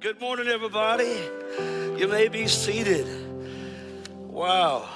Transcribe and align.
Good 0.00 0.18
morning, 0.18 0.48
everybody. 0.48 1.20
You 1.98 2.08
may 2.08 2.28
be 2.28 2.46
seated. 2.46 3.06
Wow. 4.16 4.88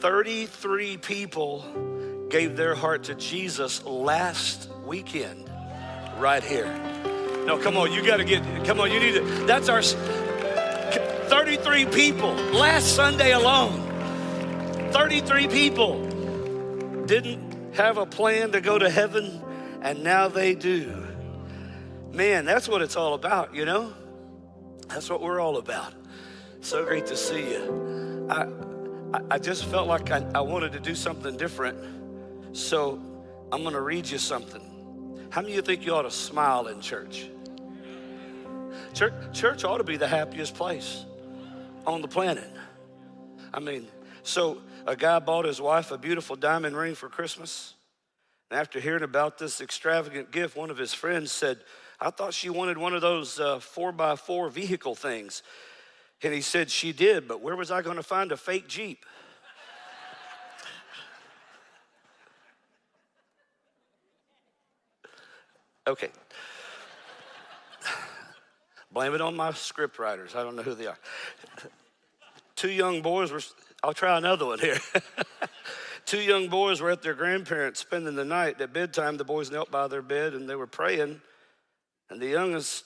33 0.00 0.96
people 0.96 2.26
gave 2.30 2.56
their 2.56 2.74
heart 2.74 3.04
to 3.04 3.14
Jesus 3.14 3.84
last 3.84 4.68
weekend, 4.84 5.48
right 6.18 6.42
here. 6.42 6.66
No, 7.46 7.58
come 7.58 7.76
on, 7.76 7.92
you 7.92 8.04
got 8.04 8.16
to 8.16 8.24
get, 8.24 8.42
come 8.64 8.80
on, 8.80 8.90
you 8.90 8.98
need 8.98 9.14
to, 9.14 9.20
that's 9.46 9.68
our 9.68 9.82
33 9.82 11.86
people 11.86 12.34
last 12.34 12.96
Sunday 12.96 13.34
alone. 13.34 14.90
33 14.90 15.46
people 15.46 16.04
didn't 17.06 17.76
have 17.76 17.98
a 17.98 18.06
plan 18.06 18.50
to 18.50 18.60
go 18.60 18.80
to 18.80 18.90
heaven, 18.90 19.40
and 19.80 20.02
now 20.02 20.26
they 20.26 20.56
do. 20.56 21.01
Man, 22.12 22.44
that's 22.44 22.68
what 22.68 22.82
it's 22.82 22.96
all 22.96 23.14
about, 23.14 23.54
you 23.54 23.64
know? 23.64 23.92
That's 24.88 25.08
what 25.08 25.22
we're 25.22 25.40
all 25.40 25.56
about. 25.56 25.94
So 26.60 26.84
great 26.84 27.06
to 27.06 27.16
see 27.16 27.52
you. 27.52 28.26
I, 28.28 28.46
I 29.30 29.38
just 29.38 29.64
felt 29.64 29.88
like 29.88 30.10
I, 30.10 30.24
I 30.34 30.40
wanted 30.42 30.72
to 30.72 30.80
do 30.80 30.94
something 30.94 31.38
different. 31.38 31.78
So 32.54 33.00
I'm 33.50 33.62
going 33.62 33.74
to 33.74 33.80
read 33.80 34.08
you 34.10 34.18
something. 34.18 35.26
How 35.30 35.40
many 35.40 35.54
of 35.54 35.56
you 35.56 35.62
think 35.62 35.86
you 35.86 35.94
ought 35.94 36.02
to 36.02 36.10
smile 36.10 36.66
in 36.66 36.82
church? 36.82 37.30
Church, 38.92 39.14
church 39.32 39.64
ought 39.64 39.78
to 39.78 39.84
be 39.84 39.96
the 39.96 40.06
happiest 40.06 40.54
place 40.54 41.06
on 41.86 42.02
the 42.02 42.08
planet. 42.08 42.50
I 43.54 43.60
mean, 43.60 43.88
so 44.22 44.58
a 44.86 44.96
guy 44.96 45.18
bought 45.18 45.46
his 45.46 45.62
wife 45.62 45.90
a 45.90 45.96
beautiful 45.96 46.36
diamond 46.36 46.76
ring 46.76 46.94
for 46.94 47.08
Christmas. 47.08 47.72
And 48.50 48.60
after 48.60 48.80
hearing 48.80 49.02
about 49.02 49.38
this 49.38 49.62
extravagant 49.62 50.30
gift, 50.30 50.56
one 50.56 50.70
of 50.70 50.76
his 50.76 50.92
friends 50.92 51.32
said, 51.32 51.58
I 52.02 52.10
thought 52.10 52.34
she 52.34 52.50
wanted 52.50 52.76
one 52.78 52.94
of 52.94 53.00
those 53.00 53.38
uh, 53.38 53.60
four 53.60 53.92
by 53.92 54.16
four 54.16 54.50
vehicle 54.50 54.96
things. 54.96 55.44
And 56.20 56.34
he 56.34 56.40
said, 56.40 56.68
She 56.68 56.92
did, 56.92 57.28
but 57.28 57.40
where 57.40 57.54
was 57.54 57.70
I 57.70 57.80
going 57.80 57.96
to 57.96 58.02
find 58.02 58.32
a 58.32 58.36
fake 58.36 58.66
Jeep? 58.66 59.04
okay. 65.86 66.08
Blame 68.90 69.14
it 69.14 69.20
on 69.20 69.36
my 69.36 69.52
script 69.52 70.00
writers. 70.00 70.34
I 70.34 70.42
don't 70.42 70.56
know 70.56 70.62
who 70.62 70.74
they 70.74 70.88
are. 70.88 70.98
Two 72.56 72.72
young 72.72 73.00
boys 73.00 73.30
were, 73.30 73.42
I'll 73.84 73.94
try 73.94 74.18
another 74.18 74.46
one 74.46 74.58
here. 74.58 74.78
Two 76.04 76.20
young 76.20 76.48
boys 76.48 76.80
were 76.80 76.90
at 76.90 77.00
their 77.00 77.14
grandparents 77.14 77.78
spending 77.78 78.16
the 78.16 78.24
night. 78.24 78.60
At 78.60 78.72
bedtime, 78.72 79.18
the 79.18 79.24
boys 79.24 79.52
knelt 79.52 79.70
by 79.70 79.86
their 79.86 80.02
bed 80.02 80.34
and 80.34 80.48
they 80.48 80.56
were 80.56 80.66
praying. 80.66 81.20
And 82.12 82.20
the 82.20 82.28
youngest 82.28 82.84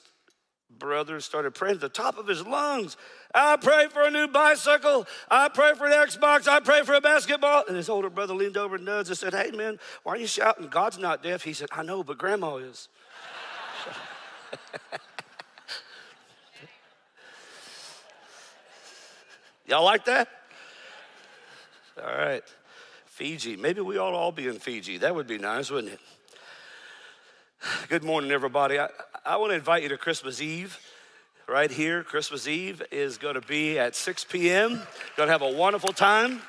brother 0.70 1.18
started 1.18 1.52
praying 1.52 1.74
at 1.74 1.80
the 1.80 1.88
top 1.88 2.16
of 2.16 2.28
his 2.28 2.46
lungs. 2.46 2.96
I 3.34 3.56
pray 3.56 3.88
for 3.88 4.02
a 4.02 4.10
new 4.10 4.28
bicycle. 4.28 5.04
I 5.28 5.48
pray 5.48 5.74
for 5.74 5.88
an 5.88 5.92
Xbox. 5.92 6.46
I 6.46 6.60
pray 6.60 6.82
for 6.84 6.94
a 6.94 7.00
basketball. 7.00 7.64
And 7.66 7.76
his 7.76 7.88
older 7.88 8.08
brother 8.08 8.34
leaned 8.34 8.56
over 8.56 8.76
and 8.76 8.84
nudged 8.84 9.08
and 9.08 9.18
said, 9.18 9.34
Hey, 9.34 9.50
man, 9.50 9.80
why 10.04 10.12
are 10.12 10.16
you 10.16 10.28
shouting? 10.28 10.68
God's 10.68 10.98
not 10.98 11.24
deaf. 11.24 11.42
He 11.42 11.54
said, 11.54 11.70
I 11.72 11.82
know, 11.82 12.04
but 12.04 12.18
grandma 12.18 12.58
is. 12.58 12.88
Y'all 19.66 19.84
like 19.84 20.04
that? 20.04 20.28
All 22.00 22.16
right. 22.16 22.44
Fiji. 23.06 23.56
Maybe 23.56 23.80
we 23.80 23.98
ought 23.98 24.12
to 24.12 24.16
all 24.16 24.30
be 24.30 24.46
in 24.46 24.60
Fiji. 24.60 24.98
That 24.98 25.16
would 25.16 25.26
be 25.26 25.38
nice, 25.38 25.68
wouldn't 25.68 25.94
it? 25.94 26.00
Good 27.88 28.04
morning, 28.04 28.32
everybody. 28.32 28.78
I, 28.78 28.88
I 29.24 29.36
want 29.36 29.50
to 29.50 29.54
invite 29.54 29.82
you 29.82 29.88
to 29.90 29.96
Christmas 29.96 30.40
Eve 30.40 30.78
right 31.48 31.70
here. 31.70 32.02
Christmas 32.02 32.48
Eve 32.48 32.82
is 32.90 33.16
going 33.16 33.34
to 33.34 33.40
be 33.40 33.78
at 33.78 33.94
6 33.94 34.24
p.m. 34.24 34.82
Going 35.16 35.28
to 35.28 35.32
have 35.32 35.42
a 35.42 35.52
wonderful 35.52 35.92
time. 35.92 36.42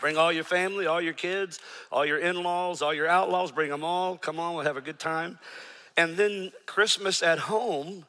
Bring 0.00 0.16
all 0.16 0.32
your 0.32 0.44
family, 0.44 0.86
all 0.86 1.00
your 1.00 1.12
kids, 1.12 1.60
all 1.90 2.04
your 2.04 2.18
in 2.18 2.42
laws, 2.42 2.82
all 2.82 2.92
your 2.92 3.08
outlaws, 3.08 3.52
bring 3.52 3.70
them 3.70 3.84
all. 3.84 4.16
Come 4.16 4.38
on, 4.38 4.54
we'll 4.54 4.64
have 4.64 4.76
a 4.76 4.80
good 4.82 4.98
time. 4.98 5.38
And 5.96 6.16
then 6.16 6.52
Christmas 6.66 7.22
at 7.22 7.38
home 7.38 8.04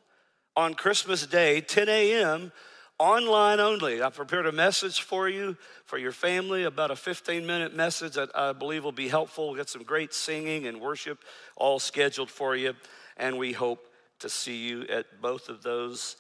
on 0.56 0.74
Christmas 0.74 1.26
Day, 1.26 1.62
10 1.62 1.88
a.m., 1.88 2.52
online 3.00 3.62
only. 3.62 4.04
I 4.04 4.10
prepared 4.10 4.46
a 4.46 4.52
message 4.52 5.02
for 5.02 5.30
you, 5.30 5.58
for 5.86 5.98
your 5.98 6.12
family, 6.12 6.66
about 6.66 6.92
a 6.92 6.96
15 6.96 7.48
minute 7.48 7.74
message 7.74 8.14
that 8.14 8.30
I 8.36 8.52
believe 8.52 8.84
will 8.84 8.92
be 8.92 9.08
helpful. 9.08 9.52
We 9.52 9.58
got 9.58 9.70
some 9.70 9.84
great 9.84 10.14
singing 10.14 10.68
and 10.68 10.82
worship 10.82 11.24
all 11.56 11.80
scheduled 11.80 12.30
for 12.30 12.56
you, 12.56 12.74
and 13.18 13.38
we 13.38 13.54
hope 13.54 13.88
to 14.20 14.30
see 14.30 14.58
you 14.58 14.84
at 14.84 15.22
both 15.22 15.48
of 15.48 15.64
those 15.64 16.18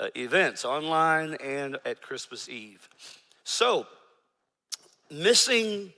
uh, 0.00 0.08
events, 0.16 0.64
online 0.64 1.34
and 1.34 1.78
at 1.84 2.02
Christmas 2.02 2.48
Eve. 2.48 2.88
So, 3.44 3.86
missing 5.10 5.92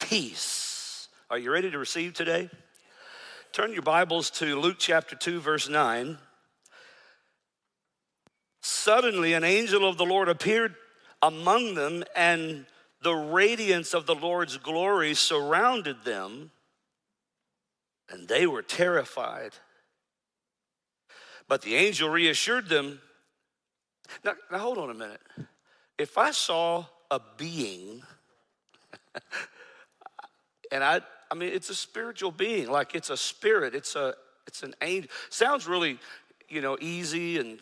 peace. 0.00 1.08
Are 1.30 1.38
you 1.38 1.52
ready 1.52 1.70
to 1.70 1.78
receive 1.78 2.14
today? 2.14 2.50
Turn 3.52 3.72
your 3.72 3.82
Bibles 3.82 4.30
to 4.30 4.58
Luke 4.58 4.76
chapter 4.78 5.14
2, 5.14 5.40
verse 5.40 5.68
9. 5.68 6.18
Suddenly, 8.62 9.32
an 9.32 9.42
angel 9.42 9.88
of 9.88 9.98
the 9.98 10.04
Lord 10.04 10.28
appeared 10.28 10.76
among 11.20 11.74
them, 11.74 12.04
and 12.14 12.64
the 13.02 13.14
radiance 13.14 13.92
of 13.92 14.06
the 14.06 14.14
Lord's 14.14 14.56
glory 14.56 15.14
surrounded 15.14 16.04
them, 16.04 16.52
and 18.08 18.28
they 18.28 18.46
were 18.46 18.62
terrified. 18.62 19.52
But 21.48 21.62
the 21.62 21.74
angel 21.74 22.08
reassured 22.08 22.68
them. 22.68 23.00
Now, 24.24 24.34
now 24.50 24.58
hold 24.58 24.78
on 24.78 24.90
a 24.90 24.94
minute. 24.94 25.20
If 25.98 26.16
I 26.16 26.30
saw 26.30 26.84
a 27.10 27.20
being, 27.36 28.02
and 30.72 30.84
I, 30.84 31.00
I 31.30 31.34
mean, 31.34 31.52
it's 31.52 31.68
a 31.70 31.74
spiritual 31.74 32.30
being, 32.30 32.70
like 32.70 32.94
it's 32.94 33.10
a 33.10 33.16
spirit, 33.16 33.74
it's 33.74 33.96
a, 33.96 34.14
it's 34.46 34.62
an 34.62 34.74
angel. 34.82 35.10
Sounds 35.30 35.66
really, 35.66 35.98
you 36.48 36.60
know, 36.60 36.78
easy 36.80 37.38
and 37.38 37.58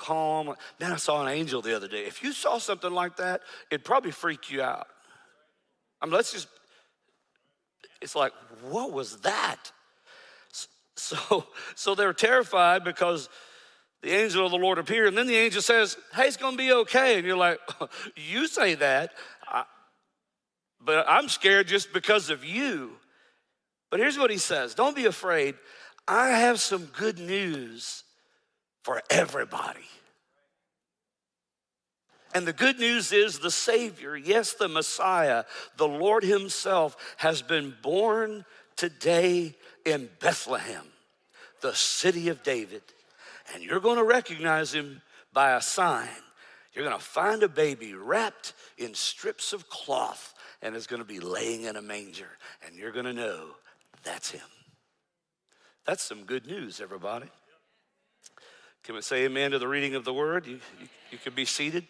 calm. 0.00 0.54
Man, 0.80 0.92
I 0.92 0.96
saw 0.96 1.22
an 1.22 1.28
angel 1.28 1.62
the 1.62 1.76
other 1.76 1.88
day. 1.88 2.04
If 2.04 2.22
you 2.22 2.32
saw 2.32 2.58
something 2.58 2.92
like 2.92 3.16
that, 3.16 3.42
it'd 3.70 3.84
probably 3.84 4.10
freak 4.10 4.50
you 4.50 4.62
out. 4.62 4.86
I 6.00 6.06
mean, 6.06 6.14
let's 6.14 6.32
just, 6.32 6.48
it's 8.00 8.16
like, 8.16 8.32
what 8.68 8.92
was 8.92 9.18
that? 9.20 9.72
So, 10.94 11.46
so 11.74 11.94
they're 11.94 12.12
terrified 12.12 12.84
because 12.84 13.28
the 14.02 14.10
angel 14.10 14.44
of 14.44 14.52
the 14.52 14.58
Lord 14.58 14.78
appeared, 14.78 15.08
and 15.08 15.16
then 15.16 15.26
the 15.26 15.36
angel 15.36 15.62
says, 15.62 15.96
Hey, 16.14 16.26
it's 16.26 16.36
gonna 16.36 16.56
be 16.56 16.72
okay. 16.72 17.16
And 17.16 17.26
you're 17.26 17.36
like, 17.36 17.58
You 18.16 18.46
say 18.46 18.74
that, 18.76 19.12
I, 19.48 19.64
but 20.80 21.06
I'm 21.08 21.28
scared 21.28 21.66
just 21.66 21.92
because 21.92 22.30
of 22.30 22.44
you. 22.44 22.92
But 23.90 24.00
here's 24.00 24.18
what 24.18 24.30
he 24.30 24.38
says 24.38 24.74
Don't 24.74 24.94
be 24.94 25.06
afraid. 25.06 25.54
I 26.06 26.30
have 26.30 26.60
some 26.60 26.86
good 26.86 27.18
news 27.18 28.01
for 28.82 29.02
everybody. 29.10 29.86
And 32.34 32.46
the 32.46 32.52
good 32.52 32.78
news 32.78 33.12
is 33.12 33.38
the 33.38 33.50
Savior, 33.50 34.16
yes, 34.16 34.54
the 34.54 34.68
Messiah, 34.68 35.44
the 35.76 35.88
Lord 35.88 36.24
Himself, 36.24 36.96
has 37.18 37.42
been 37.42 37.74
born 37.82 38.44
today 38.76 39.54
in 39.84 40.08
Bethlehem, 40.18 40.86
the 41.60 41.74
city 41.74 42.28
of 42.28 42.42
David. 42.42 42.82
And 43.52 43.62
you're 43.62 43.80
going 43.80 43.98
to 43.98 44.04
recognize 44.04 44.72
Him 44.72 45.02
by 45.32 45.52
a 45.52 45.60
sign. 45.60 46.08
You're 46.72 46.86
going 46.86 46.96
to 46.96 47.04
find 47.04 47.42
a 47.42 47.48
baby 47.48 47.92
wrapped 47.92 48.54
in 48.78 48.94
strips 48.94 49.52
of 49.52 49.68
cloth 49.68 50.34
and 50.62 50.74
is 50.74 50.86
going 50.86 51.02
to 51.02 51.08
be 51.08 51.20
laying 51.20 51.64
in 51.64 51.76
a 51.76 51.82
manger. 51.82 52.30
And 52.64 52.74
you're 52.76 52.92
going 52.92 53.04
to 53.04 53.12
know 53.12 53.48
that's 54.04 54.30
Him. 54.30 54.40
That's 55.84 56.02
some 56.02 56.24
good 56.24 56.46
news, 56.46 56.80
everybody. 56.80 57.28
Can 58.84 58.96
we 58.96 59.02
say 59.02 59.24
amen 59.24 59.52
to 59.52 59.60
the 59.60 59.68
reading 59.68 59.94
of 59.94 60.04
the 60.04 60.12
word? 60.12 60.44
You, 60.44 60.58
you, 60.80 60.88
you 61.12 61.18
can 61.18 61.34
be 61.34 61.44
seated. 61.44 61.84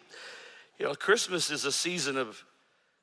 You 0.77 0.85
know, 0.85 0.93
Christmas 0.93 1.49
is 1.49 1.65
a 1.65 1.71
season 1.71 2.17
of 2.17 2.43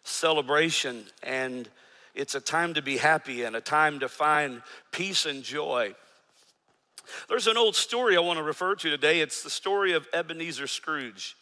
celebration 0.04 1.06
and 1.24 1.68
it's 2.14 2.36
a 2.36 2.40
time 2.40 2.74
to 2.74 2.82
be 2.82 2.98
happy 2.98 3.42
and 3.42 3.56
a 3.56 3.60
time 3.60 3.98
to 4.00 4.08
find 4.08 4.62
peace 4.92 5.26
and 5.26 5.42
joy. 5.42 5.94
There's 7.28 7.48
an 7.48 7.56
old 7.56 7.74
story 7.74 8.16
I 8.16 8.20
want 8.20 8.38
to 8.38 8.44
refer 8.44 8.76
to 8.76 8.90
today. 8.90 9.20
It's 9.20 9.42
the 9.42 9.50
story 9.50 9.92
of 9.92 10.06
Ebenezer 10.12 10.68
Scrooge. 10.68 11.36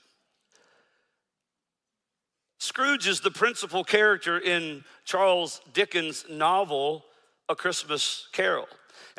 Scrooge 2.59 3.07
is 3.07 3.21
the 3.21 3.31
principal 3.31 3.85
character 3.85 4.39
in 4.39 4.85
Charles 5.05 5.61
Dickens' 5.75 6.25
novel, 6.31 7.05
A 7.51 7.55
Christmas 7.55 8.27
Carol. 8.33 8.69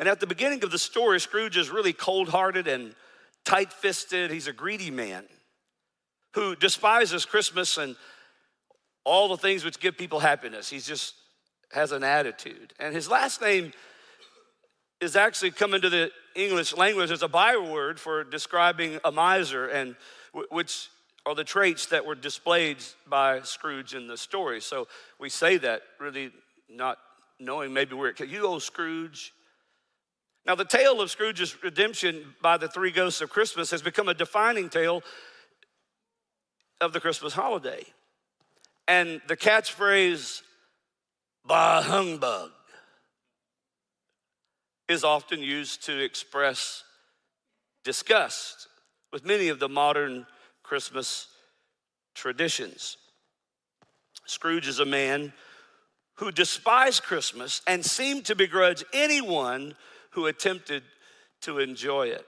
And 0.00 0.08
at 0.08 0.18
the 0.18 0.26
beginning 0.26 0.64
of 0.64 0.72
the 0.72 0.78
story, 0.78 1.20
Scrooge 1.20 1.56
is 1.56 1.70
really 1.70 1.92
cold 1.92 2.30
hearted 2.30 2.66
and 2.66 2.94
tight 3.44 3.72
fisted, 3.72 4.30
he's 4.30 4.46
a 4.46 4.52
greedy 4.52 4.90
man 4.90 5.24
who 6.34 6.54
despises 6.54 7.24
Christmas 7.24 7.76
and 7.76 7.96
all 9.04 9.28
the 9.28 9.36
things 9.36 9.64
which 9.64 9.80
give 9.80 9.96
people 9.96 10.20
happiness. 10.20 10.68
He 10.68 10.78
just 10.78 11.14
has 11.72 11.92
an 11.92 12.04
attitude. 12.04 12.74
And 12.78 12.94
his 12.94 13.08
last 13.08 13.40
name 13.40 13.72
is 15.00 15.16
actually 15.16 15.50
come 15.50 15.74
into 15.74 15.88
the 15.88 16.10
English 16.34 16.76
language 16.76 17.10
as 17.10 17.22
a 17.22 17.28
byword 17.28 17.98
for 17.98 18.22
describing 18.22 19.00
a 19.04 19.10
miser, 19.10 19.66
and 19.66 19.96
which 20.50 20.88
are 21.26 21.34
the 21.34 21.44
traits 21.44 21.86
that 21.86 22.04
were 22.04 22.14
displayed 22.14 22.78
by 23.06 23.40
Scrooge 23.42 23.94
in 23.94 24.06
the 24.06 24.16
story. 24.16 24.60
So 24.60 24.88
we 25.18 25.28
say 25.28 25.56
that 25.58 25.82
really 25.98 26.30
not 26.68 26.98
knowing 27.38 27.72
maybe 27.72 27.94
where 27.94 28.10
it 28.10 28.16
came. 28.16 28.28
you 28.28 28.46
owe 28.46 28.58
Scrooge. 28.58 29.32
Now, 30.46 30.54
the 30.54 30.64
tale 30.64 31.00
of 31.00 31.10
Scrooge's 31.10 31.62
redemption 31.62 32.34
by 32.40 32.56
the 32.56 32.68
three 32.68 32.90
ghosts 32.90 33.20
of 33.20 33.30
Christmas 33.30 33.70
has 33.70 33.82
become 33.82 34.08
a 34.08 34.14
defining 34.14 34.68
tale 34.68 35.02
of 36.80 36.92
the 36.92 37.00
Christmas 37.00 37.34
holiday. 37.34 37.84
And 38.88 39.20
the 39.28 39.36
catchphrase, 39.36 40.42
bah 41.44 41.82
humbug, 41.82 42.50
is 44.88 45.04
often 45.04 45.40
used 45.40 45.84
to 45.84 46.02
express 46.02 46.82
disgust 47.84 48.66
with 49.12 49.24
many 49.24 49.48
of 49.48 49.60
the 49.60 49.68
modern 49.68 50.26
Christmas 50.62 51.28
traditions. 52.14 52.96
Scrooge 54.26 54.68
is 54.68 54.80
a 54.80 54.84
man 54.84 55.32
who 56.14 56.30
despised 56.30 57.02
Christmas 57.02 57.62
and 57.66 57.84
seemed 57.84 58.24
to 58.26 58.34
begrudge 58.34 58.84
anyone 58.92 59.74
who 60.10 60.26
attempted 60.26 60.82
to 61.42 61.58
enjoy 61.58 62.08
it. 62.08 62.26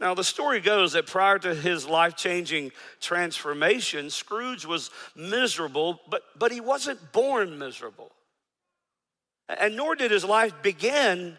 Now, 0.00 0.14
the 0.14 0.24
story 0.24 0.60
goes 0.60 0.92
that 0.92 1.06
prior 1.06 1.38
to 1.38 1.54
his 1.54 1.86
life 1.86 2.16
changing 2.16 2.72
transformation, 3.00 4.10
Scrooge 4.10 4.66
was 4.66 4.90
miserable, 5.14 6.00
but, 6.08 6.22
but 6.36 6.50
he 6.50 6.60
wasn't 6.60 7.12
born 7.12 7.58
miserable. 7.58 8.10
And 9.48 9.76
nor 9.76 9.94
did 9.94 10.10
his 10.10 10.24
life 10.24 10.54
begin 10.62 11.38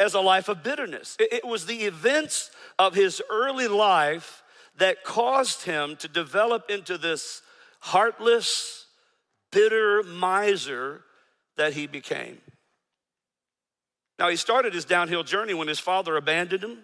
as 0.00 0.14
a 0.14 0.20
life 0.20 0.48
of 0.48 0.64
bitterness. 0.64 1.16
It, 1.20 1.32
it 1.32 1.46
was 1.46 1.66
the 1.66 1.82
events 1.82 2.50
of 2.78 2.94
his 2.94 3.22
early 3.30 3.68
life 3.68 4.42
that 4.78 5.04
caused 5.04 5.62
him 5.62 5.96
to 5.96 6.08
develop 6.08 6.68
into 6.68 6.98
this 6.98 7.42
heartless, 7.78 8.86
bitter 9.52 10.02
miser 10.02 11.02
that 11.56 11.74
he 11.74 11.86
became. 11.86 12.38
Now, 14.18 14.28
he 14.28 14.36
started 14.36 14.74
his 14.74 14.84
downhill 14.84 15.24
journey 15.24 15.54
when 15.54 15.68
his 15.68 15.78
father 15.78 16.16
abandoned 16.16 16.62
him, 16.62 16.78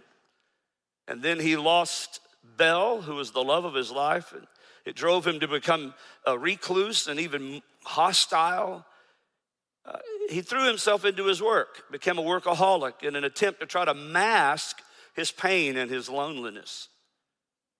and 1.06 1.22
then 1.22 1.38
he 1.38 1.56
lost 1.56 2.20
Belle, 2.56 3.02
who 3.02 3.14
was 3.14 3.30
the 3.30 3.42
love 3.42 3.64
of 3.64 3.74
his 3.74 3.90
life, 3.90 4.32
and 4.32 4.46
it 4.84 4.96
drove 4.96 5.26
him 5.26 5.40
to 5.40 5.48
become 5.48 5.94
a 6.26 6.38
recluse 6.38 7.06
and 7.06 7.20
even 7.20 7.62
hostile. 7.84 8.84
Uh, 9.84 9.98
he 10.28 10.40
threw 10.42 10.66
himself 10.66 11.04
into 11.04 11.26
his 11.26 11.42
work, 11.42 11.84
became 11.90 12.18
a 12.18 12.22
workaholic 12.22 13.02
in 13.02 13.16
an 13.16 13.24
attempt 13.24 13.60
to 13.60 13.66
try 13.66 13.84
to 13.84 13.94
mask 13.94 14.82
his 15.14 15.30
pain 15.30 15.76
and 15.76 15.90
his 15.90 16.08
loneliness. 16.08 16.88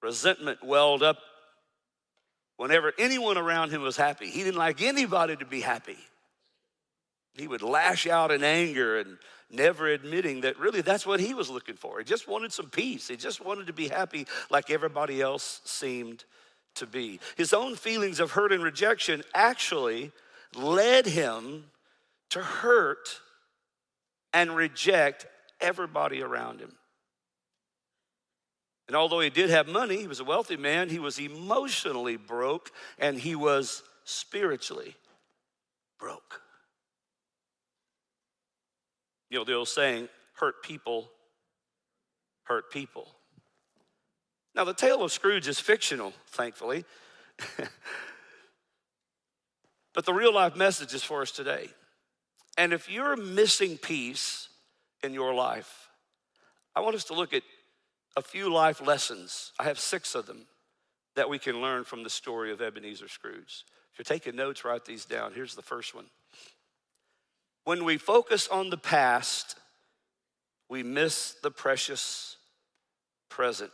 Resentment 0.02 0.62
welled 0.62 1.02
up 1.02 1.18
whenever 2.56 2.92
anyone 2.98 3.38
around 3.38 3.70
him 3.70 3.82
was 3.82 3.96
happy. 3.96 4.28
He 4.28 4.44
didn't 4.44 4.58
like 4.58 4.82
anybody 4.82 5.36
to 5.36 5.44
be 5.44 5.60
happy. 5.60 5.98
He 7.34 7.46
would 7.46 7.62
lash 7.62 8.06
out 8.06 8.30
in 8.30 8.42
anger 8.42 8.98
and 8.98 9.18
never 9.50 9.88
admitting 9.88 10.42
that 10.42 10.58
really 10.58 10.80
that's 10.80 11.06
what 11.06 11.20
he 11.20 11.34
was 11.34 11.48
looking 11.48 11.76
for. 11.76 11.98
He 11.98 12.04
just 12.04 12.28
wanted 12.28 12.52
some 12.52 12.68
peace. 12.68 13.08
He 13.08 13.16
just 13.16 13.44
wanted 13.44 13.66
to 13.68 13.72
be 13.72 13.88
happy 13.88 14.26
like 14.50 14.70
everybody 14.70 15.20
else 15.20 15.60
seemed 15.64 16.24
to 16.76 16.86
be. 16.86 17.20
His 17.36 17.52
own 17.52 17.74
feelings 17.76 18.20
of 18.20 18.32
hurt 18.32 18.52
and 18.52 18.62
rejection 18.62 19.22
actually 19.34 20.12
led 20.54 21.06
him 21.06 21.64
to 22.30 22.42
hurt 22.42 23.20
and 24.32 24.54
reject 24.54 25.26
everybody 25.60 26.22
around 26.22 26.60
him. 26.60 26.72
And 28.86 28.96
although 28.96 29.20
he 29.20 29.30
did 29.30 29.50
have 29.50 29.68
money, 29.68 29.98
he 29.98 30.06
was 30.06 30.20
a 30.20 30.24
wealthy 30.24 30.56
man, 30.56 30.88
he 30.88 30.98
was 30.98 31.18
emotionally 31.18 32.16
broke 32.16 32.70
and 32.98 33.18
he 33.18 33.34
was 33.34 33.82
spiritually 34.04 34.94
broke. 35.98 36.42
You 39.30 39.38
know, 39.38 39.44
the 39.44 39.54
old 39.54 39.68
saying, 39.68 40.08
hurt 40.34 40.62
people 40.62 41.10
hurt 42.48 42.70
people. 42.70 43.06
Now, 44.54 44.64
the 44.64 44.74
tale 44.74 45.02
of 45.04 45.12
Scrooge 45.12 45.46
is 45.46 45.60
fictional, 45.60 46.12
thankfully. 46.28 46.84
but 49.94 50.04
the 50.04 50.14
real 50.14 50.34
life 50.34 50.56
message 50.56 50.94
is 50.94 51.04
for 51.04 51.22
us 51.22 51.30
today. 51.30 51.68
And 52.56 52.72
if 52.72 52.90
you're 52.90 53.16
missing 53.16 53.76
peace 53.76 54.48
in 55.04 55.14
your 55.14 55.32
life, 55.32 55.90
I 56.74 56.80
want 56.80 56.96
us 56.96 57.04
to 57.04 57.14
look 57.14 57.32
at 57.32 57.42
a 58.16 58.22
few 58.22 58.52
life 58.52 58.84
lessons. 58.84 59.52
I 59.60 59.64
have 59.64 59.78
six 59.78 60.14
of 60.16 60.26
them 60.26 60.46
that 61.14 61.28
we 61.28 61.38
can 61.38 61.60
learn 61.60 61.84
from 61.84 62.02
the 62.02 62.10
story 62.10 62.50
of 62.50 62.60
Ebenezer 62.60 63.08
Scrooge. 63.08 63.64
If 63.92 63.98
you're 63.98 64.04
taking 64.04 64.34
notes, 64.34 64.64
write 64.64 64.84
these 64.84 65.04
down. 65.04 65.34
Here's 65.34 65.54
the 65.54 65.62
first 65.62 65.94
one 65.94 66.06
when 67.68 67.84
we 67.84 67.98
focus 67.98 68.48
on 68.48 68.70
the 68.70 68.78
past, 68.78 69.54
we 70.70 70.82
miss 70.82 71.34
the 71.42 71.50
precious 71.50 72.38
present. 73.28 73.70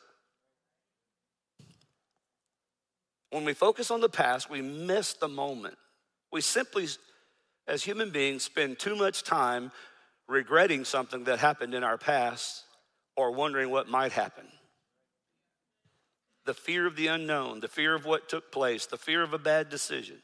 When 3.30 3.44
we 3.44 3.52
focus 3.52 3.92
on 3.92 4.00
the 4.00 4.08
past, 4.08 4.50
we 4.50 4.62
miss 4.62 5.12
the 5.12 5.28
moment. 5.28 5.76
We 6.32 6.40
simply, 6.40 6.88
as 7.68 7.84
human 7.84 8.10
beings, 8.10 8.42
spend 8.42 8.80
too 8.80 8.96
much 8.96 9.22
time 9.22 9.70
regretting 10.26 10.84
something 10.84 11.22
that 11.24 11.38
happened 11.38 11.72
in 11.72 11.84
our 11.84 11.96
past 11.96 12.64
or 13.16 13.30
wondering 13.30 13.70
what 13.70 13.86
might 13.86 14.10
happen. 14.10 14.48
The 16.46 16.54
fear 16.54 16.84
of 16.88 16.96
the 16.96 17.06
unknown, 17.06 17.60
the 17.60 17.68
fear 17.68 17.94
of 17.94 18.04
what 18.04 18.28
took 18.28 18.50
place, 18.50 18.86
the 18.86 18.96
fear 18.96 19.22
of 19.22 19.32
a 19.32 19.38
bad 19.38 19.68
decision. 19.68 20.16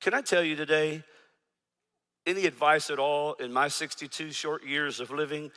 Can 0.00 0.14
I 0.14 0.22
tell 0.22 0.42
you 0.42 0.56
today, 0.56 1.04
any 2.26 2.46
advice 2.46 2.90
at 2.90 2.98
all 2.98 3.34
in 3.34 3.52
my 3.52 3.68
62 3.68 4.32
short 4.32 4.64
years 4.64 5.00
of 5.00 5.10
living 5.10 5.50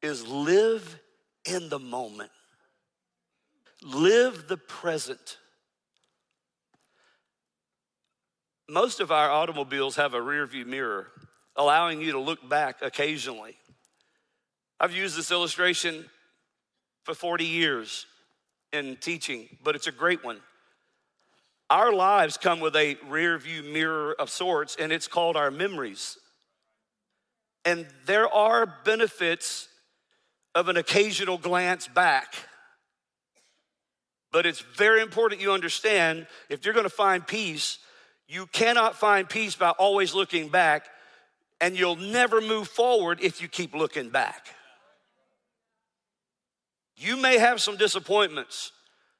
is 0.00 0.26
live 0.26 0.98
in 1.44 1.68
the 1.68 1.78
moment. 1.78 2.30
Live 3.82 4.48
the 4.48 4.56
present. 4.56 5.38
Most 8.68 9.00
of 9.00 9.10
our 9.12 9.30
automobiles 9.30 9.96
have 9.96 10.14
a 10.14 10.22
rear 10.22 10.46
view 10.46 10.64
mirror, 10.64 11.08
allowing 11.56 12.00
you 12.00 12.12
to 12.12 12.20
look 12.20 12.48
back 12.48 12.76
occasionally. 12.80 13.56
I've 14.80 14.94
used 14.94 15.16
this 15.16 15.30
illustration 15.30 16.06
for 17.04 17.14
40 17.14 17.44
years 17.44 18.06
in 18.72 18.96
teaching, 18.96 19.48
but 19.62 19.74
it's 19.74 19.86
a 19.86 19.92
great 19.92 20.24
one. 20.24 20.40
Our 21.72 21.90
lives 21.90 22.36
come 22.36 22.60
with 22.60 22.76
a 22.76 22.98
rear 23.08 23.38
view 23.38 23.62
mirror 23.62 24.14
of 24.18 24.28
sorts, 24.28 24.76
and 24.78 24.92
it's 24.92 25.08
called 25.08 25.38
our 25.38 25.50
memories. 25.50 26.18
And 27.64 27.86
there 28.04 28.28
are 28.28 28.66
benefits 28.84 29.68
of 30.54 30.68
an 30.68 30.76
occasional 30.76 31.38
glance 31.38 31.88
back. 31.88 32.34
But 34.32 34.44
it's 34.44 34.60
very 34.60 35.00
important 35.00 35.40
you 35.40 35.52
understand 35.52 36.26
if 36.50 36.66
you're 36.66 36.74
gonna 36.74 36.90
find 36.90 37.26
peace, 37.26 37.78
you 38.28 38.44
cannot 38.48 38.94
find 38.94 39.26
peace 39.26 39.56
by 39.56 39.70
always 39.70 40.12
looking 40.12 40.50
back, 40.50 40.90
and 41.58 41.74
you'll 41.74 41.96
never 41.96 42.42
move 42.42 42.68
forward 42.68 43.18
if 43.22 43.40
you 43.40 43.48
keep 43.48 43.74
looking 43.74 44.10
back. 44.10 44.54
You 46.96 47.16
may 47.16 47.38
have 47.38 47.62
some 47.62 47.78
disappointments 47.78 48.72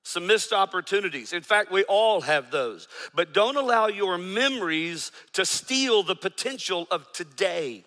some 0.03 0.27
missed 0.27 0.53
opportunities. 0.53 1.33
In 1.33 1.43
fact, 1.43 1.71
we 1.71 1.85
all 1.85 2.21
have 2.23 2.51
those. 2.51 2.89
But 3.15 3.33
don't 3.33 3.57
allow 3.57 3.87
your 3.87 4.19
memories 4.19 5.13
to 5.35 5.45
steal 5.45 6.03
the 6.03 6.17
potential 6.17 6.87
of 6.91 7.11
today. 7.13 7.85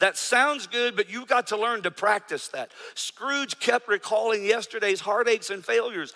That 0.00 0.16
sounds 0.16 0.66
good, 0.66 0.96
but 0.96 1.10
you've 1.10 1.28
got 1.28 1.48
to 1.48 1.56
learn 1.56 1.82
to 1.82 1.90
practice 1.90 2.48
that. 2.48 2.72
Scrooge 2.94 3.60
kept 3.60 3.86
recalling 3.86 4.44
yesterday's 4.44 5.00
heartaches 5.00 5.50
and 5.50 5.64
failures, 5.64 6.12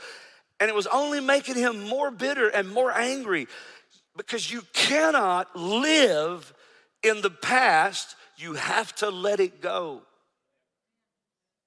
and 0.59 0.69
it 0.69 0.75
was 0.75 0.88
only 0.88 1.21
making 1.21 1.55
him 1.55 1.87
more 1.88 2.11
bitter 2.11 2.49
and 2.49 2.69
more 2.69 2.91
angry 2.91 3.47
because 4.17 4.50
you 4.50 4.62
cannot 4.73 5.55
live 5.55 6.53
in 7.03 7.21
the 7.21 7.31
past, 7.31 8.17
you 8.37 8.55
have 8.55 8.95
to 8.97 9.11
let 9.11 9.38
it 9.38 9.61
go. 9.61 10.03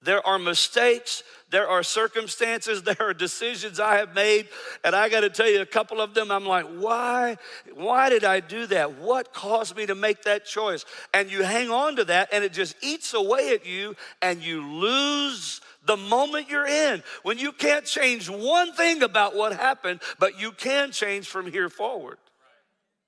There 0.01 0.25
are 0.25 0.39
mistakes, 0.39 1.23
there 1.49 1.67
are 1.67 1.83
circumstances, 1.83 2.83
there 2.83 2.95
are 2.99 3.13
decisions 3.13 3.79
I 3.79 3.97
have 3.97 4.15
made, 4.15 4.47
and 4.83 4.95
I 4.95 5.09
got 5.09 5.21
to 5.21 5.29
tell 5.29 5.49
you 5.49 5.61
a 5.61 5.65
couple 5.65 5.99
of 5.99 6.13
them. 6.13 6.31
I'm 6.31 6.45
like, 6.45 6.65
why? 6.65 7.37
Why 7.73 8.09
did 8.09 8.23
I 8.23 8.39
do 8.39 8.65
that? 8.67 8.99
What 8.99 9.33
caused 9.33 9.75
me 9.75 9.85
to 9.87 9.95
make 9.95 10.23
that 10.23 10.45
choice? 10.45 10.85
And 11.13 11.29
you 11.29 11.43
hang 11.43 11.69
on 11.69 11.97
to 11.97 12.05
that, 12.05 12.29
and 12.31 12.43
it 12.43 12.53
just 12.53 12.75
eats 12.81 13.13
away 13.13 13.53
at 13.53 13.65
you, 13.65 13.95
and 14.21 14.41
you 14.41 14.65
lose 14.65 15.59
the 15.85 15.97
moment 15.97 16.49
you're 16.49 16.67
in 16.67 17.03
when 17.23 17.37
you 17.37 17.51
can't 17.51 17.85
change 17.85 18.29
one 18.29 18.73
thing 18.73 19.01
about 19.01 19.35
what 19.35 19.53
happened, 19.53 20.01
but 20.17 20.39
you 20.39 20.51
can 20.51 20.91
change 20.91 21.27
from 21.27 21.51
here 21.51 21.69
forward. 21.69 22.17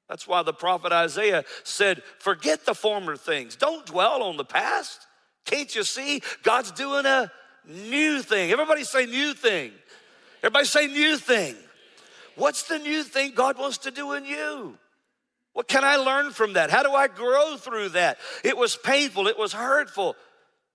That's 0.09 0.27
why 0.27 0.43
the 0.43 0.53
prophet 0.53 0.91
Isaiah 0.91 1.45
said, 1.63 2.03
Forget 2.19 2.65
the 2.65 2.75
former 2.75 3.15
things. 3.15 3.55
Don't 3.55 3.85
dwell 3.85 4.23
on 4.23 4.35
the 4.35 4.43
past. 4.43 5.07
Can't 5.45 5.73
you 5.75 5.83
see? 5.83 6.21
God's 6.43 6.71
doing 6.71 7.05
a 7.05 7.31
new 7.67 8.21
thing. 8.21 8.51
Everybody 8.51 8.83
say 8.83 9.05
new 9.05 9.33
thing. 9.33 9.71
Everybody 10.43 10.65
say 10.65 10.87
new 10.87 11.17
thing. 11.17 11.55
What's 12.35 12.63
the 12.63 12.79
new 12.79 13.03
thing 13.03 13.33
God 13.35 13.57
wants 13.57 13.79
to 13.79 13.91
do 13.91 14.13
in 14.13 14.25
you? 14.25 14.77
What 15.53 15.67
can 15.67 15.83
I 15.83 15.97
learn 15.97 16.31
from 16.31 16.53
that? 16.53 16.69
How 16.69 16.83
do 16.83 16.91
I 16.93 17.07
grow 17.07 17.57
through 17.57 17.89
that? 17.89 18.17
It 18.43 18.57
was 18.57 18.75
painful, 18.77 19.27
it 19.27 19.37
was 19.37 19.53
hurtful. 19.53 20.15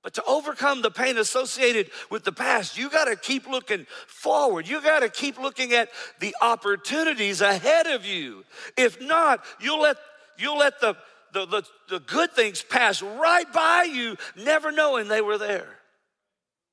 But 0.02 0.14
to 0.14 0.24
overcome 0.24 0.82
the 0.82 0.90
pain 0.90 1.18
associated 1.18 1.90
with 2.10 2.22
the 2.22 2.30
past, 2.30 2.78
you 2.78 2.88
got 2.88 3.06
to 3.06 3.16
keep 3.16 3.48
looking 3.48 3.86
forward. 4.06 4.68
You 4.68 4.80
got 4.80 5.00
to 5.00 5.08
keep 5.08 5.36
looking 5.36 5.72
at 5.72 5.88
the 6.20 6.36
opportunities 6.40 7.40
ahead 7.40 7.88
of 7.88 8.06
you. 8.06 8.44
If 8.76 9.00
not, 9.00 9.44
you'll 9.60 9.80
let 9.80 9.96
you'll 10.38 10.58
let 10.58 10.80
the 10.80 10.96
the, 11.32 11.46
the, 11.46 11.62
the 11.88 12.00
good 12.00 12.32
things 12.32 12.62
pass 12.62 13.02
right 13.02 13.50
by 13.52 13.88
you, 13.90 14.16
never 14.36 14.72
knowing 14.72 15.08
they 15.08 15.20
were 15.20 15.38
there. 15.38 15.68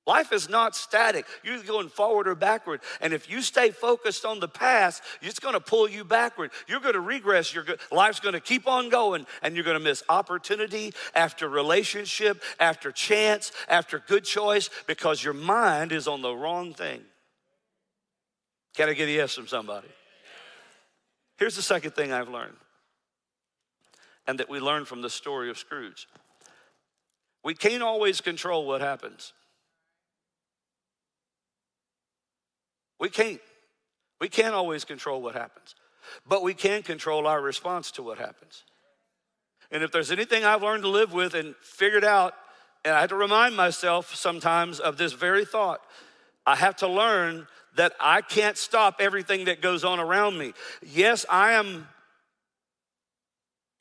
Life 0.05 0.33
is 0.33 0.49
not 0.49 0.75
static. 0.75 1.25
You're 1.43 1.63
going 1.63 1.87
forward 1.87 2.27
or 2.27 2.35
backward. 2.35 2.81
And 2.99 3.13
if 3.13 3.29
you 3.29 3.41
stay 3.41 3.71
focused 3.71 4.25
on 4.25 4.41
the 4.41 4.49
past, 4.49 5.01
it's 5.21 5.39
going 5.39 5.53
to 5.53 5.61
pull 5.61 5.89
you 5.89 6.03
backward. 6.03 6.51
You're 6.67 6.81
going 6.81 6.95
to 6.95 6.99
regress. 6.99 7.53
Your 7.53 7.65
life's 7.89 8.19
going 8.19 8.33
to 8.33 8.41
keep 8.41 8.67
on 8.67 8.89
going, 8.89 9.25
and 9.41 9.55
you're 9.55 9.63
going 9.63 9.77
to 9.77 9.83
miss 9.83 10.03
opportunity 10.09 10.93
after 11.15 11.47
relationship, 11.47 12.43
after 12.59 12.91
chance, 12.91 13.53
after 13.69 13.99
good 13.99 14.25
choice, 14.25 14.69
because 14.87 15.23
your 15.23 15.33
mind 15.33 15.93
is 15.93 16.05
on 16.05 16.21
the 16.21 16.35
wrong 16.35 16.73
thing. 16.73 17.01
Can 18.75 18.89
I 18.89 18.93
get 18.93 19.07
a 19.07 19.11
yes 19.11 19.35
from 19.35 19.47
somebody? 19.47 19.87
Here's 21.37 21.55
the 21.55 21.61
second 21.61 21.91
thing 21.91 22.11
I've 22.11 22.29
learned, 22.29 22.57
and 24.27 24.39
that 24.39 24.49
we 24.49 24.59
learn 24.59 24.85
from 24.85 25.01
the 25.01 25.09
story 25.09 25.49
of 25.49 25.57
Scrooge. 25.57 26.07
We 27.43 27.53
can't 27.53 27.83
always 27.83 28.21
control 28.21 28.65
what 28.65 28.81
happens. 28.81 29.33
We 32.99 33.09
can't. 33.09 33.41
We 34.21 34.29
can't 34.29 34.55
always 34.55 34.85
control 34.85 35.21
what 35.21 35.35
happens, 35.35 35.75
but 36.25 36.43
we 36.43 36.53
can 36.53 36.83
control 36.83 37.27
our 37.27 37.41
response 37.41 37.91
to 37.91 38.03
what 38.03 38.17
happens. 38.17 38.63
And 39.69 39.83
if 39.83 39.91
there's 39.91 40.11
anything 40.11 40.45
I've 40.45 40.63
learned 40.63 40.83
to 40.83 40.89
live 40.89 41.11
with 41.11 41.33
and 41.33 41.55
figured 41.61 42.05
out, 42.05 42.33
and 42.85 42.95
I 42.95 43.01
have 43.01 43.09
to 43.09 43.15
remind 43.15 43.57
myself 43.57 44.15
sometimes 44.15 44.79
of 44.79 44.97
this 44.97 45.11
very 45.11 45.43
thought, 45.43 45.81
I 46.45 46.55
have 46.55 46.77
to 46.77 46.87
learn 46.87 47.47
that 47.75 47.93
I 47.99 48.21
can't 48.21 48.57
stop 48.57 48.97
everything 48.99 49.45
that 49.45 49.61
goes 49.61 49.83
on 49.83 49.99
around 49.99 50.37
me. 50.37 50.53
Yes, 50.81 51.25
I 51.29 51.53
am 51.53 51.87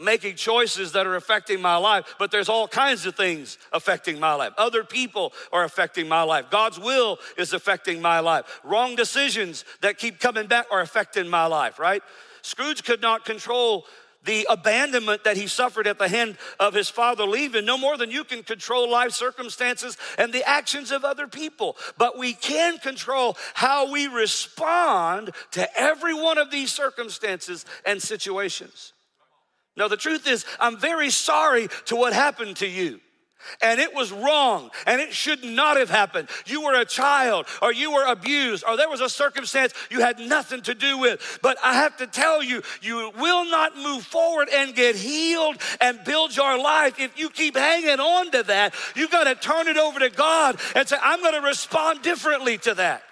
making 0.01 0.37
choices 0.37 0.93
that 0.93 1.07
are 1.07 1.17
affecting 1.17 1.61
my 1.61 1.77
life, 1.77 2.15
but 2.19 2.31
there's 2.31 2.49
all 2.49 2.67
kinds 2.67 3.07
of 3.07 3.15
things 3.15 3.59
affecting 3.73 4.19
my 4.19 4.35
life. 4.35 4.53
Other 4.59 4.85
people 4.85 5.33
are 5.53 5.65
affecting 5.65 6.09
my 6.09 6.23
life. 6.23 6.47
God's 6.51 6.79
will 6.79 7.19
is 7.39 7.53
affecting 7.53 8.03
my 8.03 8.21
life. 8.21 8.61
Wrong 8.65 8.97
decisions 8.97 9.65
that 9.81 9.99
keep 9.99 10.19
coming 10.19 10.47
back 10.47 10.67
are 10.71 10.81
affecting 10.81 11.29
my 11.29 11.47
life, 11.47 11.79
right? 11.79 12.03
Scrooge 12.43 12.85
could 12.85 13.01
not 13.01 13.25
control 13.25 13.87
the 14.25 14.47
abandonment 14.49 15.25
that 15.25 15.37
he 15.37 15.47
suffered 15.47 15.87
at 15.87 15.99
the 15.99 16.09
hand 16.09 16.37
of 16.61 16.75
his 16.75 16.89
father 16.89 17.25
leaving, 17.25 17.65
no 17.65 17.77
more 17.77 17.97
than 17.97 18.11
you 18.11 18.25
can 18.25 18.43
control 18.43 18.89
life 18.91 19.13
circumstances 19.13 19.97
and 20.17 20.33
the 20.33 20.49
actions 20.49 20.93
of 20.93 21.05
other 21.05 21.27
people. 21.27 21.77
But 21.99 22.19
we 22.19 22.35
can 22.35 22.79
control 22.79 23.37
how 23.55 23.91
we 23.91 24.07
respond 24.07 25.31
to 25.53 25.79
every 25.79 26.15
one 26.15 26.39
of 26.39 26.51
these 26.51 26.73
circumstances 26.73 27.65
and 27.85 28.01
situations. 28.01 28.93
No, 29.77 29.89
the 29.89 29.97
truth 29.97 30.27
is, 30.27 30.45
I'm 30.61 30.79
very 30.79 31.11
sorry 31.11 31.69
to 31.87 31.97
what 31.97 32.13
happened 32.13 32.57
to 32.59 32.69
you. 32.69 33.01
And 33.61 33.81
it 33.81 33.93
was 33.93 34.13
wrong, 34.13 34.71
and 34.87 35.01
it 35.01 35.13
should 35.13 35.43
not 35.43 35.77
have 35.77 35.91
happened. 35.91 36.29
You 36.47 36.63
were 36.63 36.75
a 36.75 36.85
child, 36.85 37.47
or 37.61 37.73
you 37.73 37.93
were 37.93 38.05
abused, 38.05 38.65
or 38.65 38.77
there 38.77 38.89
was 38.89 39.01
a 39.01 39.09
circumstance 39.09 39.73
you 39.91 40.01
had 40.01 40.21
nothing 40.21 40.63
to 40.63 40.75
do 40.75 40.99
with. 40.99 41.41
But 41.43 41.59
I 41.63 41.75
have 41.75 41.97
to 41.97 42.07
tell 42.07 42.43
you, 42.43 42.63
you 42.83 43.11
will 43.19 43.45
not 43.45 43.77
move 43.77 44.05
forward 44.05 44.49
and 44.49 44.75
get 44.75 44.95
healed 44.95 45.57
and 45.81 46.05
build 46.05 46.37
your 46.37 46.57
life 46.57 47.01
if 47.01 47.19
you 47.19 47.31
keep 47.31 47.57
hanging 47.57 48.01
on 48.01 48.31
to 48.31 48.43
that. 48.45 48.75
You 48.95 49.09
got 49.09 49.25
to 49.25 49.35
turn 49.35 49.69
it 49.69 49.77
over 49.77 49.99
to 49.99 50.11
God 50.11 50.61
and 50.77 50.87
say, 50.87 50.97
I'm 51.03 51.21
going 51.21 51.35
to 51.35 51.47
respond 51.47 52.03
differently 52.03 52.59
to 52.59 52.75
that. 52.75 53.03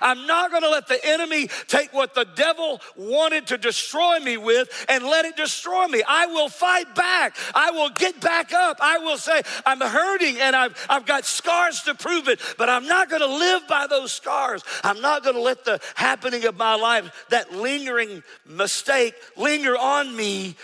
I'm 0.00 0.26
not 0.26 0.50
going 0.50 0.62
to 0.62 0.70
let 0.70 0.88
the 0.88 1.04
enemy 1.04 1.48
take 1.66 1.92
what 1.92 2.14
the 2.14 2.26
devil 2.34 2.80
wanted 2.96 3.48
to 3.48 3.58
destroy 3.58 4.18
me 4.20 4.36
with 4.36 4.68
and 4.88 5.04
let 5.04 5.24
it 5.24 5.36
destroy 5.36 5.86
me. 5.86 6.02
I 6.06 6.26
will 6.26 6.48
fight 6.48 6.94
back. 6.94 7.36
I 7.54 7.70
will 7.70 7.90
get 7.90 8.20
back 8.20 8.52
up. 8.52 8.78
I 8.80 8.98
will 8.98 9.18
say, 9.18 9.42
I'm 9.64 9.80
hurting 9.80 10.38
and 10.40 10.54
I've, 10.54 10.86
I've 10.88 11.06
got 11.06 11.24
scars 11.24 11.82
to 11.82 11.94
prove 11.94 12.28
it, 12.28 12.40
but 12.58 12.68
I'm 12.68 12.86
not 12.86 13.08
going 13.10 13.22
to 13.22 13.26
live 13.26 13.66
by 13.68 13.86
those 13.86 14.12
scars. 14.12 14.62
I'm 14.82 15.00
not 15.00 15.22
going 15.22 15.36
to 15.36 15.42
let 15.42 15.64
the 15.64 15.80
happening 15.94 16.44
of 16.44 16.56
my 16.56 16.74
life, 16.74 17.26
that 17.30 17.52
lingering 17.52 18.22
mistake, 18.46 19.14
linger 19.36 19.76
on 19.76 20.14
me 20.14 20.56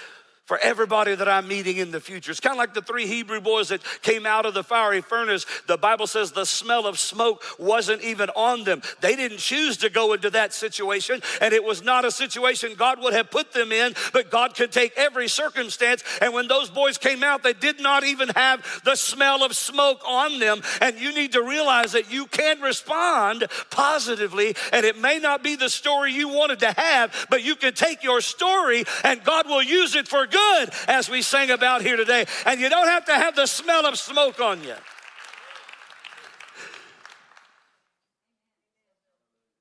for 0.53 0.59
everybody 0.59 1.15
that 1.15 1.31
I'm 1.31 1.49
meeting 1.49 1.79
in 1.79 1.93
the 1.93 1.99
future. 1.99 2.31
It's 2.31 2.39
kind 2.39 2.53
of 2.53 2.59
like 2.59 2.75
the 2.75 2.83
three 2.83 3.07
Hebrew 3.07 3.41
boys 3.41 3.71
that 3.71 3.81
came 4.03 4.27
out 4.27 4.45
of 4.45 4.53
the 4.53 4.63
fiery 4.63 5.01
furnace. 5.01 5.47
The 5.67 5.79
Bible 5.79 6.07
says 6.07 6.31
the 6.31 6.45
smell 6.45 6.87
of 6.87 6.99
smoke 6.99 7.43
wasn't 7.59 8.03
even 8.03 8.29
on 8.37 8.65
them. 8.65 8.83
They 9.01 9.17
didn't 9.17 9.39
choose 9.39 9.79
to 9.79 9.89
go 9.89 10.13
into 10.13 10.29
that 10.29 10.53
situation, 10.53 11.23
and 11.41 11.55
it 11.55 11.65
was 11.65 11.83
not 11.83 12.05
a 12.05 12.11
situation 12.11 12.75
God 12.77 13.01
would 13.01 13.15
have 13.15 13.31
put 13.31 13.55
them 13.55 13.73
in, 13.73 13.95
but 14.13 14.31
God 14.31 14.55
could 14.55 14.73
take 14.73 14.93
every 14.95 15.27
circumstance. 15.27 16.05
And 16.21 16.35
when 16.35 16.49
those 16.49 16.69
boys 16.69 16.99
came 16.99 17.23
out, 17.23 17.43
they 17.43 17.55
did 17.55 17.81
not 17.81 18.05
even 18.05 18.29
have 18.37 18.83
the 18.85 18.95
smell 18.95 19.43
of 19.43 19.57
smoke 19.57 20.03
on 20.07 20.39
them. 20.39 20.61
And 20.83 20.99
you 20.99 21.15
need 21.15 21.33
to 21.33 21.43
realize 21.43 21.93
that 21.93 22.13
you 22.13 22.27
can 22.27 22.61
respond 22.61 23.47
positively, 23.71 24.55
and 24.71 24.85
it 24.85 24.99
may 24.99 25.19
not 25.19 25.43
be 25.43 25.57
the 25.57 25.71
story 25.71 26.13
you 26.13 26.29
wanted 26.29 26.61
to 26.61 26.73
have, 26.73 27.27
but 27.31 27.43
you 27.43 27.57
can 27.57 27.73
take 27.73 28.03
your 28.03 28.21
story 28.21 28.85
and 29.03 29.25
God 29.25 29.47
will 29.47 29.63
use 29.63 29.95
it 29.95 30.07
for 30.07 30.27
good 30.27 30.42
good, 30.43 30.71
as 30.89 31.09
we 31.09 31.23
sang 31.23 31.51
about 31.51 31.83
here 31.83 31.97
today. 31.97 32.27
And 32.47 32.61
you 32.61 32.69
don't 32.69 32.89
have 32.89 33.05
to 33.07 33.13
have 33.13 33.37
the 33.37 33.47
smell 33.47 33.87
of 33.87 33.99
smoke 33.99 34.41
on 34.41 34.63
you. 34.63 34.75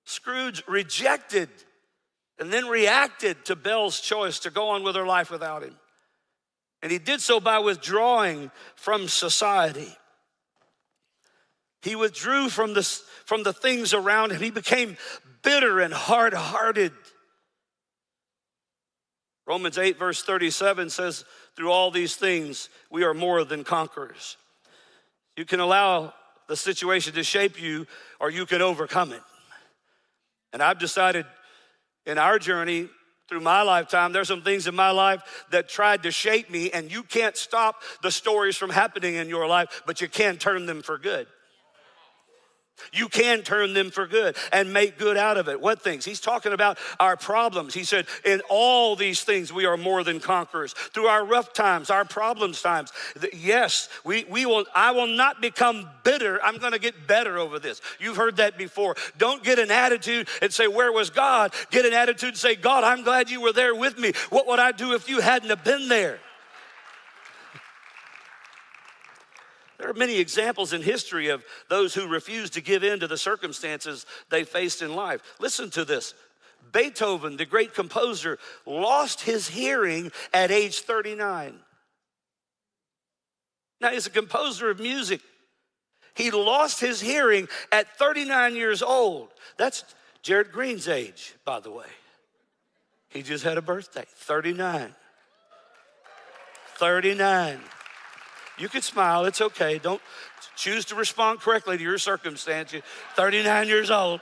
Scrooge 0.06 0.64
rejected 0.68 1.50
and 2.38 2.52
then 2.52 2.68
reacted 2.68 3.46
to 3.46 3.56
Belle's 3.56 4.00
choice 4.00 4.40
to 4.40 4.50
go 4.50 4.70
on 4.70 4.84
with 4.84 4.96
her 4.96 5.06
life 5.06 5.32
without 5.32 5.64
him. 5.64 5.76
And 6.82 6.92
he 6.92 6.98
did 6.98 7.22
so 7.22 7.40
by 7.40 7.60
withdrawing 7.60 8.52
from 8.76 9.08
society. 9.08 9.96
He 11.82 11.96
withdrew 11.96 12.50
from 12.50 12.74
the, 12.74 12.84
from 13.26 13.44
the 13.44 13.54
things 13.54 13.94
around 13.94 14.32
him. 14.32 14.42
He 14.42 14.52
became 14.52 14.98
bitter 15.44 15.80
and 15.80 15.94
hard 15.94 16.34
hearted. 16.34 16.92
Romans 19.48 19.78
8, 19.78 19.98
verse 19.98 20.24
37 20.24 20.90
says, 20.90 21.26
Through 21.56 21.72
all 21.72 21.92
these 21.92 22.16
things, 22.16 22.70
we 22.90 23.04
are 23.04 23.14
more 23.14 23.44
than 23.44 23.64
conquerors. 23.64 24.38
You 25.36 25.46
can 25.46 25.60
allow 25.60 26.14
the 26.48 26.56
situation 26.56 27.14
to 27.14 27.24
shape 27.24 27.62
you, 27.62 27.88
or 28.20 28.30
you 28.30 28.46
can 28.46 28.62
overcome 28.62 29.12
it. 29.12 29.22
And 30.54 30.62
I've 30.62 30.80
decided 30.80 31.26
in 32.06 32.18
our 32.18 32.38
journey 32.40 32.90
through 33.30 33.40
my 33.40 33.62
lifetime, 33.62 34.12
there's 34.12 34.28
some 34.28 34.42
things 34.42 34.68
in 34.68 34.76
my 34.76 34.92
life 34.92 35.46
that 35.52 35.70
tried 35.70 36.04
to 36.04 36.12
shape 36.12 36.50
me, 36.50 36.70
and 36.72 36.92
you 36.92 37.02
can't 37.02 37.38
stop 37.38 37.82
the 38.04 38.12
stories 38.12 38.58
from 38.58 38.70
happening 38.70 39.16
in 39.16 39.30
your 39.30 39.48
life, 39.48 39.84
but 39.86 40.02
you 40.02 40.10
can 40.10 40.36
turn 40.36 40.66
them 40.66 40.82
for 40.82 40.98
good. 40.98 41.28
You 42.94 43.08
can 43.08 43.42
turn 43.42 43.74
them 43.74 43.92
for 43.92 44.08
good 44.08 44.36
and 44.52 44.74
make 44.74 44.98
good 44.98 45.18
out 45.18 45.38
of 45.38 45.48
it. 45.48 45.62
What 45.62 45.82
things? 45.82 46.04
He's 46.04 46.20
talking 46.20 46.52
about 46.52 46.78
our 47.00 47.16
problems. 47.16 47.74
He 47.74 47.84
said, 47.84 48.06
In 48.26 48.42
all 48.50 48.96
these 48.96 49.24
things, 49.24 49.54
we 49.54 49.66
are 49.66 49.78
more 49.78 50.04
than 50.04 50.20
conquerors. 50.20 50.74
Through 50.74 51.08
our 51.08 51.26
rough 51.26 51.54
times, 51.54 51.90
our 51.90 52.06
problems 52.06 52.62
times. 52.62 52.92
Yes, 53.34 53.88
we, 54.04 54.26
we 54.26 54.46
will, 54.46 54.66
I 54.76 54.92
will 54.92 55.08
not 55.08 55.42
become 55.42 55.90
bitter. 56.04 56.44
I'm 56.44 56.58
going 56.58 56.74
to 56.74 56.80
get 56.80 57.08
better 57.08 57.38
over 57.38 57.60
this. 57.60 57.82
You've 58.00 58.18
heard 58.18 58.38
that 58.38 58.58
before. 58.58 58.96
Don't 59.18 59.44
get 59.44 59.60
an 59.60 59.72
attitude 59.72 60.28
and 60.42 60.52
say, 60.54 60.68
Where 60.68 60.92
was 60.92 61.10
God? 61.10 61.54
Get 61.70 61.86
an 61.86 61.94
attitude 61.94 62.30
and 62.30 62.38
say, 62.38 62.56
God, 62.56 62.84
I'm 62.84 63.04
glad 63.04 63.30
you 63.30 63.42
were 63.42 63.54
there 63.54 63.76
with 63.76 63.98
me. 63.98 64.12
What 64.30 64.48
would 64.48 64.60
I 64.60 64.72
do 64.72 64.94
if 64.94 65.08
you 65.08 65.22
hadn't 65.22 65.50
have 65.50 65.64
been 65.64 65.88
there? 65.88 66.20
There 69.82 69.90
are 69.90 69.96
many 69.96 70.20
examples 70.20 70.74
in 70.74 70.84
history 70.84 71.30
of 71.30 71.44
those 71.68 71.96
who 71.96 72.08
refused 72.08 72.54
to 72.54 72.62
give 72.62 72.84
in 72.84 73.00
to 73.00 73.08
the 73.08 73.18
circumstances 73.18 74.06
they 74.30 74.44
faced 74.44 74.84
in 74.84 74.96
life. 74.96 75.22
Listen 75.40 75.72
to 75.72 75.84
this. 75.84 76.14
Beethoven, 76.72 77.36
the 77.36 77.48
great 77.48 77.74
composer, 77.74 78.38
lost 78.68 79.22
his 79.22 79.48
hearing 79.48 80.12
at 80.36 80.52
age 80.52 80.82
39. 80.82 81.56
Now, 83.82 83.90
he's 83.90 84.06
a 84.06 84.12
composer 84.12 84.70
of 84.70 84.80
music. 84.80 85.22
He 86.14 86.30
lost 86.30 86.80
his 86.80 87.02
hearing 87.02 87.48
at 87.72 87.98
39 87.98 88.56
years 88.56 88.84
old. 88.84 89.30
That's 89.58 89.84
Jared 90.22 90.52
Green's 90.52 90.88
age, 90.88 91.34
by 91.44 91.60
the 91.60 91.72
way. 91.72 91.88
He 93.10 93.24
just 93.24 93.44
had 93.44 93.58
a 93.58 93.64
birthday, 93.64 94.06
39. 94.08 94.94
39. 96.76 97.62
You 98.62 98.70
can 98.70 98.84
smile, 98.84 99.26
it's 99.26 99.42
okay. 99.42 99.80
Don't 99.80 100.02
choose 100.56 100.86
to 100.86 100.96
respond 100.96 101.40
correctly 101.40 101.78
to 101.78 101.84
your 101.84 101.98
circumstance. 101.98 102.72
You're 102.72 102.84
39 103.16 103.68
years 103.68 103.90
old. 103.90 104.22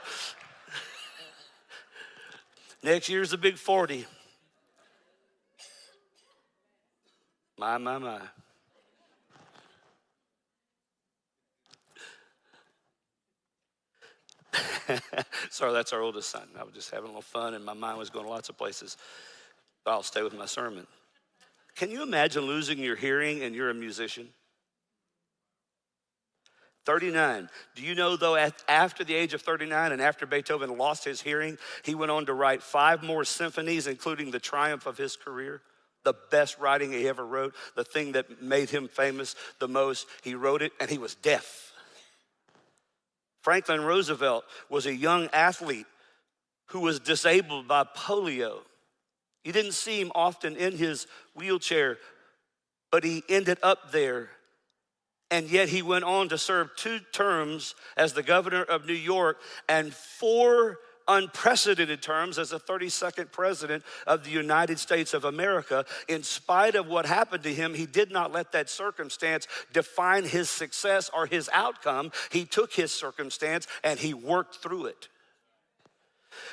Next 2.82 3.10
year's 3.10 3.34
a 3.34 3.38
big 3.38 3.58
40. 3.58 4.06
My, 7.58 7.76
my, 7.76 7.98
my. 7.98 8.20
Sorry, 15.50 15.74
that's 15.74 15.92
our 15.92 16.00
oldest 16.00 16.30
son. 16.30 16.48
I 16.58 16.64
was 16.64 16.72
just 16.72 16.90
having 16.90 17.04
a 17.04 17.08
little 17.08 17.20
fun, 17.20 17.52
and 17.52 17.62
my 17.62 17.74
mind 17.74 17.98
was 17.98 18.08
going 18.08 18.26
lots 18.26 18.48
of 18.48 18.56
places. 18.56 18.96
But 19.84 19.90
I'll 19.90 20.02
stay 20.02 20.22
with 20.22 20.32
my 20.32 20.46
sermon. 20.46 20.86
Can 21.76 21.90
you 21.90 22.02
imagine 22.02 22.42
losing 22.42 22.78
your 22.78 22.96
hearing 22.96 23.42
and 23.42 23.54
you're 23.54 23.70
a 23.70 23.74
musician? 23.74 24.28
39. 26.86 27.48
Do 27.74 27.82
you 27.82 27.94
know, 27.94 28.16
though, 28.16 28.36
after 28.68 29.04
the 29.04 29.14
age 29.14 29.34
of 29.34 29.42
39 29.42 29.92
and 29.92 30.00
after 30.00 30.26
Beethoven 30.26 30.76
lost 30.76 31.04
his 31.04 31.20
hearing, 31.20 31.58
he 31.84 31.94
went 31.94 32.10
on 32.10 32.26
to 32.26 32.32
write 32.32 32.62
five 32.62 33.02
more 33.02 33.24
symphonies, 33.24 33.86
including 33.86 34.30
the 34.30 34.40
triumph 34.40 34.86
of 34.86 34.96
his 34.96 35.14
career? 35.16 35.62
The 36.04 36.14
best 36.30 36.58
writing 36.58 36.90
he 36.90 37.06
ever 37.08 37.24
wrote, 37.24 37.54
the 37.76 37.84
thing 37.84 38.12
that 38.12 38.42
made 38.42 38.70
him 38.70 38.88
famous 38.88 39.36
the 39.58 39.68
most. 39.68 40.06
He 40.22 40.34
wrote 40.34 40.62
it 40.62 40.72
and 40.80 40.88
he 40.88 40.96
was 40.96 41.14
deaf. 41.14 41.72
Franklin 43.42 43.82
Roosevelt 43.82 44.44
was 44.68 44.86
a 44.86 44.94
young 44.94 45.28
athlete 45.32 45.86
who 46.66 46.80
was 46.80 47.00
disabled 47.00 47.68
by 47.68 47.84
polio. 47.84 48.60
You 49.44 49.52
didn't 49.52 49.72
see 49.72 50.00
him 50.00 50.12
often 50.14 50.56
in 50.56 50.76
his 50.76 51.06
wheelchair, 51.34 51.98
but 52.90 53.04
he 53.04 53.22
ended 53.28 53.58
up 53.62 53.92
there. 53.92 54.30
And 55.30 55.48
yet 55.48 55.68
he 55.68 55.80
went 55.80 56.04
on 56.04 56.28
to 56.30 56.38
serve 56.38 56.70
two 56.76 56.98
terms 57.12 57.74
as 57.96 58.12
the 58.12 58.22
governor 58.22 58.62
of 58.62 58.86
New 58.86 58.92
York 58.92 59.38
and 59.68 59.94
four 59.94 60.78
unprecedented 61.10 62.02
terms 62.02 62.38
as 62.38 62.50
the 62.50 62.60
32nd 62.60 63.32
president 63.32 63.84
of 64.06 64.24
the 64.24 64.30
United 64.30 64.78
States 64.78 65.12
of 65.12 65.24
America. 65.24 65.84
In 66.08 66.22
spite 66.22 66.74
of 66.74 66.86
what 66.86 67.06
happened 67.06 67.42
to 67.42 67.54
him, 67.54 67.74
he 67.74 67.86
did 67.86 68.10
not 68.10 68.32
let 68.32 68.52
that 68.52 68.70
circumstance 68.70 69.46
define 69.72 70.24
his 70.24 70.48
success 70.48 71.10
or 71.14 71.26
his 71.26 71.50
outcome. 71.52 72.12
He 72.30 72.44
took 72.44 72.72
his 72.72 72.92
circumstance 72.92 73.66
and 73.82 73.98
he 73.98 74.14
worked 74.14 74.56
through 74.56 74.86
it. 74.86 75.08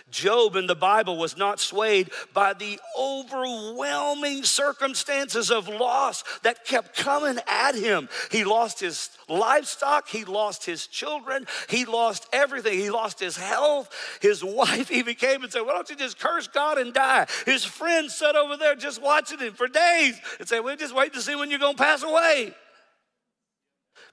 Job 0.10 0.56
in 0.56 0.68
the 0.68 0.76
Bible 0.76 1.18
was 1.18 1.38
not 1.38 1.60
swayed 1.60 2.10
by 2.34 2.54
the 2.54 2.80
overwhelming 2.98 4.44
circumstances 4.44 5.52
of 5.52 5.68
loss 5.68 6.24
that 6.44 6.66
kept 6.66 6.96
coming 6.96 7.38
at 7.48 7.76
him. 7.76 8.10
He 8.32 8.44
lost 8.44 8.80
his 8.80 9.10
livestock, 9.28 10.08
he 10.08 10.26
lost 10.26 10.66
his 10.66 10.88
children, 10.88 11.46
he 11.70 11.86
lost 11.86 12.28
everything. 12.34 12.78
He 12.80 12.90
lost 12.90 13.20
his 13.20 13.38
health. 13.38 13.94
His 14.22 14.44
wife 14.44 14.92
even 14.92 15.16
came 15.16 15.44
and 15.44 15.52
said, 15.52 15.62
Why 15.62 15.74
don't 15.74 15.90
you 15.90 15.96
just 15.96 16.20
curse 16.20 16.48
God 16.48 16.78
and 16.78 16.94
die? 16.94 17.28
His 17.46 17.64
friends 17.66 18.16
sat 18.16 18.36
over 18.36 18.58
there 18.58 18.76
just 18.76 19.02
watching 19.02 19.40
him 19.40 19.54
for 19.54 19.68
days 19.68 20.20
and 20.40 20.48
said, 20.48 20.60
We'll 20.60 20.78
just 20.78 20.96
wait 20.96 21.14
to 21.14 21.22
see 21.22 21.36
when 21.36 21.50
you're 21.50 21.60
going 21.60 21.76
to 21.76 21.84
pass 21.84 22.04
away. 22.04 22.54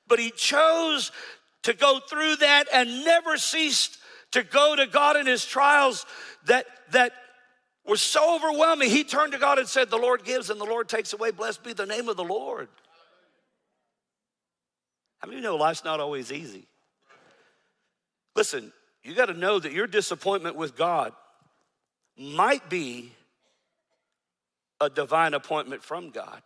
But 0.07 0.19
he 0.19 0.31
chose 0.31 1.11
to 1.63 1.73
go 1.73 1.99
through 1.99 2.37
that 2.37 2.67
and 2.73 3.05
never 3.05 3.39
ceased 3.39 3.99
to 4.35 4.43
go 4.43 4.77
to 4.77 4.87
God 4.87 5.17
in 5.17 5.27
his 5.27 5.45
trials 5.45 6.07
that, 6.47 6.67
that 6.91 7.13
were 7.87 7.97
so 7.97 8.35
overwhelming. 8.37 8.91
He 8.91 9.05
turned 9.05 9.33
to 9.33 9.39
God 9.39 9.59
and 9.59 9.69
said, 9.69 9.91
The 9.91 9.97
Lord 9.97 10.25
gives 10.25 10.51
and 10.51 10.61
the 10.61 10.65
Lord 10.65 10.89
takes 10.89 11.13
away. 11.13 11.31
Blessed 11.31 11.63
be 11.63 11.73
the 11.73 11.87
name 11.87 12.09
of 12.09 12.17
the 12.17 12.25
Lord. 12.25 12.69
How 15.19 15.29
many 15.29 15.39
of 15.39 15.45
you 15.45 15.49
know 15.49 15.57
life's 15.57 15.85
not 15.85 16.01
always 16.01 16.33
easy? 16.33 16.67
Listen, 18.35 18.73
you 19.05 19.15
got 19.15 19.27
to 19.27 19.35
know 19.35 19.59
that 19.59 19.73
your 19.73 19.87
disappointment 19.87 20.57
with 20.57 20.77
God 20.77 21.13
might 22.19 22.69
be 22.69 23.13
a 24.81 24.91
divine 24.91 25.33
appointment 25.33 25.83
from 25.83 26.11
God. 26.11 26.43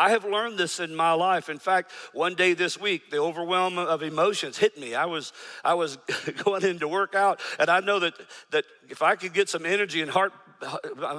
I 0.00 0.08
have 0.12 0.24
learned 0.24 0.56
this 0.56 0.80
in 0.80 0.96
my 0.96 1.12
life. 1.12 1.50
In 1.50 1.58
fact, 1.58 1.92
one 2.14 2.34
day 2.34 2.54
this 2.54 2.80
week, 2.80 3.10
the 3.10 3.18
overwhelm 3.18 3.76
of 3.76 4.02
emotions 4.02 4.56
hit 4.56 4.78
me. 4.80 4.94
I 4.94 5.04
was, 5.04 5.34
I 5.62 5.74
was 5.74 5.98
going 6.44 6.64
in 6.64 6.78
to 6.78 6.88
work 6.88 7.14
out, 7.14 7.38
and 7.58 7.68
I 7.68 7.80
know 7.80 7.98
that, 7.98 8.14
that 8.50 8.64
if 8.88 9.02
I 9.02 9.14
could 9.14 9.34
get 9.34 9.50
some 9.50 9.66
energy 9.66 10.00
and 10.00 10.10
heart, 10.10 10.32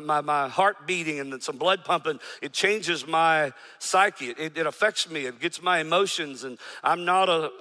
my, 0.04 0.22
my 0.22 0.48
heart 0.48 0.88
beating 0.88 1.20
and 1.20 1.44
some 1.44 1.58
blood 1.58 1.86
pumping, 1.86 2.20
it 2.42 2.54
changes 2.54 3.06
my 3.06 3.54
psyche. 3.78 4.30
It, 4.30 4.58
it 4.58 4.66
affects 4.66 5.08
me. 5.08 5.28
It 5.28 5.40
gets 5.40 5.62
my 5.62 5.78
emotions, 5.78 6.44
and 6.44 6.58
I'm 6.84 7.06
not 7.06 7.30
a, 7.30 7.52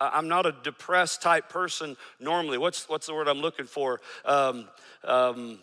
I'm 0.00 0.26
not 0.26 0.44
a 0.44 0.56
depressed 0.64 1.22
type 1.22 1.50
person 1.50 1.96
normally. 2.18 2.58
What's, 2.58 2.88
what's 2.88 3.06
the 3.06 3.14
word 3.14 3.28
I'm 3.28 3.40
looking 3.40 3.66
for? 3.66 4.00
Um, 4.24 4.68
um, 5.04 5.60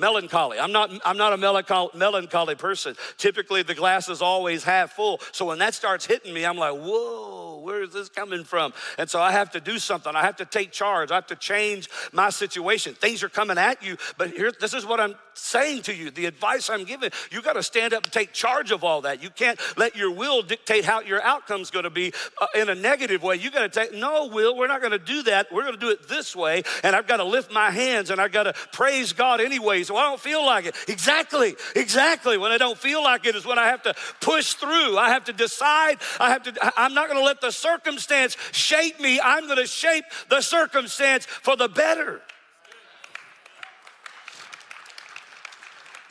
Melancholy. 0.00 0.58
I'm 0.58 0.72
not, 0.72 0.90
I'm 1.04 1.18
not 1.18 1.34
a 1.34 1.36
melancholy, 1.36 1.90
melancholy 1.94 2.54
person. 2.54 2.96
Typically, 3.18 3.62
the 3.62 3.74
glass 3.74 4.08
is 4.08 4.22
always 4.22 4.64
half 4.64 4.92
full. 4.92 5.20
So 5.30 5.44
when 5.44 5.58
that 5.58 5.74
starts 5.74 6.06
hitting 6.06 6.32
me, 6.32 6.44
I'm 6.44 6.56
like, 6.56 6.74
whoa, 6.74 7.60
is 7.82 7.92
this 7.92 8.08
coming 8.08 8.44
from? 8.44 8.72
And 8.98 9.08
so 9.08 9.20
I 9.20 9.32
have 9.32 9.50
to 9.52 9.60
do 9.60 9.78
something. 9.78 10.14
I 10.14 10.22
have 10.22 10.36
to 10.36 10.44
take 10.44 10.72
charge. 10.72 11.10
I 11.10 11.14
have 11.14 11.26
to 11.28 11.36
change 11.36 11.88
my 12.12 12.30
situation. 12.30 12.94
Things 12.94 13.22
are 13.22 13.28
coming 13.28 13.58
at 13.58 13.82
you, 13.82 13.96
but 14.18 14.30
here, 14.30 14.52
this 14.60 14.74
is 14.74 14.86
what 14.86 15.00
I'm 15.00 15.14
saying 15.34 15.82
to 15.82 15.94
you. 15.94 16.10
The 16.10 16.26
advice 16.26 16.68
I'm 16.70 16.84
giving, 16.84 17.10
you 17.30 17.42
got 17.42 17.54
to 17.54 17.62
stand 17.62 17.94
up 17.94 18.04
and 18.04 18.12
take 18.12 18.32
charge 18.32 18.70
of 18.70 18.84
all 18.84 19.02
that. 19.02 19.22
You 19.22 19.30
can't 19.30 19.58
let 19.76 19.96
your 19.96 20.10
will 20.10 20.42
dictate 20.42 20.84
how 20.84 21.00
your 21.00 21.22
outcome's 21.22 21.70
going 21.70 21.84
to 21.84 21.90
be 21.90 22.12
uh, 22.40 22.46
in 22.54 22.68
a 22.68 22.74
negative 22.74 23.22
way. 23.22 23.36
You 23.36 23.50
got 23.50 23.72
to 23.72 23.80
take, 23.80 23.94
no, 23.94 24.26
will, 24.26 24.56
we're 24.56 24.68
not 24.68 24.80
going 24.80 24.92
to 24.92 24.98
do 24.98 25.22
that. 25.24 25.52
We're 25.52 25.62
going 25.62 25.74
to 25.74 25.80
do 25.80 25.90
it 25.90 26.08
this 26.08 26.36
way. 26.36 26.62
And 26.82 26.94
I've 26.94 27.06
got 27.06 27.18
to 27.18 27.24
lift 27.24 27.52
my 27.52 27.70
hands 27.70 28.10
and 28.10 28.20
I've 28.20 28.32
got 28.32 28.44
to 28.44 28.54
praise 28.72 29.12
God 29.12 29.40
anyway. 29.40 29.82
so 29.82 29.96
I 29.96 30.02
don't 30.02 30.20
feel 30.20 30.44
like 30.44 30.66
it. 30.66 30.76
Exactly, 30.88 31.56
exactly. 31.74 32.36
When 32.36 32.52
I 32.52 32.58
don't 32.58 32.78
feel 32.78 33.02
like 33.02 33.26
it 33.26 33.34
is 33.34 33.46
when 33.46 33.58
I 33.58 33.68
have 33.68 33.82
to 33.82 33.94
push 34.20 34.54
through. 34.54 34.98
I 34.98 35.10
have 35.10 35.24
to 35.24 35.32
decide. 35.32 35.98
I 36.18 36.30
have 36.30 36.42
to, 36.44 36.72
I'm 36.76 36.94
not 36.94 37.08
gonna 37.08 37.24
let 37.24 37.40
the 37.40 37.50
circumstance 37.70 38.36
shape 38.52 39.00
me. 39.00 39.20
I'm 39.22 39.46
gonna 39.48 39.66
shape 39.66 40.04
the 40.28 40.40
circumstance 40.40 41.26
for 41.26 41.56
the 41.56 41.68
better. 41.68 42.20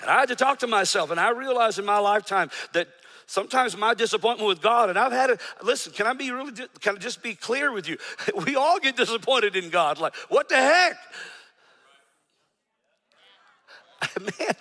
And 0.01 0.09
I 0.09 0.19
had 0.21 0.29
to 0.29 0.35
talk 0.35 0.59
to 0.59 0.67
myself, 0.67 1.11
and 1.11 1.19
I 1.19 1.31
realized 1.31 1.77
in 1.77 1.85
my 1.85 1.99
lifetime 1.99 2.49
that 2.73 2.87
sometimes 3.25 3.75
my 3.75 3.93
disappointment 3.93 4.47
with 4.47 4.61
God, 4.61 4.89
and 4.89 4.97
I've 4.97 5.11
had 5.11 5.29
it. 5.29 5.41
Listen, 5.61 5.91
can 5.93 6.07
I 6.07 6.13
be 6.13 6.31
really? 6.31 6.53
Can 6.79 6.95
I 6.95 6.99
just 6.99 7.21
be 7.21 7.35
clear 7.35 7.71
with 7.71 7.87
you? 7.87 7.97
We 8.45 8.55
all 8.55 8.79
get 8.79 8.95
disappointed 8.95 9.55
in 9.55 9.69
God. 9.69 9.99
Like, 9.99 10.15
what 10.29 10.49
the 10.49 10.55
heck? 10.55 10.97
man, 14.19 14.55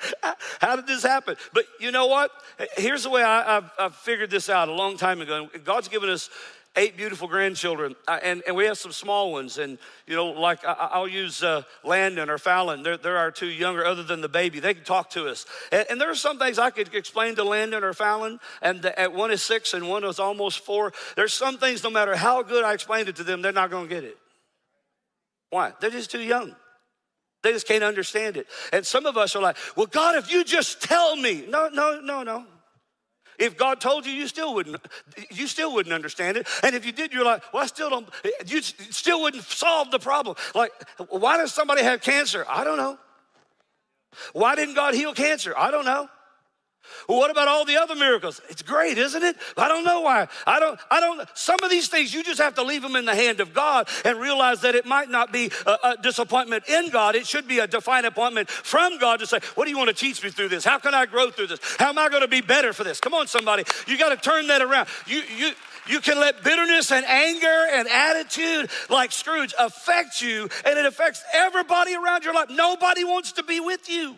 how 0.61 0.77
did 0.77 0.87
this 0.87 1.03
happen? 1.03 1.37
But 1.53 1.65
you 1.79 1.93
know 1.93 2.07
what? 2.07 2.31
Here's 2.77 3.05
the 3.05 3.11
way 3.11 3.23
I, 3.23 3.55
have 3.55 3.73
I've 3.79 3.95
figured 3.95 4.31
this 4.31 4.51
out 4.51 4.69
a 4.69 4.73
long 4.73 4.97
time 4.97 5.21
ago. 5.21 5.49
God's 5.65 5.89
given 5.89 6.11
us 6.11 6.29
eight 6.77 6.97
beautiful 6.97 7.27
grandchildren, 7.27 7.97
and, 8.07 8.43
and 8.47 8.57
we 8.57 8.65
have 8.67 8.79
some 8.79 8.93
small 8.93 9.33
ones. 9.33 9.59
And, 9.59 9.79
you 10.07 10.15
know, 10.15 10.27
like 10.27 10.65
I, 10.65 10.99
will 10.99 11.09
use 11.09 11.43
uh, 11.43 11.63
Landon 11.83 12.31
or 12.31 12.39
Fallon. 12.39 12.83
They're, 12.83 12.97
they're 12.97 13.17
our 13.17 13.31
two 13.31 13.49
younger, 13.49 13.85
other 13.85 14.03
than 14.03 14.21
the 14.21 14.29
baby. 14.29 14.61
They 14.61 14.75
can 14.75 14.85
talk 14.85 15.11
to 15.11 15.29
us. 15.29 15.45
And, 15.73 15.87
and 15.91 16.01
there 16.01 16.11
are 16.11 16.15
some 16.15 16.39
things 16.39 16.59
I 16.59 16.71
could 16.71 16.95
explain 16.95 17.35
to 17.37 17.45
Landon 17.45 17.83
or 17.83 17.93
Fallon, 17.93 18.39
and 18.63 18.83
the, 18.83 19.11
one 19.13 19.31
is 19.31 19.43
six 19.43 19.75
and 19.75 19.89
one 19.89 20.05
is 20.05 20.19
almost 20.19 20.61
four. 20.65 20.93
There's 21.17 21.35
some 21.35 21.59
things, 21.59 21.83
no 21.83 21.91
matter 21.91 22.15
how 22.15 22.43
good 22.43 22.65
I 22.65 22.75
explained 22.75 23.09
it 23.09 23.17
to 23.17 23.25
them, 23.25 23.43
they're 23.43 23.53
not 23.53 23.71
going 23.71 23.89
to 23.89 23.95
get 23.95 24.05
it. 24.05 24.17
Why? 25.51 25.73
They're 25.81 25.91
just 25.91 26.11
too 26.11 26.21
young. 26.21 26.55
They 27.43 27.53
just 27.53 27.67
can't 27.67 27.85
understand 27.85 28.37
it. 28.37 28.47
And 28.73 28.85
some 28.85 29.07
of 29.07 29.17
us 29.17 29.37
are 29.37 29.43
like, 29.43 29.57
well, 29.77 29.87
God, 29.87 30.17
if 30.17 30.31
you 30.31 30.45
just 30.45 30.83
tell 30.83 31.17
me. 31.17 31.45
No, 31.49 31.69
no, 31.69 32.01
no, 32.01 32.23
no. 32.23 32.45
If 33.39 33.57
God 33.57 33.81
told 33.81 34.05
you, 34.05 34.13
you 34.13 34.27
still 34.27 34.55
wouldn't, 34.55 34.77
you 35.31 35.47
still 35.47 35.73
wouldn't 35.73 35.93
understand 35.93 36.37
it. 36.37 36.49
And 36.63 36.75
if 36.75 36.85
you 36.85 36.93
did, 36.93 37.13
you're 37.13 37.25
like, 37.25 37.43
well, 37.53 37.63
I 37.63 37.67
still 37.67 37.89
don't, 37.89 38.09
you 38.47 38.61
still 38.63 39.23
wouldn't 39.23 39.45
solve 39.45 39.91
the 39.91 39.99
problem. 39.99 40.37
Like, 40.55 40.73
why 41.09 41.37
does 41.37 41.55
somebody 41.55 41.83
have 41.83 42.01
cancer? 42.01 42.45
I 42.49 42.65
don't 42.65 42.77
know. 42.77 42.99
Why 44.33 44.57
didn't 44.57 44.75
God 44.75 44.95
heal 44.95 45.15
cancer? 45.15 45.55
I 45.57 45.71
don't 45.71 45.85
know. 45.85 46.09
Well, 47.09 47.19
what 47.19 47.31
about 47.31 47.49
all 47.49 47.65
the 47.65 47.77
other 47.77 47.95
miracles? 47.95 48.41
It's 48.51 48.63
great, 48.63 48.99
isn't 48.99 49.23
it? 49.23 49.37
I 49.57 49.69
don't 49.69 49.85
know 49.85 50.01
why. 50.01 50.29
I 50.47 50.61
don't, 50.61 50.79
I 50.91 51.01
don't, 51.01 51.27
some 51.35 51.59
of 51.63 51.71
these 51.71 51.89
things 51.89 52.13
you 52.13 52.23
just 52.23 52.41
have 52.41 52.55
to 52.57 52.63
leave 52.63 52.83
them 52.83 52.97
in 52.97 53.05
the 53.05 53.15
hand 53.15 53.41
of 53.41 53.55
God 53.55 53.89
and 54.05 54.19
realize 54.19 54.61
that 54.63 54.75
it 54.75 54.85
might 54.85 55.09
not 55.09 55.33
be 55.33 55.51
a, 55.67 55.71
a 55.71 55.97
disappointment 56.03 56.69
in 56.69 56.91
God. 56.91 57.15
It 57.15 57.27
should 57.27 57.49
be 57.49 57.61
a 57.61 57.67
divine 57.67 58.05
appointment 58.05 58.51
from 58.51 58.99
God 58.99 59.21
to 59.21 59.27
say, 59.27 59.39
what 59.55 59.65
do 59.65 59.71
you 59.71 59.79
want 59.79 59.89
to 59.89 59.95
teach 59.95 60.23
me 60.23 60.31
through 60.31 60.49
this? 60.49 60.65
How 60.65 60.79
can 60.79 60.95
I 60.95 61.07
grow 61.07 61.31
through 61.31 61.49
this? 61.49 61.61
How 61.79 61.89
am 61.89 61.99
I 61.99 62.09
going 62.09 62.23
to 62.23 62.29
be 62.29 62.41
better 62.41 62.73
for 62.73 62.85
this? 62.85 63.01
Come 63.01 63.15
on, 63.15 63.27
somebody. 63.27 63.65
You 63.87 63.97
got 63.97 64.11
to 64.11 64.17
turn 64.17 64.49
that 64.49 64.61
around. 64.61 64.89
You, 65.07 65.23
you, 65.37 65.53
You 65.89 66.01
can 66.01 66.21
let 66.21 66.45
bitterness 66.45 66.93
and 66.93 67.07
anger 67.07 67.67
and 67.73 67.89
attitude, 67.89 68.71
like 68.91 69.11
Scrooge, 69.13 69.55
affect 69.59 70.21
you, 70.21 70.49
and 70.67 70.79
it 70.79 70.85
affects 70.85 71.25
everybody 71.33 71.95
around 71.95 72.25
your 72.25 72.35
life. 72.35 72.51
Nobody 72.51 73.05
wants 73.05 73.33
to 73.33 73.43
be 73.43 73.61
with 73.61 73.89
you. 73.89 74.15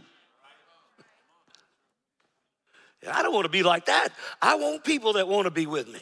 I 3.09 3.23
don't 3.23 3.33
want 3.33 3.45
to 3.45 3.51
be 3.51 3.63
like 3.63 3.87
that. 3.87 4.09
I 4.43 4.57
want 4.57 4.85
people 4.85 5.15
that 5.15 5.27
want 5.27 5.47
to 5.47 5.51
be 5.51 5.67
with 5.67 5.89
me. 5.89 6.01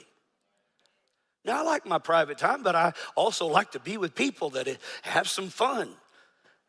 Now, 1.44 1.60
I 1.60 1.62
like 1.62 1.86
my 1.86 1.98
private 1.98 2.38
time, 2.38 2.62
but 2.62 2.74
I 2.74 2.92
also 3.14 3.46
like 3.46 3.72
to 3.72 3.80
be 3.80 3.96
with 3.96 4.14
people 4.14 4.50
that 4.50 4.68
have 5.02 5.28
some 5.28 5.48
fun. 5.48 5.90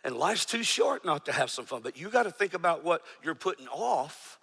And 0.04 0.16
life's 0.16 0.46
too 0.46 0.64
short 0.64 1.04
not 1.04 1.26
to 1.26 1.32
have 1.32 1.50
some 1.50 1.66
fun. 1.66 1.82
But 1.82 1.98
you 1.98 2.10
got 2.10 2.24
to 2.24 2.32
think 2.32 2.54
about 2.54 2.84
what 2.84 3.02
you're 3.24 3.36
putting 3.36 3.68
off. 3.68 4.40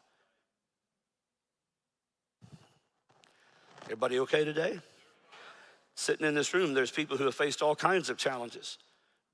Everybody 3.85 4.19
okay 4.21 4.45
today? 4.45 4.81
Sitting 5.95 6.27
in 6.27 6.35
this 6.35 6.53
room, 6.53 6.75
there's 6.75 6.91
people 6.91 7.17
who 7.17 7.25
have 7.25 7.35
faced 7.35 7.63
all 7.63 7.77
kinds 7.77 8.11
of 8.11 8.19
challenges 8.19 8.79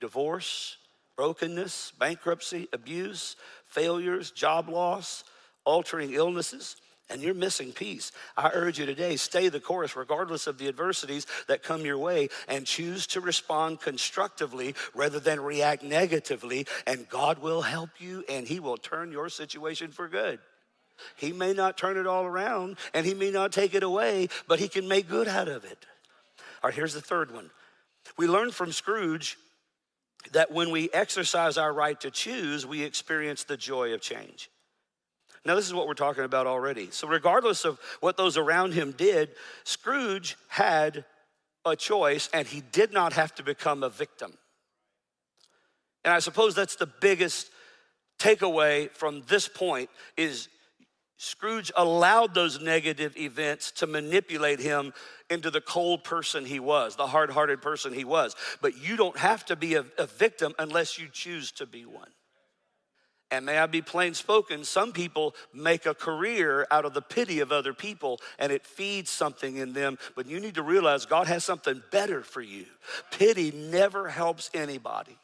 divorce, 0.00 0.76
brokenness, 1.16 1.92
bankruptcy, 1.98 2.68
abuse, 2.72 3.36
failures, 3.66 4.30
job 4.30 4.68
loss, 4.68 5.24
altering 5.64 6.12
illnesses 6.12 6.76
and 7.10 7.20
you're 7.20 7.34
missing 7.34 7.72
peace, 7.72 8.10
I 8.36 8.50
urge 8.54 8.78
you 8.78 8.86
today, 8.86 9.16
stay 9.16 9.48
the 9.48 9.60
course 9.60 9.96
regardless 9.96 10.46
of 10.46 10.56
the 10.58 10.68
adversities 10.68 11.26
that 11.46 11.62
come 11.62 11.84
your 11.84 11.98
way 11.98 12.28
and 12.48 12.64
choose 12.66 13.06
to 13.08 13.20
respond 13.20 13.80
constructively 13.80 14.74
rather 14.94 15.20
than 15.20 15.40
react 15.40 15.82
negatively. 15.82 16.66
And 16.86 17.08
God 17.08 17.38
will 17.40 17.62
help 17.62 17.90
you 17.98 18.24
and 18.28 18.46
He 18.46 18.60
will 18.60 18.78
turn 18.78 19.12
your 19.12 19.28
situation 19.28 19.90
for 19.90 20.08
good. 20.08 20.38
He 21.16 21.32
may 21.32 21.52
not 21.52 21.76
turn 21.76 21.96
it 21.96 22.06
all 22.06 22.24
around 22.24 22.76
and 22.94 23.04
He 23.04 23.14
may 23.14 23.30
not 23.30 23.52
take 23.52 23.74
it 23.74 23.82
away, 23.82 24.28
but 24.48 24.58
He 24.58 24.68
can 24.68 24.88
make 24.88 25.08
good 25.08 25.28
out 25.28 25.48
of 25.48 25.64
it. 25.64 25.86
All 26.62 26.68
right, 26.68 26.74
here's 26.74 26.94
the 26.94 27.00
third 27.00 27.34
one. 27.34 27.50
We 28.16 28.26
learned 28.26 28.54
from 28.54 28.72
Scrooge 28.72 29.36
that 30.32 30.52
when 30.52 30.70
we 30.70 30.88
exercise 30.92 31.58
our 31.58 31.72
right 31.72 32.00
to 32.00 32.10
choose, 32.10 32.64
we 32.64 32.82
experience 32.82 33.44
the 33.44 33.56
joy 33.56 33.92
of 33.92 34.00
change. 34.00 34.48
Now, 35.44 35.56
this 35.56 35.66
is 35.66 35.74
what 35.74 35.88
we're 35.88 35.94
talking 35.94 36.24
about 36.24 36.46
already. 36.46 36.90
So, 36.90 37.08
regardless 37.08 37.64
of 37.64 37.80
what 38.00 38.16
those 38.16 38.36
around 38.36 38.74
him 38.74 38.92
did, 38.92 39.30
Scrooge 39.64 40.36
had 40.48 41.04
a 41.64 41.74
choice 41.74 42.28
and 42.32 42.46
he 42.46 42.62
did 42.72 42.92
not 42.92 43.12
have 43.14 43.34
to 43.36 43.42
become 43.42 43.82
a 43.82 43.88
victim. 43.88 44.34
And 46.04 46.12
I 46.12 46.20
suppose 46.20 46.54
that's 46.54 46.76
the 46.76 46.90
biggest 47.00 47.50
takeaway 48.18 48.90
from 48.92 49.22
this 49.28 49.48
point 49.48 49.90
is 50.16 50.48
Scrooge 51.16 51.70
allowed 51.76 52.34
those 52.34 52.60
negative 52.60 53.16
events 53.16 53.70
to 53.72 53.86
manipulate 53.86 54.58
him 54.58 54.92
into 55.30 55.50
the 55.50 55.60
cold 55.60 56.02
person 56.02 56.44
he 56.44 56.58
was, 56.58 56.96
the 56.96 57.06
hard 57.06 57.30
hearted 57.30 57.62
person 57.62 57.92
he 57.92 58.04
was. 58.04 58.34
But 58.60 58.76
you 58.76 58.96
don't 58.96 59.16
have 59.16 59.44
to 59.46 59.56
be 59.56 59.74
a, 59.74 59.84
a 59.98 60.06
victim 60.06 60.54
unless 60.58 60.98
you 60.98 61.08
choose 61.12 61.52
to 61.52 61.66
be 61.66 61.84
one. 61.84 62.10
And 63.32 63.46
may 63.46 63.56
I 63.56 63.64
be 63.64 63.80
plain 63.80 64.12
spoken, 64.12 64.62
some 64.62 64.92
people 64.92 65.34
make 65.54 65.86
a 65.86 65.94
career 65.94 66.66
out 66.70 66.84
of 66.84 66.92
the 66.92 67.00
pity 67.00 67.40
of 67.40 67.50
other 67.50 67.72
people 67.72 68.20
and 68.38 68.52
it 68.52 68.66
feeds 68.66 69.08
something 69.08 69.56
in 69.56 69.72
them. 69.72 69.96
But 70.14 70.26
you 70.26 70.38
need 70.38 70.56
to 70.56 70.62
realize 70.62 71.06
God 71.06 71.28
has 71.28 71.42
something 71.42 71.82
better 71.90 72.22
for 72.22 72.42
you. 72.42 72.66
Pity 73.10 73.50
never 73.50 74.08
helps 74.08 74.50
anybody. 74.52 75.16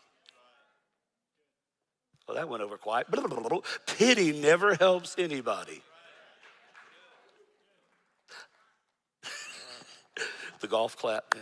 Well, 2.27 2.38
that 2.38 2.49
went 2.49 2.62
over 2.62 2.79
quiet. 2.79 3.09
Pity 3.87 4.40
never 4.40 4.75
helps 4.75 5.14
anybody. 5.18 5.83
the 10.61 10.66
golf 10.66 10.97
clap. 10.97 11.35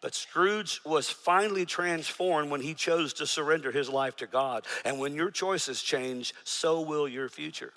But 0.00 0.14
Scrooge 0.14 0.80
was 0.84 1.10
finally 1.10 1.66
transformed 1.66 2.50
when 2.50 2.62
he 2.62 2.74
chose 2.74 3.12
to 3.14 3.26
surrender 3.26 3.70
his 3.70 3.88
life 3.88 4.16
to 4.16 4.26
God. 4.26 4.64
And 4.84 4.98
when 4.98 5.14
your 5.14 5.30
choices 5.30 5.82
change, 5.82 6.32
so 6.44 6.80
will 6.80 7.06
your 7.06 7.28
future. 7.28 7.72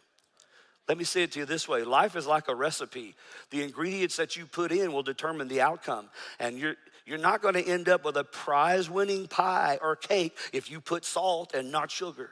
Let 0.87 0.97
me 0.97 1.03
say 1.03 1.23
it 1.23 1.31
to 1.33 1.39
you 1.39 1.45
this 1.45 1.67
way 1.67 1.83
life 1.83 2.15
is 2.15 2.27
like 2.27 2.47
a 2.47 2.55
recipe. 2.55 3.15
The 3.51 3.63
ingredients 3.63 4.17
that 4.17 4.35
you 4.35 4.45
put 4.45 4.71
in 4.71 4.93
will 4.93 5.03
determine 5.03 5.47
the 5.47 5.61
outcome. 5.61 6.09
And 6.39 6.57
you're, 6.57 6.75
you're 7.05 7.17
not 7.17 7.41
going 7.41 7.55
to 7.55 7.65
end 7.65 7.89
up 7.89 8.05
with 8.05 8.17
a 8.17 8.23
prize 8.23 8.89
winning 8.89 9.27
pie 9.27 9.79
or 9.81 9.95
cake 9.95 10.37
if 10.51 10.71
you 10.71 10.79
put 10.81 11.05
salt 11.05 11.53
and 11.53 11.71
not 11.71 11.91
sugar. 11.91 12.29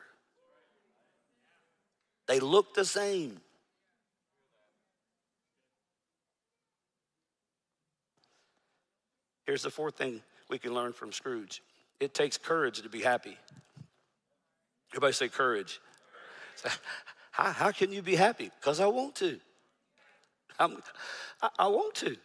They 2.28 2.40
look 2.40 2.74
the 2.74 2.86
same. 2.86 3.42
Here's 9.46 9.64
the 9.64 9.72
fourth 9.72 9.98
thing 9.98 10.22
we 10.50 10.58
can 10.58 10.74
learn 10.74 10.94
from 10.94 11.12
Scrooge 11.12 11.62
it 12.00 12.14
takes 12.14 12.38
courage 12.38 12.82
to 12.82 12.90
be 12.90 13.02
happy. 13.02 13.38
Everybody 14.92 15.14
say 15.14 15.30
courage. 15.30 15.80
How, 17.32 17.52
how 17.52 17.72
can 17.72 17.94
you 17.94 18.02
be 18.02 18.16
happy? 18.16 18.52
Because 18.60 18.80
I 18.80 18.88
want 18.88 19.16
to. 19.16 19.40
I'm, 20.60 20.78
I, 21.42 21.50
I 21.60 21.68
want 21.68 21.96
to. 21.96 22.18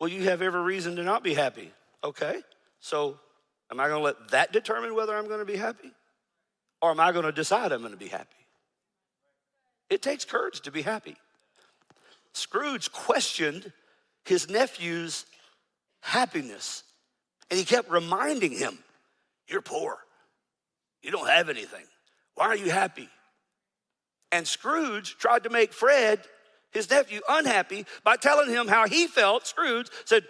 Well, 0.00 0.10
you 0.10 0.24
have 0.24 0.42
every 0.42 0.62
reason 0.62 0.96
to 0.96 1.04
not 1.04 1.22
be 1.22 1.34
happy. 1.34 1.70
Okay, 2.02 2.42
so 2.80 3.20
am 3.70 3.78
I 3.78 3.86
going 3.86 4.00
to 4.00 4.04
let 4.04 4.30
that 4.30 4.52
determine 4.52 4.96
whether 4.96 5.16
I'm 5.16 5.28
going 5.28 5.38
to 5.38 5.44
be 5.44 5.56
happy? 5.56 5.92
Or 6.80 6.90
am 6.90 6.98
I 6.98 7.12
going 7.12 7.24
to 7.24 7.30
decide 7.30 7.70
I'm 7.70 7.80
going 7.80 7.92
to 7.92 7.98
be 7.98 8.08
happy? 8.08 8.26
It 9.88 10.02
takes 10.02 10.24
courage 10.24 10.62
to 10.62 10.72
be 10.72 10.82
happy. 10.82 11.16
Scrooge 12.34 12.90
questioned 12.92 13.72
his 14.24 14.48
nephew's 14.48 15.26
happiness. 16.00 16.84
And 17.50 17.58
he 17.58 17.64
kept 17.64 17.90
reminding 17.90 18.52
him, 18.52 18.78
You're 19.46 19.62
poor. 19.62 19.98
You 21.02 21.10
don't 21.10 21.28
have 21.28 21.48
anything. 21.48 21.84
Why 22.34 22.46
are 22.46 22.56
you 22.56 22.70
happy? 22.70 23.08
And 24.30 24.46
Scrooge 24.46 25.16
tried 25.18 25.42
to 25.44 25.50
make 25.50 25.72
Fred, 25.72 26.20
his 26.70 26.88
nephew, 26.88 27.20
unhappy 27.28 27.84
by 28.02 28.16
telling 28.16 28.48
him 28.48 28.68
how 28.68 28.88
he 28.88 29.06
felt. 29.06 29.46
Scrooge 29.46 29.88
said, 30.04 30.24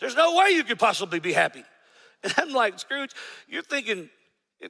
There's 0.00 0.14
no 0.14 0.36
way 0.36 0.50
you 0.50 0.64
could 0.64 0.78
possibly 0.78 1.20
be 1.20 1.32
happy. 1.32 1.64
And 2.24 2.34
I'm 2.36 2.52
like, 2.52 2.80
Scrooge, 2.80 3.12
you're 3.46 3.62
thinking 3.62 4.10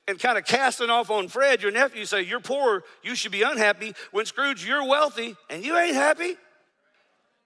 and 0.07 0.19
kind 0.19 0.37
of 0.37 0.45
casting 0.45 0.91
off 0.91 1.11
on 1.11 1.29
Fred, 1.29 1.63
your 1.63 1.71
nephew, 1.71 2.05
say, 2.05 2.21
You're 2.21 2.41
poor, 2.41 2.85
you 3.03 3.15
should 3.15 3.33
be 3.33 3.43
unhappy. 3.43 3.95
When 4.11 4.27
Scrooge, 4.27 4.67
you're 4.67 4.85
wealthy 4.85 5.35
and 5.49 5.65
you 5.65 5.77
ain't 5.79 5.95
happy. 5.95 6.37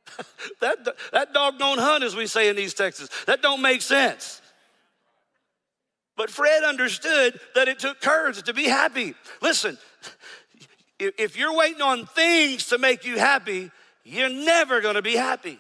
that, 0.61 0.87
that 1.13 1.33
dog 1.33 1.59
don't 1.59 1.79
hunt, 1.79 2.05
as 2.05 2.15
we 2.15 2.27
say 2.27 2.49
in 2.49 2.59
East 2.59 2.77
Texas. 2.77 3.09
That 3.27 3.43
don't 3.43 3.63
make 3.63 3.83
sense. 3.83 4.41
But 6.17 6.31
Fred 6.31 6.63
understood 6.65 7.41
that 7.55 7.69
it 7.69 7.79
took 7.79 8.01
courage 8.01 8.43
to 8.43 8.53
be 8.53 8.65
happy. 8.65 9.15
Listen, 9.41 9.79
if 10.99 11.37
you're 11.37 11.55
waiting 11.55 11.83
on 11.83 12.07
things 12.07 12.67
to 12.69 12.79
make 12.79 13.05
you 13.05 13.19
happy, 13.19 13.71
you're 14.05 14.29
never 14.29 14.81
gonna 14.81 15.03
be 15.03 15.17
happy. 15.17 15.59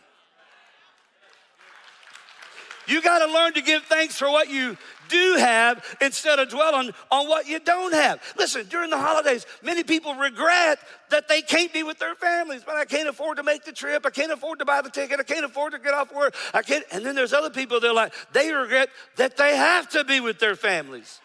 You 2.86 3.00
got 3.00 3.24
to 3.24 3.32
learn 3.32 3.54
to 3.54 3.62
give 3.62 3.84
thanks 3.84 4.18
for 4.18 4.28
what 4.28 4.50
you 4.50 4.76
do 5.12 5.36
have 5.38 5.84
instead 6.00 6.38
of 6.38 6.48
dwelling 6.48 6.90
on 7.10 7.28
what 7.28 7.46
you 7.46 7.60
don't 7.60 7.92
have. 7.92 8.20
Listen, 8.36 8.66
during 8.66 8.90
the 8.90 8.98
holidays, 8.98 9.46
many 9.62 9.84
people 9.84 10.14
regret 10.14 10.78
that 11.10 11.28
they 11.28 11.42
can't 11.42 11.72
be 11.72 11.82
with 11.82 11.98
their 11.98 12.14
families. 12.14 12.62
But 12.64 12.76
I 12.76 12.84
can't 12.84 13.08
afford 13.08 13.36
to 13.36 13.42
make 13.42 13.64
the 13.64 13.72
trip. 13.72 14.04
I 14.06 14.10
can't 14.10 14.32
afford 14.32 14.58
to 14.58 14.64
buy 14.64 14.80
the 14.80 14.90
ticket. 14.90 15.20
I 15.20 15.22
can't 15.22 15.44
afford 15.44 15.72
to 15.72 15.78
get 15.78 15.94
off 15.94 16.12
work. 16.12 16.34
I 16.52 16.62
can't. 16.62 16.84
And 16.90 17.04
then 17.04 17.14
there's 17.14 17.32
other 17.32 17.50
people 17.50 17.78
that 17.78 17.88
are 17.88 17.94
like, 17.94 18.14
they 18.32 18.50
regret 18.52 18.88
that 19.16 19.36
they 19.36 19.56
have 19.56 19.88
to 19.90 20.04
be 20.04 20.20
with 20.20 20.38
their 20.38 20.56
families. 20.56 21.20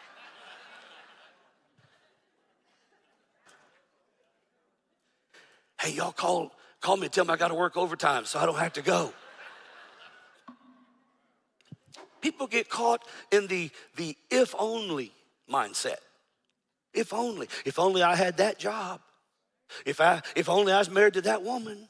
hey, 5.82 5.94
y'all 5.94 6.12
call, 6.12 6.52
call 6.82 6.98
me 6.98 7.06
and 7.06 7.14
tell 7.14 7.26
me 7.26 7.34
I 7.34 7.38
got 7.38 7.50
to 7.50 7.56
work 7.56 7.78
overtime 7.78 8.26
so 8.26 8.40
I 8.40 8.46
don't 8.46 8.58
have 8.58 8.74
to 8.74 8.82
go. 8.82 9.14
People 12.22 12.48
get 12.48 12.70
caught 12.70 13.06
in 13.32 13.48
the, 13.48 13.70
the 13.96 14.16
if 14.30 14.54
only 14.58 15.12
mindset. 15.52 15.98
If 16.94 17.14
only, 17.14 17.48
if 17.66 17.80
only 17.80 18.02
I 18.02 18.16
had 18.16 18.38
that 18.38 18.58
job. 18.58 19.02
If 19.86 20.02
I 20.02 20.22
if 20.36 20.50
only 20.50 20.72
I 20.72 20.80
was 20.80 20.90
married 20.90 21.14
to 21.14 21.22
that 21.22 21.44
woman. 21.44 21.90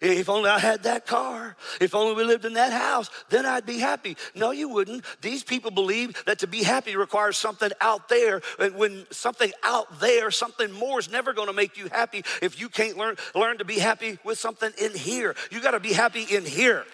If 0.00 0.28
only 0.28 0.48
I 0.48 0.58
had 0.58 0.84
that 0.84 1.06
car, 1.06 1.54
if 1.80 1.94
only 1.94 2.14
we 2.14 2.24
lived 2.24 2.44
in 2.44 2.54
that 2.54 2.72
house, 2.72 3.10
then 3.28 3.46
I'd 3.46 3.66
be 3.66 3.78
happy. 3.78 4.16
No, 4.34 4.50
you 4.50 4.68
wouldn't. 4.68 5.04
These 5.20 5.44
people 5.44 5.70
believe 5.70 6.24
that 6.24 6.40
to 6.40 6.46
be 6.46 6.62
happy 6.62 6.96
requires 6.96 7.36
something 7.36 7.70
out 7.80 8.08
there. 8.08 8.40
And 8.58 8.74
when 8.74 9.06
something 9.10 9.52
out 9.62 10.00
there, 10.00 10.30
something 10.30 10.72
more 10.72 10.98
is 10.98 11.10
never 11.10 11.32
going 11.32 11.48
to 11.48 11.52
make 11.52 11.76
you 11.76 11.88
happy 11.92 12.24
if 12.40 12.58
you 12.58 12.68
can't 12.68 12.96
learn, 12.96 13.16
learn 13.34 13.58
to 13.58 13.64
be 13.64 13.78
happy 13.78 14.18
with 14.24 14.38
something 14.38 14.72
in 14.80 14.94
here. 14.94 15.36
You 15.50 15.60
got 15.60 15.72
to 15.72 15.80
be 15.80 15.92
happy 15.92 16.22
in 16.22 16.44
here. 16.44 16.84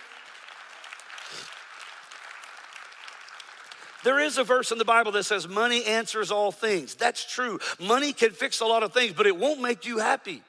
There 4.04 4.20
is 4.20 4.38
a 4.38 4.44
verse 4.44 4.70
in 4.70 4.78
the 4.78 4.84
Bible 4.84 5.12
that 5.12 5.24
says 5.24 5.48
money 5.48 5.84
answers 5.84 6.30
all 6.30 6.52
things. 6.52 6.94
That's 6.94 7.24
true. 7.24 7.58
Money 7.80 8.12
can 8.12 8.30
fix 8.30 8.60
a 8.60 8.66
lot 8.66 8.82
of 8.82 8.92
things, 8.92 9.12
but 9.12 9.26
it 9.26 9.36
won't 9.36 9.60
make 9.60 9.86
you 9.86 9.98
happy. 9.98 10.42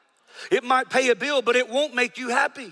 It 0.51 0.63
might 0.63 0.89
pay 0.89 1.09
a 1.09 1.15
bill, 1.15 1.41
but 1.41 1.55
it 1.55 1.69
won't 1.69 1.95
make 1.95 2.17
you 2.17 2.29
happy. 2.29 2.71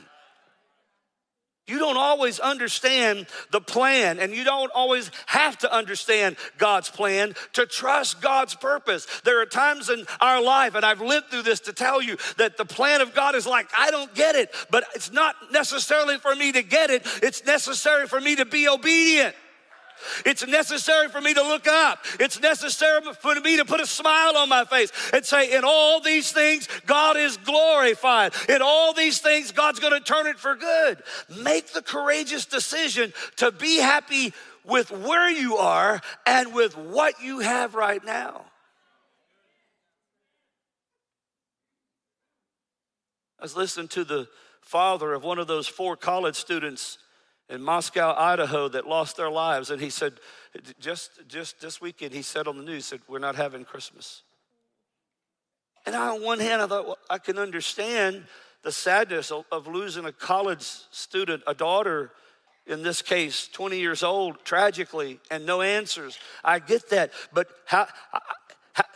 You 1.68 1.80
don't 1.80 1.98
always 1.98 2.40
understand 2.40 3.28
the 3.52 3.60
plan, 3.60 4.20
and 4.20 4.34
you 4.34 4.46
don't 4.46 4.72
always 4.74 5.12
have 5.26 5.58
to 5.60 5.74
understand 5.74 6.38
God's 6.58 6.90
plan 6.90 7.36
to 7.54 7.66
trust 7.66 8.22
God's 8.22 8.56
purpose. 8.56 9.06
There 9.26 9.42
are 9.42 9.46
times 9.46 9.90
in 9.90 10.06
our 10.22 10.42
life, 10.42 10.76
and 10.76 10.86
I've 10.86 11.02
lived 11.02 11.30
through 11.30 11.42
this 11.42 11.60
to 11.62 11.74
tell 11.74 12.02
you 12.02 12.16
that 12.38 12.56
the 12.56 12.64
plan 12.64 13.02
of 13.02 13.14
God 13.14 13.36
is 13.36 13.46
like, 13.46 13.68
I 13.78 13.92
don't 13.92 14.14
get 14.16 14.36
it, 14.36 14.56
but 14.72 14.86
it's 14.96 15.12
not 15.12 15.36
necessarily 15.52 16.18
for 16.20 16.34
me 16.34 16.54
to 16.54 16.62
get 16.64 16.90
it, 16.90 17.06
it's 17.22 17.46
necessary 17.46 18.08
for 18.08 18.22
me 18.22 18.38
to 18.38 18.46
be 18.46 18.70
obedient. 18.70 19.36
It's 20.26 20.46
necessary 20.46 21.10
for 21.10 21.22
me 21.22 21.34
to 21.34 21.42
look 21.42 21.68
up. 21.68 22.00
It's 22.20 22.40
necessary 22.40 23.02
for 23.20 23.36
me 23.40 23.58
to 23.58 23.66
put 23.66 23.82
a 23.82 23.88
smile 23.88 24.38
on 24.38 24.50
my 24.50 24.66
face 24.66 24.92
and 25.14 25.26
say, 25.26 25.56
in 25.56 25.64
all 25.64 26.00
these 26.00 26.32
things, 26.32 26.68
God 26.86 27.18
is 27.18 27.38
glorified. 27.38 28.34
In 28.50 28.62
all 28.62 28.94
these 28.94 29.20
things, 29.20 29.52
God's 29.52 29.80
going 29.80 29.94
to 29.94 30.00
turn 30.00 30.28
it 30.28 30.40
for 30.40 30.56
good. 30.56 31.02
Make 31.42 31.74
the 31.74 31.82
courageous 31.82 32.46
decision 32.46 33.14
to 33.38 33.52
be 33.52 33.78
happy 33.78 34.34
with 34.64 34.92
where 34.92 35.30
you 35.30 35.58
are 35.58 36.02
and 36.26 36.54
with 36.54 36.78
what 36.78 37.22
you 37.22 37.40
have 37.40 37.76
right 37.76 38.04
now. 38.04 38.46
I 43.40 43.44
was 43.44 43.56
listening 43.56 43.88
to 43.90 44.04
the 44.04 44.28
father 44.62 45.14
of 45.14 45.24
one 45.24 45.40
of 45.40 45.48
those 45.48 45.68
four 45.68 45.96
college 45.96 46.36
students 46.36 46.98
in 47.50 47.62
Moscow, 47.62 48.14
Idaho, 48.18 48.68
that 48.70 48.88
lost 48.88 49.18
their 49.18 49.30
lives. 49.30 49.70
And 49.70 49.82
he 49.82 49.90
said, 49.90 50.14
just, 50.80 51.12
just 51.28 51.62
this 51.62 51.80
weekend, 51.80 52.14
he 52.14 52.22
said 52.22 52.48
on 52.48 52.58
the 52.58 52.64
news, 52.64 52.86
said, 52.86 53.00
We're 53.08 53.20
not 53.20 53.36
having 53.36 53.64
Christmas. 53.64 54.24
And 55.86 55.96
on 55.96 56.22
one 56.22 56.40
hand, 56.40 56.62
I 56.62 56.68
thought, 56.68 56.86
well, 56.86 56.98
I 57.10 57.18
can 57.18 57.38
understand 57.38 58.26
the 58.64 58.72
sadness 58.72 59.32
of, 59.32 59.46
of 59.52 59.68
losing 59.68 60.04
a 60.04 60.12
college 60.12 60.62
student, 60.62 61.44
a 61.48 61.54
daughter, 61.54 62.12
in 62.66 62.84
this 62.84 63.02
case, 63.02 63.48
20 63.48 63.80
years 63.80 64.04
old, 64.04 64.44
tragically, 64.44 65.22
and 65.32 65.46
no 65.46 65.62
answers. 65.62 66.20
I 66.44 66.60
get 66.60 66.90
that. 66.90 67.12
But 67.32 67.48
how, 67.66 67.88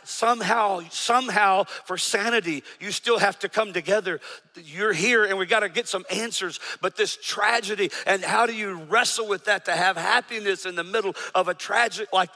somehow, 0.04 0.80
somehow, 0.90 1.64
for 1.64 1.96
sanity, 1.96 2.62
you 2.80 2.90
still 2.90 3.18
have 3.18 3.38
to 3.40 3.48
come 3.48 3.72
together. 3.72 4.20
You're 4.56 4.92
here 4.92 5.24
and 5.24 5.38
we 5.38 5.46
got 5.46 5.60
to 5.60 5.68
get 5.68 5.88
some 5.88 6.04
answers. 6.10 6.60
But 6.80 6.96
this 6.96 7.16
tragedy, 7.16 7.90
and 8.06 8.22
how 8.22 8.46
do 8.46 8.54
you 8.54 8.74
wrestle 8.74 9.28
with 9.28 9.44
that 9.46 9.64
to 9.66 9.72
have 9.72 9.96
happiness 9.96 10.66
in 10.66 10.74
the 10.74 10.84
middle 10.84 11.14
of 11.34 11.48
a 11.48 11.54
tragedy? 11.54 12.06
Like, 12.12 12.30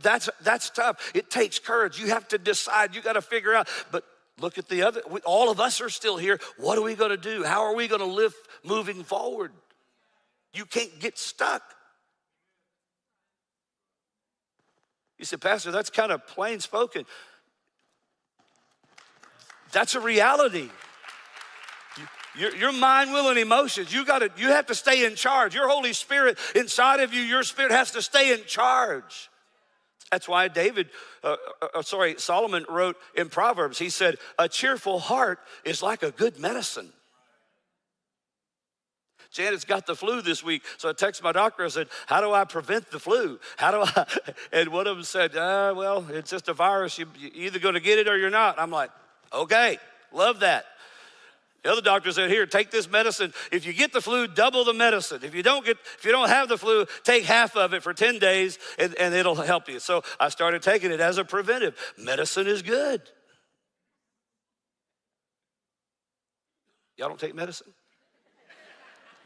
that's, 0.00 0.28
that's 0.42 0.70
tough. 0.70 1.12
It 1.14 1.30
takes 1.30 1.58
courage. 1.58 1.98
You 1.98 2.08
have 2.08 2.28
to 2.28 2.38
decide, 2.38 2.94
you 2.94 3.02
got 3.02 3.14
to 3.14 3.22
figure 3.22 3.54
out. 3.54 3.68
But 3.90 4.04
look 4.40 4.58
at 4.58 4.68
the 4.68 4.82
other, 4.82 5.00
all 5.24 5.50
of 5.50 5.60
us 5.60 5.80
are 5.80 5.90
still 5.90 6.16
here. 6.16 6.38
What 6.56 6.78
are 6.78 6.82
we 6.82 6.94
going 6.94 7.10
to 7.10 7.16
do? 7.16 7.44
How 7.44 7.62
are 7.62 7.74
we 7.74 7.88
going 7.88 8.00
to 8.00 8.06
live 8.06 8.34
moving 8.64 9.04
forward? 9.04 9.52
You 10.54 10.64
can't 10.64 10.98
get 11.00 11.18
stuck. 11.18 11.62
You 15.18 15.24
said, 15.24 15.40
Pastor, 15.40 15.70
that's 15.70 15.90
kind 15.90 16.12
of 16.12 16.26
plain 16.26 16.60
spoken. 16.60 17.04
That's 19.72 19.94
a 19.94 20.00
reality. 20.00 20.70
Your, 22.36 22.54
your, 22.54 22.72
mind, 22.72 23.12
will, 23.12 23.28
and 23.28 23.38
emotions, 23.38 23.92
you 23.92 24.04
got 24.04 24.20
to, 24.20 24.30
you 24.36 24.48
have 24.48 24.66
to 24.66 24.74
stay 24.74 25.04
in 25.04 25.16
charge. 25.16 25.54
Your 25.54 25.68
Holy 25.68 25.92
Spirit 25.92 26.38
inside 26.54 27.00
of 27.00 27.12
you, 27.12 27.20
your 27.20 27.42
spirit 27.42 27.72
has 27.72 27.90
to 27.92 28.02
stay 28.02 28.32
in 28.32 28.44
charge. 28.46 29.28
That's 30.12 30.28
why 30.28 30.48
David, 30.48 30.88
uh, 31.24 31.36
uh, 31.60 31.66
uh 31.74 31.82
sorry, 31.82 32.14
Solomon 32.18 32.64
wrote 32.68 32.96
in 33.14 33.28
Proverbs, 33.28 33.78
he 33.78 33.90
said, 33.90 34.16
A 34.38 34.48
cheerful 34.48 35.00
heart 35.00 35.40
is 35.64 35.82
like 35.82 36.02
a 36.02 36.12
good 36.12 36.38
medicine. 36.38 36.92
Janet's 39.30 39.64
got 39.64 39.86
the 39.86 39.94
flu 39.94 40.22
this 40.22 40.42
week. 40.42 40.62
So 40.78 40.88
I 40.88 40.92
texted 40.92 41.22
my 41.22 41.32
doctor. 41.32 41.64
I 41.64 41.68
said, 41.68 41.88
How 42.06 42.20
do 42.20 42.32
I 42.32 42.44
prevent 42.44 42.90
the 42.90 42.98
flu? 42.98 43.38
How 43.56 43.70
do 43.70 43.82
I? 43.82 44.06
And 44.52 44.70
one 44.70 44.86
of 44.86 44.96
them 44.96 45.04
said, 45.04 45.36
uh, 45.36 45.74
Well, 45.76 46.06
it's 46.10 46.30
just 46.30 46.48
a 46.48 46.54
virus. 46.54 46.98
You, 46.98 47.06
are 47.06 47.30
either 47.34 47.58
going 47.58 47.74
to 47.74 47.80
get 47.80 47.98
it 47.98 48.08
or 48.08 48.16
you're 48.16 48.30
not. 48.30 48.58
I'm 48.58 48.70
like, 48.70 48.90
Okay, 49.32 49.78
love 50.12 50.40
that. 50.40 50.64
The 51.64 51.72
other 51.72 51.82
doctor 51.82 52.12
said, 52.12 52.30
"Here, 52.30 52.46
take 52.46 52.70
this 52.70 52.88
medicine. 52.88 53.34
If 53.50 53.66
you 53.66 53.72
get 53.72 53.92
the 53.92 54.00
flu, 54.00 54.28
double 54.28 54.64
the 54.64 54.72
medicine. 54.72 55.20
If 55.24 55.34
you 55.34 55.42
don't 55.42 55.66
get, 55.66 55.76
if 55.98 56.04
you 56.04 56.12
don't 56.12 56.28
have 56.28 56.48
the 56.48 56.56
flu, 56.56 56.86
take 57.02 57.24
half 57.24 57.56
of 57.56 57.74
it 57.74 57.82
for 57.82 57.92
ten 57.92 58.20
days, 58.20 58.60
and, 58.78 58.94
and 58.94 59.12
it'll 59.12 59.34
help 59.34 59.68
you." 59.68 59.80
So 59.80 60.02
I 60.20 60.28
started 60.28 60.62
taking 60.62 60.92
it 60.92 61.00
as 61.00 61.18
a 61.18 61.24
preventive. 61.24 61.76
Medicine 61.98 62.46
is 62.46 62.62
good. 62.62 63.02
Y'all 66.96 67.08
don't 67.08 67.20
take 67.20 67.34
medicine? 67.34 67.74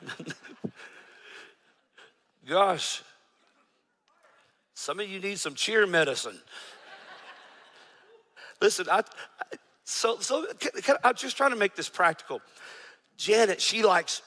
Gosh, 2.49 3.03
some 4.75 5.01
of 5.01 5.09
you 5.09 5.21
need 5.21 5.39
some 5.39 5.55
cheer 5.55 5.87
medicine. 5.87 6.39
Listen, 8.61 8.87
I, 8.91 9.03
so 9.85 10.19
so 10.21 10.47
can, 10.59 10.97
I'm 11.05 11.15
just 11.15 11.37
trying 11.37 11.51
to 11.51 11.57
make 11.57 11.75
this 11.75 11.89
practical. 11.89 12.41
Janet, 13.17 13.61
she 13.61 13.83
likes 13.83 14.23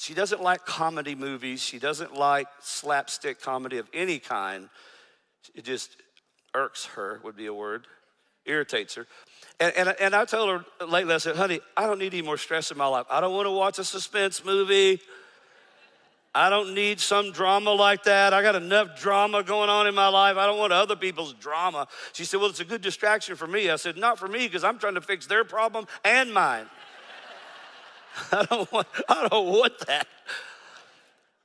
she 0.00 0.14
doesn't 0.14 0.42
like 0.42 0.64
comedy 0.64 1.14
movies. 1.14 1.62
She 1.62 1.78
doesn't 1.78 2.14
like 2.14 2.46
slapstick 2.60 3.38
comedy 3.38 3.76
of 3.76 3.86
any 3.92 4.18
kind. 4.18 4.70
It 5.54 5.64
just 5.64 5.98
irks 6.54 6.86
her, 6.86 7.20
would 7.22 7.36
be 7.36 7.46
a 7.46 7.52
word, 7.52 7.86
irritates 8.46 8.94
her. 8.94 9.06
And, 9.60 9.76
and, 9.76 9.94
and 10.00 10.14
I 10.14 10.24
told 10.24 10.48
her 10.48 10.86
lately, 10.86 11.14
I 11.14 11.18
said, 11.18 11.36
honey, 11.36 11.60
I 11.76 11.86
don't 11.86 11.98
need 11.98 12.14
any 12.14 12.22
more 12.22 12.38
stress 12.38 12.70
in 12.70 12.78
my 12.78 12.86
life. 12.86 13.04
I 13.10 13.20
don't 13.20 13.34
want 13.34 13.46
to 13.46 13.50
watch 13.50 13.78
a 13.78 13.84
suspense 13.84 14.42
movie. 14.42 15.00
I 16.34 16.48
don't 16.48 16.74
need 16.74 16.98
some 16.98 17.32
drama 17.32 17.72
like 17.72 18.04
that. 18.04 18.32
I 18.32 18.40
got 18.40 18.54
enough 18.54 18.98
drama 18.98 19.42
going 19.42 19.68
on 19.68 19.86
in 19.86 19.94
my 19.94 20.08
life. 20.08 20.36
I 20.36 20.46
don't 20.46 20.58
want 20.58 20.72
other 20.72 20.96
people's 20.96 21.34
drama. 21.34 21.88
She 22.12 22.24
said, 22.24 22.40
Well, 22.40 22.48
it's 22.48 22.60
a 22.60 22.64
good 22.64 22.80
distraction 22.80 23.36
for 23.36 23.46
me. 23.46 23.68
I 23.68 23.76
said, 23.76 23.96
Not 23.96 24.18
for 24.18 24.28
me, 24.28 24.46
because 24.46 24.64
I'm 24.64 24.78
trying 24.78 24.94
to 24.94 25.00
fix 25.00 25.26
their 25.26 25.44
problem 25.44 25.86
and 26.04 26.32
mine. 26.32 26.66
I 28.32 28.44
don't 28.44 28.70
want, 28.72 28.86
I 29.08 29.28
don't 29.28 29.48
want 29.48 29.78
that. 29.88 30.06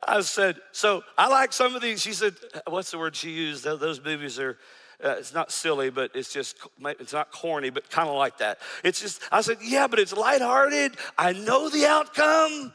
I 0.08 0.22
said, 0.22 0.58
So 0.72 1.04
I 1.18 1.28
like 1.30 1.52
some 1.52 1.76
of 1.76 1.82
these. 1.82 2.02
She 2.02 2.14
said, 2.14 2.36
What's 2.68 2.92
the 2.92 3.00
word 3.00 3.16
she 3.16 3.32
used? 3.32 3.64
Those 3.66 4.02
movies 4.02 4.40
are. 4.40 4.58
Uh, 5.04 5.16
it's 5.20 5.34
not 5.34 5.52
silly, 5.52 5.90
but 5.90 6.12
it's 6.16 6.32
just, 6.32 6.58
it's 6.84 7.14
not 7.14 7.32
corny, 7.32 7.70
but 7.70 7.90
kind 7.90 8.08
of 8.08 8.16
like 8.16 8.38
that. 8.38 8.60
It's 8.84 9.02
just, 9.02 9.22
I 9.32 9.42
said, 9.42 9.58
yeah, 9.62 9.88
but 9.88 10.00
it's 10.00 10.14
lighthearted. 10.14 10.96
I 11.18 11.34
know 11.34 11.70
the 11.70 11.86
outcome 11.86 12.74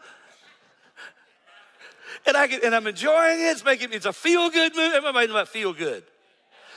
and 2.26 2.37
I 2.37 2.46
can, 2.46 2.61
and 2.64 2.74
I'm 2.74 2.87
enjoying 2.87 3.40
it. 3.40 3.44
It's 3.44 3.64
making 3.64 3.92
it's 3.92 4.06
a 4.06 4.12
feel 4.12 4.50
good 4.50 4.74
movie. 4.76 4.96
Everybody 4.96 5.30
about 5.30 5.48
feel 5.48 5.72
good. 5.72 6.02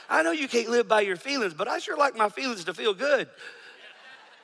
I 0.08 0.22
know 0.22 0.32
you 0.32 0.48
can't 0.48 0.68
live 0.68 0.88
by 0.88 1.00
your 1.00 1.16
feelings, 1.16 1.54
but 1.54 1.68
I 1.68 1.78
sure 1.78 1.96
like 1.96 2.16
my 2.16 2.28
feelings 2.28 2.64
to 2.64 2.74
feel 2.74 2.94
good. 2.94 3.28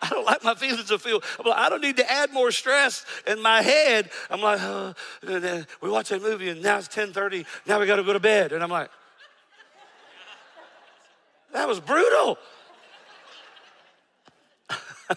I 0.02 0.08
don't 0.08 0.24
like 0.24 0.42
my 0.42 0.54
feelings 0.54 0.86
to 0.86 0.98
feel. 0.98 1.20
Like, 1.44 1.58
I 1.58 1.68
don't 1.68 1.82
need 1.82 1.98
to 1.98 2.10
add 2.10 2.32
more 2.32 2.50
stress 2.50 3.04
in 3.26 3.42
my 3.42 3.60
head. 3.60 4.08
I'm 4.30 4.40
like, 4.40 4.58
oh, 4.62 4.94
we 5.82 5.90
watch 5.90 6.08
that 6.08 6.22
movie 6.22 6.48
and 6.48 6.62
now 6.62 6.78
it's 6.78 6.88
10:30. 6.88 7.44
Now 7.66 7.80
we 7.80 7.86
got 7.86 7.96
to 7.96 8.02
go 8.02 8.14
to 8.14 8.20
bed, 8.20 8.52
and 8.52 8.62
I'm 8.62 8.70
like, 8.70 8.90
that 11.52 11.68
was 11.68 11.80
brutal. 11.80 12.38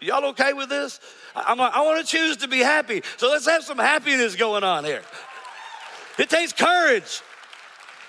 Y'all 0.00 0.24
okay 0.26 0.52
with 0.52 0.68
this? 0.68 1.00
I'm 1.34 1.60
I 1.60 1.82
want 1.82 2.04
to 2.04 2.10
choose 2.10 2.38
to 2.38 2.48
be 2.48 2.58
happy. 2.58 3.02
So 3.16 3.28
let's 3.28 3.46
have 3.46 3.62
some 3.62 3.78
happiness 3.78 4.36
going 4.36 4.64
on 4.64 4.84
here. 4.84 5.02
It 6.18 6.30
takes 6.30 6.52
courage 6.52 7.22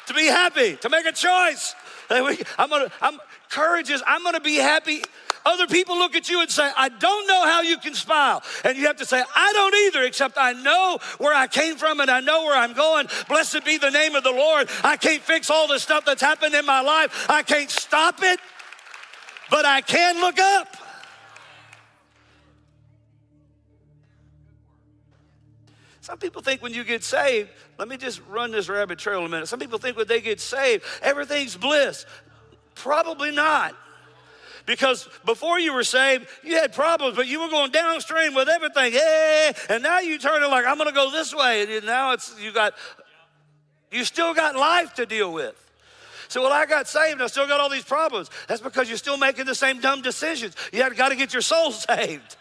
to 0.07 0.13
be 0.13 0.25
happy, 0.25 0.77
to 0.77 0.89
make 0.89 1.05
a 1.05 1.11
choice. 1.11 1.75
I'm 2.09 2.69
gonna, 2.69 2.91
I'm, 3.01 3.19
courage 3.49 3.89
is, 3.89 4.01
I'm 4.07 4.23
gonna 4.23 4.39
be 4.39 4.55
happy. 4.55 5.03
Other 5.47 5.65
people 5.65 5.97
look 5.97 6.13
at 6.13 6.29
you 6.29 6.41
and 6.41 6.51
say, 6.51 6.69
I 6.75 6.89
don't 6.89 7.25
know 7.25 7.45
how 7.45 7.61
you 7.61 7.77
can 7.77 7.93
smile. 7.93 8.43
And 8.65 8.77
you 8.77 8.85
have 8.87 8.97
to 8.97 9.05
say, 9.05 9.23
I 9.33 9.53
don't 9.53 9.73
either, 9.85 10.05
except 10.05 10.37
I 10.37 10.51
know 10.51 10.99
where 11.19 11.33
I 11.33 11.47
came 11.47 11.77
from 11.77 12.01
and 12.01 12.11
I 12.11 12.19
know 12.19 12.43
where 12.43 12.57
I'm 12.57 12.73
going. 12.73 13.07
Blessed 13.29 13.63
be 13.63 13.77
the 13.77 13.89
name 13.89 14.15
of 14.15 14.25
the 14.25 14.31
Lord. 14.31 14.67
I 14.83 14.97
can't 14.97 15.23
fix 15.23 15.49
all 15.49 15.65
the 15.69 15.79
stuff 15.79 16.03
that's 16.03 16.21
happened 16.21 16.53
in 16.53 16.65
my 16.65 16.81
life, 16.81 17.29
I 17.29 17.43
can't 17.43 17.69
stop 17.69 18.19
it, 18.23 18.41
but 19.49 19.65
I 19.65 19.79
can 19.79 20.19
look 20.19 20.37
up. 20.37 20.75
Some 26.01 26.17
people 26.17 26.41
think 26.41 26.61
when 26.61 26.73
you 26.73 26.83
get 26.83 27.05
saved, 27.05 27.49
let 27.77 27.87
me 27.87 27.95
just 27.95 28.19
run 28.27 28.51
this 28.51 28.67
rabbit 28.67 28.99
trail 28.99 29.23
a 29.23 29.29
minute. 29.29 29.47
Some 29.47 29.59
people 29.59 29.79
think 29.79 29.95
when 29.95 30.07
they 30.07 30.19
get 30.19 30.41
saved, 30.41 30.83
everything's 31.01 31.55
bliss. 31.55 32.05
Probably 32.75 33.31
not. 33.31 33.75
Because 34.67 35.07
before 35.25 35.59
you 35.59 35.73
were 35.73 35.85
saved, 35.85 36.27
you 36.43 36.55
had 36.55 36.73
problems, 36.73 37.15
but 37.15 37.25
you 37.25 37.39
were 37.39 37.47
going 37.47 37.71
downstream 37.71 38.33
with 38.33 38.49
everything. 38.49 38.91
Hey, 38.91 39.53
and 39.69 39.81
now 39.81 39.99
you 39.99 40.19
turn 40.19 40.43
it 40.43 40.47
like, 40.47 40.65
I'm 40.65 40.75
going 40.75 40.89
to 40.89 40.93
go 40.93 41.09
this 41.09 41.33
way. 41.33 41.77
And 41.77 41.85
now 41.85 42.11
it's, 42.11 42.37
you 42.37 42.51
got, 42.51 42.73
you 43.93 44.03
still 44.03 44.33
got 44.33 44.57
life 44.57 44.93
to 44.95 45.05
deal 45.05 45.31
with. 45.31 45.55
So, 46.27 46.41
well, 46.43 46.51
I 46.51 46.65
got 46.65 46.89
saved 46.89 47.21
I 47.21 47.27
still 47.27 47.47
got 47.47 47.61
all 47.61 47.69
these 47.69 47.85
problems. 47.85 48.29
That's 48.49 48.59
because 48.59 48.89
you're 48.89 48.97
still 48.97 49.17
making 49.17 49.45
the 49.45 49.55
same 49.55 49.79
dumb 49.79 50.01
decisions. 50.01 50.53
You 50.73 50.87
got 50.95 51.09
to 51.09 51.15
get 51.15 51.31
your 51.31 51.41
soul 51.41 51.71
saved. 51.71 52.35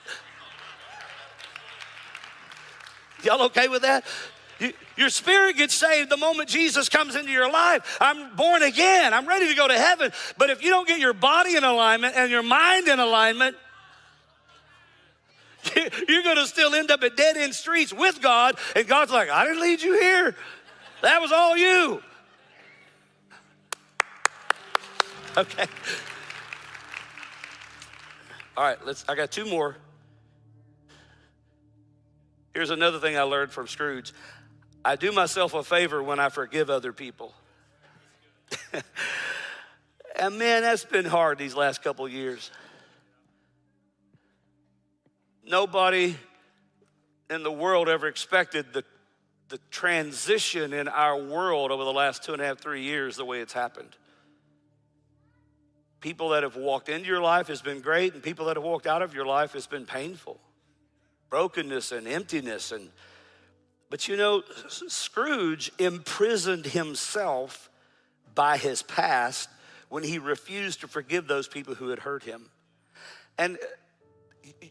Y'all 3.22 3.42
okay 3.42 3.68
with 3.68 3.82
that? 3.82 4.04
You, 4.96 5.02
your 5.02 5.10
spirit 5.10 5.56
gets 5.56 5.74
saved 5.74 6.10
the 6.10 6.16
moment 6.16 6.48
Jesus 6.48 6.88
comes 6.88 7.16
into 7.16 7.30
your 7.30 7.50
life. 7.50 7.98
I'm 8.00 8.34
born 8.36 8.62
again. 8.62 9.14
I'm 9.14 9.26
ready 9.26 9.48
to 9.48 9.54
go 9.54 9.68
to 9.68 9.78
heaven. 9.78 10.12
But 10.38 10.50
if 10.50 10.62
you 10.62 10.70
don't 10.70 10.88
get 10.88 10.98
your 10.98 11.12
body 11.12 11.56
in 11.56 11.64
alignment 11.64 12.16
and 12.16 12.30
your 12.30 12.42
mind 12.42 12.88
in 12.88 12.98
alignment, 12.98 13.56
you're 15.76 16.22
going 16.22 16.36
to 16.36 16.46
still 16.46 16.74
end 16.74 16.90
up 16.90 17.02
at 17.02 17.16
dead 17.16 17.36
end 17.36 17.54
streets 17.54 17.92
with 17.92 18.20
God. 18.20 18.56
And 18.74 18.86
God's 18.86 19.12
like, 19.12 19.30
I 19.30 19.44
didn't 19.44 19.60
lead 19.60 19.82
you 19.82 19.98
here. 19.98 20.34
That 21.02 21.20
was 21.20 21.32
all 21.32 21.56
you. 21.56 22.02
Okay. 25.38 25.66
All 28.56 28.64
right, 28.64 28.78
let's 28.86 29.04
I 29.06 29.14
got 29.14 29.30
two 29.30 29.44
more. 29.44 29.76
Here's 32.54 32.70
another 32.70 32.98
thing 33.00 33.18
I 33.18 33.22
learned 33.22 33.50
from 33.50 33.68
Scrooge. 33.68 34.14
I 34.86 34.94
do 34.94 35.10
myself 35.10 35.52
a 35.52 35.64
favor 35.64 36.00
when 36.00 36.20
I 36.20 36.28
forgive 36.28 36.70
other 36.70 36.92
people. 36.92 37.34
and 40.16 40.38
man, 40.38 40.62
that's 40.62 40.84
been 40.84 41.04
hard 41.04 41.38
these 41.38 41.56
last 41.56 41.82
couple 41.82 42.08
years. 42.08 42.52
Nobody 45.44 46.14
in 47.28 47.42
the 47.42 47.50
world 47.50 47.88
ever 47.88 48.06
expected 48.06 48.72
the, 48.72 48.84
the 49.48 49.58
transition 49.72 50.72
in 50.72 50.86
our 50.86 51.20
world 51.20 51.72
over 51.72 51.82
the 51.82 51.92
last 51.92 52.22
two 52.22 52.32
and 52.32 52.40
a 52.40 52.44
half, 52.44 52.58
three 52.60 52.82
years 52.82 53.16
the 53.16 53.24
way 53.24 53.40
it's 53.40 53.52
happened. 53.52 53.96
People 56.00 56.28
that 56.28 56.44
have 56.44 56.54
walked 56.54 56.88
into 56.88 57.08
your 57.08 57.20
life 57.20 57.48
has 57.48 57.60
been 57.60 57.80
great, 57.80 58.14
and 58.14 58.22
people 58.22 58.46
that 58.46 58.56
have 58.56 58.64
walked 58.64 58.86
out 58.86 59.02
of 59.02 59.14
your 59.14 59.26
life 59.26 59.54
has 59.54 59.66
been 59.66 59.84
painful. 59.84 60.38
Brokenness 61.28 61.90
and 61.90 62.06
emptiness. 62.06 62.70
And 62.70 62.90
but 63.88 64.08
you 64.08 64.16
know, 64.16 64.42
Scrooge 64.68 65.70
imprisoned 65.78 66.66
himself 66.66 67.70
by 68.34 68.56
his 68.56 68.82
past 68.82 69.48
when 69.88 70.02
he 70.02 70.18
refused 70.18 70.80
to 70.80 70.88
forgive 70.88 71.28
those 71.28 71.46
people 71.46 71.74
who 71.74 71.88
had 71.88 72.00
hurt 72.00 72.24
him. 72.24 72.50
And 73.38 73.56
uh, 74.42 74.66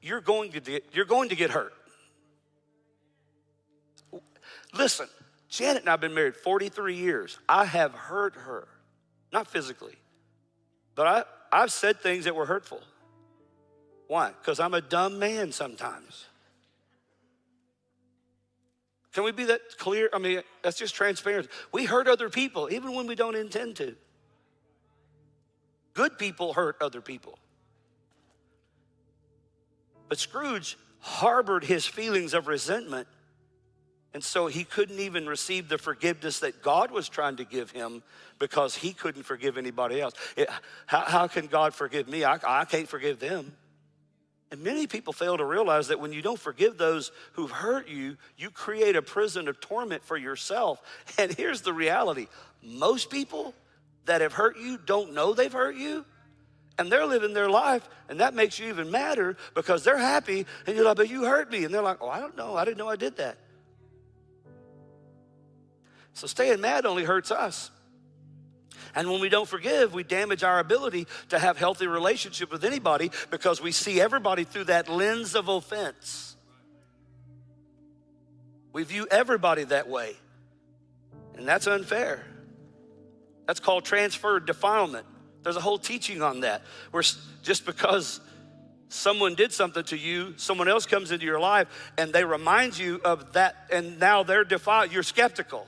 you're 0.00 0.20
going 0.20 0.52
to 0.52 0.60
get, 0.60 0.84
you're 0.92 1.04
going 1.04 1.30
to 1.30 1.36
get 1.36 1.50
hurt. 1.50 1.72
Listen, 4.72 5.08
Janet 5.48 5.82
and 5.82 5.88
I 5.88 5.92
have 5.92 6.00
been 6.00 6.14
married 6.14 6.36
43 6.36 6.94
years. 6.94 7.38
I 7.48 7.64
have 7.64 7.92
hurt 7.92 8.34
her, 8.34 8.68
not 9.32 9.48
physically, 9.48 9.96
but 10.94 11.06
I, 11.06 11.24
I've 11.62 11.72
said 11.72 12.00
things 12.00 12.24
that 12.24 12.36
were 12.36 12.46
hurtful. 12.46 12.80
Why? 14.06 14.30
Because 14.40 14.60
I'm 14.60 14.74
a 14.74 14.80
dumb 14.80 15.18
man 15.18 15.52
sometimes. 15.52 16.27
Can 19.18 19.24
we 19.24 19.32
be 19.32 19.46
that 19.46 19.76
clear? 19.78 20.08
I 20.12 20.18
mean, 20.18 20.42
that's 20.62 20.78
just 20.78 20.94
transparent. 20.94 21.48
We 21.72 21.84
hurt 21.84 22.06
other 22.06 22.30
people 22.30 22.68
even 22.70 22.94
when 22.94 23.08
we 23.08 23.16
don't 23.16 23.34
intend 23.34 23.74
to. 23.78 23.96
Good 25.92 26.18
people 26.18 26.52
hurt 26.52 26.76
other 26.80 27.00
people. 27.00 27.36
But 30.08 30.20
Scrooge 30.20 30.78
harbored 31.00 31.64
his 31.64 31.84
feelings 31.84 32.32
of 32.32 32.46
resentment, 32.46 33.08
and 34.14 34.22
so 34.22 34.46
he 34.46 34.62
couldn't 34.62 35.00
even 35.00 35.26
receive 35.26 35.68
the 35.68 35.78
forgiveness 35.78 36.38
that 36.38 36.62
God 36.62 36.92
was 36.92 37.08
trying 37.08 37.38
to 37.38 37.44
give 37.44 37.72
him 37.72 38.04
because 38.38 38.76
he 38.76 38.92
couldn't 38.92 39.24
forgive 39.24 39.58
anybody 39.58 40.00
else. 40.00 40.14
It, 40.36 40.48
how, 40.86 41.00
how, 41.00 41.26
can 41.26 41.48
God 41.48 41.74
forgive 41.74 42.06
me? 42.06 42.22
I, 42.22 42.38
I 42.46 42.64
can't 42.66 42.88
forgive 42.88 43.18
them. 43.18 43.56
And 44.50 44.62
many 44.62 44.86
people 44.86 45.12
fail 45.12 45.36
to 45.36 45.44
realize 45.44 45.88
that 45.88 46.00
when 46.00 46.12
you 46.12 46.22
don't 46.22 46.38
forgive 46.38 46.78
those 46.78 47.12
who've 47.32 47.50
hurt 47.50 47.88
you, 47.88 48.16
you 48.36 48.50
create 48.50 48.96
a 48.96 49.02
prison 49.02 49.46
of 49.46 49.60
torment 49.60 50.04
for 50.04 50.16
yourself. 50.16 50.80
And 51.18 51.32
here's 51.32 51.62
the 51.62 51.72
reality 51.72 52.28
most 52.62 53.10
people 53.10 53.54
that 54.06 54.20
have 54.20 54.32
hurt 54.32 54.58
you 54.58 54.78
don't 54.78 55.12
know 55.12 55.34
they've 55.34 55.52
hurt 55.52 55.76
you 55.76 56.04
and 56.78 56.90
they're 56.90 57.06
living 57.06 57.34
their 57.34 57.50
life, 57.50 57.88
and 58.08 58.20
that 58.20 58.34
makes 58.34 58.58
you 58.58 58.68
even 58.68 58.90
madder 58.90 59.36
because 59.54 59.82
they're 59.82 59.98
happy, 59.98 60.46
and 60.66 60.76
you're 60.76 60.84
like, 60.84 60.96
but 60.96 61.10
you 61.10 61.24
hurt 61.24 61.50
me. 61.50 61.64
And 61.64 61.74
they're 61.74 61.82
like, 61.82 61.98
oh, 62.00 62.08
I 62.08 62.20
don't 62.20 62.36
know. 62.36 62.56
I 62.56 62.64
didn't 62.64 62.78
know 62.78 62.88
I 62.88 62.96
did 62.96 63.16
that. 63.16 63.36
So 66.12 66.26
staying 66.26 66.60
mad 66.60 66.86
only 66.86 67.04
hurts 67.04 67.30
us. 67.30 67.70
And 68.94 69.10
when 69.10 69.20
we 69.20 69.28
don't 69.28 69.48
forgive, 69.48 69.94
we 69.94 70.02
damage 70.02 70.42
our 70.42 70.58
ability 70.58 71.06
to 71.28 71.38
have 71.38 71.58
healthy 71.58 71.86
relationship 71.86 72.50
with 72.50 72.64
anybody 72.64 73.10
because 73.30 73.60
we 73.60 73.72
see 73.72 74.00
everybody 74.00 74.44
through 74.44 74.64
that 74.64 74.88
lens 74.88 75.34
of 75.34 75.48
offense. 75.48 76.36
We 78.72 78.84
view 78.84 79.06
everybody 79.10 79.64
that 79.64 79.88
way. 79.88 80.16
And 81.36 81.46
that's 81.46 81.66
unfair. 81.66 82.24
That's 83.46 83.60
called 83.60 83.84
transferred 83.84 84.46
defilement. 84.46 85.06
There's 85.42 85.56
a 85.56 85.60
whole 85.60 85.78
teaching 85.78 86.20
on 86.20 86.40
that, 86.40 86.62
where 86.90 87.02
just 87.42 87.64
because 87.64 88.20
someone 88.88 89.34
did 89.34 89.52
something 89.52 89.84
to 89.84 89.96
you, 89.96 90.34
someone 90.36 90.68
else 90.68 90.84
comes 90.84 91.12
into 91.12 91.24
your 91.24 91.40
life 91.40 91.68
and 91.96 92.12
they 92.12 92.24
remind 92.24 92.76
you 92.76 93.00
of 93.04 93.32
that, 93.34 93.54
and 93.70 93.98
now 93.98 94.22
they're 94.22 94.44
defiled, 94.44 94.92
you're 94.92 95.02
skeptical. 95.02 95.66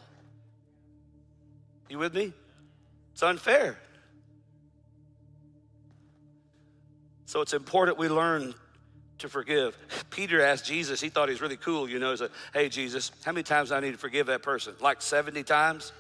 You 1.89 1.99
with 1.99 2.15
me? 2.15 2.33
It's 3.21 3.25
unfair. 3.27 3.77
So 7.27 7.43
it's 7.43 7.53
important 7.53 7.99
we 7.99 8.09
learn 8.09 8.55
to 9.19 9.29
forgive. 9.29 9.77
Peter 10.09 10.41
asked 10.41 10.65
Jesus, 10.65 11.03
he 11.03 11.11
thought 11.11 11.29
he 11.29 11.35
was 11.35 11.43
really 11.43 11.59
cool, 11.59 11.87
you 11.87 11.99
know, 11.99 12.13
he 12.13 12.17
said, 12.17 12.31
Hey, 12.55 12.71
Jesus, 12.71 13.13
how 13.23 13.33
many 13.33 13.43
times 13.43 13.69
do 13.69 13.75
I 13.75 13.81
need 13.81 13.91
to 13.91 13.99
forgive 13.99 14.29
that 14.29 14.43
person? 14.43 14.73
Like 14.81 15.03
70 15.03 15.43
times? 15.43 15.93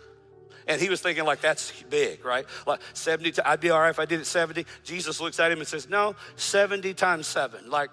And 0.66 0.80
he 0.80 0.88
was 0.88 1.02
thinking, 1.02 1.26
like, 1.26 1.42
that's 1.42 1.83
big, 1.90 2.24
right? 2.24 2.46
Like 2.66 2.80
70, 2.94 3.42
I'd 3.42 3.61
be 3.61 3.68
all 3.68 3.80
right 3.80 3.90
if 3.90 3.98
I 3.98 4.06
did 4.06 4.20
it 4.20 4.24
70. 4.24 4.64
Jesus 4.83 5.20
looks 5.20 5.38
at 5.38 5.52
him 5.52 5.59
and 5.59 5.68
says, 5.68 5.90
No, 5.90 6.16
70 6.37 6.94
times 6.94 7.26
seven, 7.26 7.68
like 7.68 7.90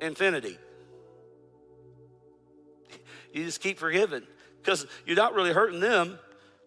infinity. 0.00 0.56
You 3.32 3.44
just 3.44 3.60
keep 3.60 3.80
forgiving 3.80 4.22
because 4.62 4.86
you're 5.04 5.16
not 5.16 5.34
really 5.34 5.52
hurting 5.52 5.80
them. 5.80 6.20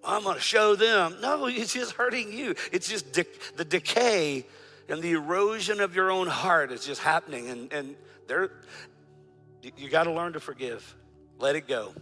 I'm 0.06 0.24
going 0.24 0.36
to 0.36 0.42
show 0.42 0.76
them. 0.76 1.18
No, 1.22 1.46
it's 1.46 1.74
just 1.74 1.94
hurting 1.94 2.34
you. 2.34 2.56
It's 2.72 2.90
just 2.90 3.14
de- 3.14 3.26
the 3.56 3.66
decay 3.66 4.46
and 4.90 5.02
the 5.02 5.12
erosion 5.14 5.80
of 5.80 5.96
your 5.96 6.12
own 6.12 6.28
heart 6.28 6.72
is 6.72 6.86
just 6.86 7.02
happening. 7.02 7.50
And, 7.50 7.72
and 7.72 7.96
there, 8.28 8.52
you 9.78 9.90
got 9.90 10.04
to 10.04 10.12
learn 10.12 10.34
to 10.34 10.40
forgive. 10.40 10.96
Let 11.40 11.56
it 11.56 11.68
go. 11.68 11.94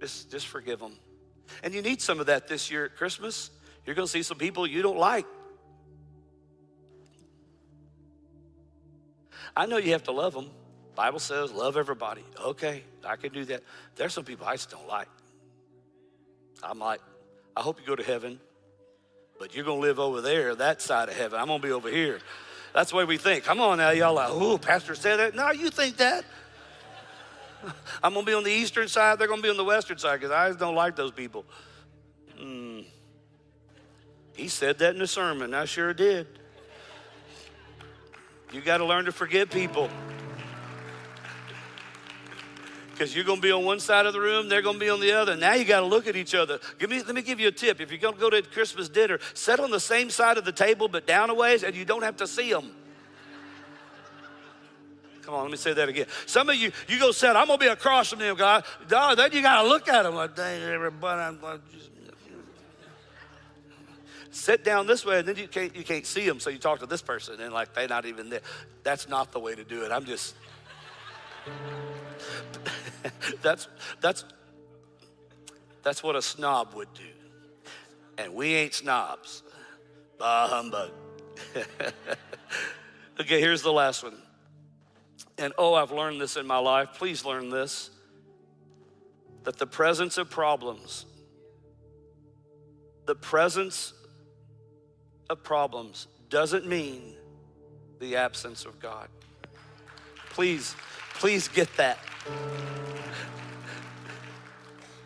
Just, 0.00 0.30
just 0.30 0.48
forgive 0.48 0.80
them. 0.80 0.94
And 1.62 1.72
you 1.72 1.82
need 1.82 2.00
some 2.00 2.18
of 2.18 2.26
that 2.26 2.48
this 2.48 2.70
year 2.70 2.86
at 2.86 2.96
Christmas. 2.96 3.50
You're 3.86 3.94
going 3.94 4.06
to 4.06 4.12
see 4.12 4.22
some 4.22 4.38
people 4.38 4.66
you 4.66 4.82
don't 4.82 4.98
like. 4.98 5.26
I 9.56 9.66
know 9.66 9.76
you 9.76 9.92
have 9.92 10.04
to 10.04 10.12
love 10.12 10.34
them. 10.34 10.50
Bible 10.94 11.18
says 11.18 11.52
love 11.52 11.76
everybody. 11.76 12.24
Okay, 12.42 12.82
I 13.04 13.16
can 13.16 13.32
do 13.32 13.44
that. 13.46 13.62
There's 13.96 14.12
some 14.12 14.24
people 14.24 14.46
I 14.46 14.54
just 14.54 14.70
don't 14.70 14.88
like. 14.88 15.08
I'm 16.62 16.78
like, 16.78 17.00
I 17.56 17.60
hope 17.60 17.80
you 17.80 17.86
go 17.86 17.96
to 17.96 18.02
heaven, 18.02 18.40
but 19.38 19.54
you're 19.54 19.64
gonna 19.64 19.80
live 19.80 19.98
over 19.98 20.20
there, 20.20 20.54
that 20.54 20.80
side 20.80 21.08
of 21.08 21.16
heaven. 21.16 21.38
I'm 21.38 21.48
gonna 21.48 21.62
be 21.62 21.72
over 21.72 21.90
here. 21.90 22.18
That's 22.72 22.90
the 22.90 22.96
way 22.96 23.04
we 23.04 23.18
think. 23.18 23.44
Come 23.44 23.60
on 23.60 23.78
now, 23.78 23.90
y'all 23.90 24.14
like, 24.14 24.30
oh, 24.30 24.56
pastor 24.56 24.94
said 24.94 25.16
that. 25.18 25.34
No, 25.34 25.50
you 25.50 25.70
think 25.70 25.98
that. 25.98 26.24
I'm 28.02 28.14
going 28.14 28.24
to 28.24 28.30
be 28.30 28.34
on 28.34 28.44
the 28.44 28.50
eastern 28.50 28.88
side, 28.88 29.18
they're 29.18 29.28
going 29.28 29.40
to 29.40 29.42
be 29.42 29.50
on 29.50 29.56
the 29.56 29.64
western 29.64 29.98
side 29.98 30.20
because 30.20 30.32
I 30.32 30.52
don't 30.52 30.74
like 30.74 30.96
those 30.96 31.12
people. 31.12 31.44
Mm. 32.40 32.84
He 34.34 34.48
said 34.48 34.78
that 34.78 34.94
in 34.94 34.98
the 34.98 35.06
sermon. 35.06 35.54
I 35.54 35.66
sure 35.66 35.92
did. 35.92 36.26
You 38.52 38.60
got 38.60 38.78
to 38.78 38.84
learn 38.84 39.04
to 39.04 39.12
forgive 39.12 39.50
people. 39.50 39.88
Because 43.02 43.16
you're 43.16 43.24
going 43.24 43.38
to 43.38 43.42
be 43.42 43.50
on 43.50 43.64
one 43.64 43.80
side 43.80 44.06
of 44.06 44.12
the 44.12 44.20
room, 44.20 44.48
they're 44.48 44.62
going 44.62 44.76
to 44.76 44.80
be 44.80 44.88
on 44.88 45.00
the 45.00 45.10
other. 45.10 45.34
Now 45.34 45.54
you 45.54 45.64
got 45.64 45.80
to 45.80 45.86
look 45.86 46.06
at 46.06 46.14
each 46.14 46.36
other. 46.36 46.60
Give 46.78 46.88
me, 46.88 47.02
let 47.02 47.16
me 47.16 47.22
give 47.22 47.40
you 47.40 47.48
a 47.48 47.50
tip. 47.50 47.80
If 47.80 47.90
you're 47.90 47.98
going 47.98 48.14
to 48.14 48.20
go 48.20 48.30
to 48.30 48.42
Christmas 48.42 48.88
dinner, 48.88 49.18
sit 49.34 49.58
on 49.58 49.72
the 49.72 49.80
same 49.80 50.08
side 50.08 50.38
of 50.38 50.44
the 50.44 50.52
table 50.52 50.86
but 50.86 51.04
down 51.04 51.28
a 51.28 51.34
ways, 51.34 51.64
and 51.64 51.74
you 51.74 51.84
don't 51.84 52.04
have 52.04 52.16
to 52.18 52.28
see 52.28 52.52
them. 52.52 52.70
Come 55.22 55.34
on, 55.34 55.42
let 55.42 55.50
me 55.50 55.56
say 55.56 55.72
that 55.72 55.88
again. 55.88 56.06
Some 56.26 56.48
of 56.48 56.54
you, 56.54 56.70
you 56.86 57.00
go 57.00 57.10
sit, 57.10 57.34
I'm 57.34 57.48
gonna 57.48 57.58
be 57.58 57.66
across 57.66 58.10
from 58.10 58.20
them, 58.20 58.36
God. 58.36 58.62
Then 58.86 59.32
you 59.32 59.42
gotta 59.42 59.66
look 59.66 59.88
at 59.88 60.04
them 60.04 60.14
like, 60.14 60.36
dang, 60.36 60.62
everybody, 60.62 61.22
I'm 61.22 61.60
just, 61.74 61.90
sit 64.30 64.62
down 64.62 64.86
this 64.86 65.04
way, 65.04 65.18
and 65.18 65.26
then 65.26 65.34
you 65.34 65.48
can't 65.48 65.74
you 65.74 65.82
can't 65.82 66.06
see 66.06 66.24
them, 66.24 66.38
so 66.38 66.50
you 66.50 66.58
talk 66.58 66.78
to 66.78 66.86
this 66.86 67.02
person, 67.02 67.40
and 67.40 67.52
like 67.52 67.74
they're 67.74 67.88
not 67.88 68.06
even 68.06 68.30
there. 68.30 68.42
That's 68.84 69.08
not 69.08 69.32
the 69.32 69.40
way 69.40 69.56
to 69.56 69.64
do 69.64 69.82
it. 69.82 69.90
I'm 69.90 70.04
just 70.04 70.36
that's 73.42 73.68
that's 74.00 74.24
That's 75.82 76.02
what 76.02 76.16
a 76.16 76.22
snob 76.22 76.74
would 76.74 76.92
do. 76.94 77.02
And 78.18 78.34
we 78.34 78.54
ain't 78.54 78.74
snobs. 78.74 79.42
Bah 80.18 80.48
humbug. 80.48 80.90
okay, 83.20 83.40
here's 83.40 83.62
the 83.62 83.72
last 83.72 84.02
one. 84.02 84.16
And 85.38 85.52
oh, 85.58 85.74
I've 85.74 85.90
learned 85.90 86.20
this 86.20 86.36
in 86.36 86.46
my 86.46 86.58
life. 86.58 86.90
Please 86.94 87.24
learn 87.24 87.50
this 87.50 87.90
that 89.44 89.58
the 89.58 89.66
presence 89.66 90.18
of 90.18 90.30
problems, 90.30 91.04
the 93.06 93.14
presence 93.14 93.92
of 95.28 95.42
problems 95.42 96.06
doesn't 96.28 96.66
mean 96.66 97.16
the 97.98 98.14
absence 98.14 98.64
of 98.64 98.78
God. 98.78 99.08
Please, 100.30 100.76
please 101.14 101.48
get 101.48 101.74
that. 101.76 101.98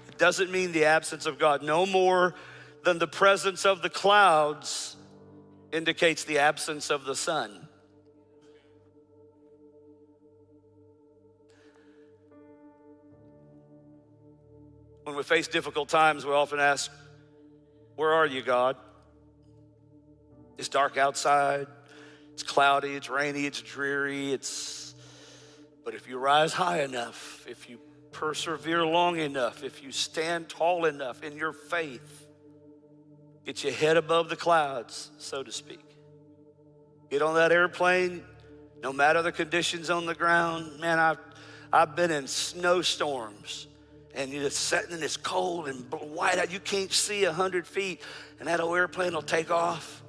It 0.09 0.19
doesn't 0.19 0.51
mean 0.51 0.73
the 0.73 0.87
absence 0.87 1.27
of 1.27 1.39
God. 1.39 1.63
No 1.63 1.87
more 1.87 2.35
than 2.85 2.99
the 2.99 3.07
presence 3.07 3.67
of 3.67 3.83
the 3.83 3.91
clouds 3.91 4.97
indicates 5.73 6.25
the 6.25 6.39
absence 6.39 6.91
of 6.91 7.05
the 7.05 7.15
sun. 7.15 7.67
When 15.03 15.17
we 15.17 15.23
face 15.23 15.49
difficult 15.49 15.89
times, 15.89 16.25
we 16.25 16.33
often 16.33 16.59
ask, 16.59 16.91
Where 17.95 18.13
are 18.13 18.27
you, 18.27 18.43
God? 18.43 18.77
It's 20.59 20.69
dark 20.69 20.97
outside, 20.97 21.67
it's 22.33 22.43
cloudy, 22.43 22.95
it's 22.95 23.11
rainy, 23.11 23.47
it's 23.47 23.61
dreary, 23.61 24.33
it's 24.33 24.86
but 25.87 25.95
if 25.95 26.09
you 26.09 26.19
rise 26.19 26.53
high 26.53 26.83
enough, 26.83 27.47
if 27.49 27.71
you 27.71 27.79
persevere 28.11 28.85
long 28.85 29.21
enough, 29.21 29.63
if 29.63 29.85
you 29.85 29.93
stand 29.93 30.49
tall 30.49 30.85
enough 30.85 31.23
in 31.23 31.37
your 31.37 31.53
faith, 31.53 32.27
get 33.45 33.63
your 33.63 33.73
head 33.73 33.97
above 33.97 34.29
the 34.29 34.35
clouds, 34.35 35.13
so 35.19 35.45
to 35.45 35.53
speak. 35.53 35.85
Get 37.09 37.23
on 37.23 37.37
that 37.37 37.53
airplane, 37.53 38.25
no 38.83 38.93
matter 38.93 39.23
the 39.23 39.31
conditions 39.31 39.89
on 39.89 40.07
the 40.07 40.15
ground. 40.17 40.81
Man, 40.81 40.99
I've, 40.99 41.21
I've 41.73 41.95
been 41.95 42.11
in 42.11 42.27
snowstorms 42.27 43.69
and 44.13 44.33
you're 44.33 44.51
sitting 44.51 44.93
and 44.93 45.05
it's 45.05 45.17
cold 45.17 45.69
and 45.69 45.85
white 45.93 46.39
out. 46.39 46.53
You 46.53 46.59
can't 46.59 46.93
see 46.93 47.25
a 47.25 47.33
hundred 47.33 47.65
feet, 47.65 48.01
and 48.41 48.49
that 48.49 48.59
old 48.59 48.77
airplane 48.77 49.15
will 49.15 49.23
take 49.23 49.53
off, 49.53 50.03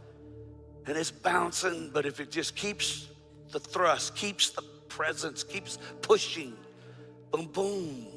and 0.88 0.98
it's 0.98 1.12
bouncing. 1.12 1.92
But 1.94 2.08
if 2.08 2.20
it 2.20 2.32
just 2.32 2.56
keeps 2.56 3.10
the 3.52 3.60
thrust, 3.60 4.16
keeps 4.16 4.50
the 4.50 4.64
presence, 4.98 5.44
keeps 5.44 5.78
pushing, 6.02 6.58
boom, 7.32 7.46
boom, 7.46 8.08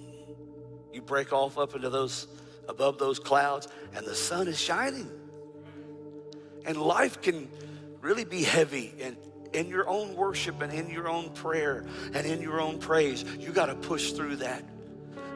you 0.95 1.03
break 1.03 1.31
off 1.31 1.59
up 1.59 1.77
into 1.77 1.91
those 1.91 2.27
above 2.71 2.97
those 2.99 3.19
clouds, 3.19 3.69
and 3.95 4.07
the 4.07 4.15
sun 4.15 4.49
is 4.49 4.59
shining. 4.59 5.11
And 6.65 6.79
life 6.79 7.21
can 7.21 7.51
really 8.01 8.25
be 8.25 8.43
heavy 8.43 8.95
and 9.03 9.17
in 9.53 9.69
your 9.69 9.87
own 9.89 10.15
worship 10.15 10.63
and 10.63 10.73
in 10.73 10.89
your 10.89 11.09
own 11.09 11.31
prayer 11.31 11.85
and 12.15 12.27
in 12.27 12.41
your 12.41 12.61
own 12.61 12.79
praise, 12.79 13.25
you 13.39 13.53
got 13.53 13.67
to 13.67 13.75
push 13.75 14.13
through 14.13 14.37
that. 14.37 14.65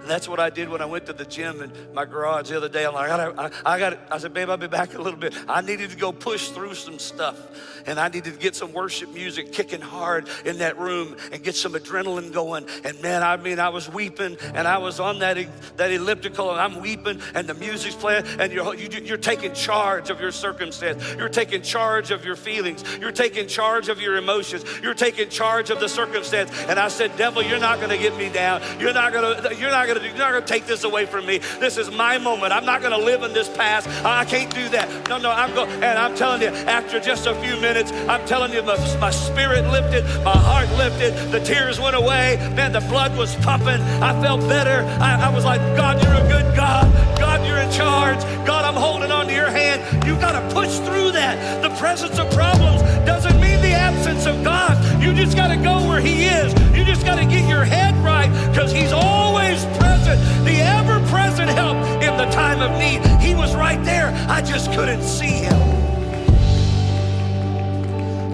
That's 0.07 0.29
what 0.29 0.41
I 0.41 0.51
did 0.51 0.69
when 0.69 0.81
I 0.81 0.87
went 0.87 1.07
to 1.07 1.13
the 1.13 1.25
gym 1.25 1.63
in 1.63 1.73
my 1.95 2.05
garage 2.05 2.51
the 2.51 2.57
other 2.57 2.69
day. 2.69 2.85
I'm 2.85 2.95
like, 2.95 3.11
I 3.11 3.17
got, 3.17 3.39
I, 3.39 3.75
I 3.75 3.79
got, 3.79 3.99
I 4.11 4.19
said, 4.19 4.35
babe, 4.35 4.51
I'll 4.51 4.57
be 4.57 4.67
back 4.67 4.91
in 4.91 4.97
a 5.01 5.03
little 5.03 5.19
bit. 5.19 5.35
I 5.49 5.61
needed 5.61 5.91
to 5.91 5.97
go 5.97 6.13
push 6.13 6.49
through 6.49 6.75
some 6.75 6.99
stuff, 6.99 7.39
and 7.87 7.99
I 7.99 8.09
needed 8.09 8.35
to 8.35 8.39
get 8.39 8.55
some 8.55 8.73
worship 8.73 9.13
music 9.13 9.53
kicking 9.53 9.81
hard 9.81 10.29
in 10.45 10.59
that 10.59 10.79
room 10.79 11.17
and 11.33 11.43
get 11.43 11.57
some 11.57 11.73
adrenaline 11.73 12.33
going. 12.33 12.67
And 12.85 13.01
man, 13.03 13.23
I 13.23 13.37
mean, 13.37 13.59
I 13.59 13.71
was 13.71 13.89
weeping, 13.89 14.37
and 14.55 14.69
I 14.69 14.79
was 14.79 15.01
on 15.01 15.19
that 15.21 15.35
that 15.77 15.91
elliptical, 15.91 16.51
and 16.51 16.61
I'm 16.61 16.81
weeping, 16.81 17.21
and 17.35 17.47
the 17.47 17.55
music's 17.55 17.95
playing, 17.95 18.25
and 18.39 18.53
you're 18.53 18.75
you, 18.75 18.89
are 18.89 19.01
you 19.01 19.15
are 19.15 19.19
taking 19.19 19.53
charge 19.55 20.11
of 20.11 20.21
your 20.21 20.33
circumstance. 20.33 21.03
You're 21.17 21.29
taking 21.29 21.63
charge 21.63 22.11
of 22.11 22.25
your 22.25 22.37
feelings. 22.37 22.85
You're 22.99 23.13
taking 23.13 23.49
charge 23.49 23.89
of 23.89 24.01
your 24.01 24.17
emotions. 24.17 24.65
You're 24.83 24.95
taking 24.95 25.29
charge 25.29 25.71
of 25.71 25.81
the 25.81 25.89
circumstance. 25.89 26.51
And 26.69 26.79
I 26.79 26.89
said, 26.89 27.17
devil, 27.17 27.43
you're 27.43 27.59
not 27.59 27.79
going 27.79 27.91
to 27.91 27.99
get 27.99 28.17
me 28.17 28.29
down. 28.29 28.63
You're 28.81 28.93
not 28.93 29.13
going 29.13 29.43
to. 29.43 29.55
You're 29.55 29.71
not 29.71 29.87
going 29.87 29.94
gonna 29.95 30.07
do. 30.07 30.15
You're 30.15 30.19
not 30.19 30.33
gonna 30.33 30.47
take 30.47 30.67
this 30.67 30.85
away 30.85 31.07
from 31.07 31.27
me. 31.27 31.39
This 31.61 31.77
is 31.77 31.91
my 31.91 32.19
moment. 32.19 32.53
I'm 32.53 32.65
not 32.65 32.83
gonna 32.83 32.99
live 32.99 33.23
in 33.23 33.33
this 33.33 33.49
past. 33.49 33.89
I 34.05 34.25
can't 34.25 34.53
do 34.55 34.69
that. 34.71 35.09
No, 35.09 35.19
no, 35.19 35.31
I'm 35.31 35.55
going. 35.55 35.71
And 35.83 35.99
I'm 35.99 36.15
telling 36.17 36.43
you, 36.43 36.49
after 36.49 37.01
just 37.01 37.27
a 37.27 37.35
few 37.37 37.61
minutes, 37.61 37.93
I'm 38.09 38.25
telling 38.27 38.53
you, 38.53 38.63
my, 38.63 38.77
my 38.99 39.11
spirit 39.11 39.65
lifted, 39.71 40.05
my 40.25 40.37
heart 40.37 40.71
lifted, 40.77 41.15
the 41.31 41.41
tears 41.41 41.81
went 41.81 41.97
away. 41.97 42.37
Man, 42.55 42.73
the 42.73 42.81
blood 42.81 43.17
was 43.17 43.35
pumping. 43.37 43.81
I 44.03 44.21
felt 44.21 44.41
better. 44.43 44.85
I, 45.01 45.29
I 45.29 45.35
was 45.35 45.45
like, 45.45 45.61
God, 45.77 46.03
you're 46.03 46.15
a 46.15 46.29
good 46.29 46.57
God. 46.57 46.93
God, 47.19 47.47
you're 47.47 47.59
in 47.59 47.71
charge. 47.71 48.23
God, 48.47 48.65
I'm 48.65 48.75
holding 48.75 49.13
on 49.13 49.27
to 49.27 49.33
your 49.33 49.51
hand. 49.51 50.05
You 50.07 50.15
gotta 50.17 50.43
push 50.55 50.79
through 50.81 51.13
that. 51.13 51.63
The 51.63 51.71
presence 51.77 52.19
of 52.19 52.31
problems 52.33 52.83
doesn't 53.07 53.41
mean 53.41 53.61
the 53.63 53.73
absence 53.73 54.27
of 54.27 54.43
God. 54.43 54.84
You 55.05 55.13
just 55.15 55.37
gotta 55.37 55.57
go 55.57 55.87
where 55.89 56.01
He 56.01 56.25
is. 56.25 56.53
You 56.77 56.85
just 56.85 57.05
gotta 57.05 57.27
get 57.27 57.49
your 57.49 57.65
head 57.65 57.95
right 58.05 58.31
because 58.51 58.73
He's 58.73 58.93
always 58.93 59.65
present 59.79 59.95
present, 60.05 60.45
the 60.45 60.61
ever 60.61 61.01
present 61.09 61.51
help 61.51 61.77
in 62.03 62.17
the 62.17 62.27
time 62.27 62.61
of 62.61 62.79
need. 62.79 63.05
He 63.21 63.35
was 63.35 63.55
right 63.55 63.83
there. 63.85 64.13
I 64.29 64.43
just 64.43 64.73
couldn't 64.73 65.03
see 65.03 65.27
him. 65.27 65.61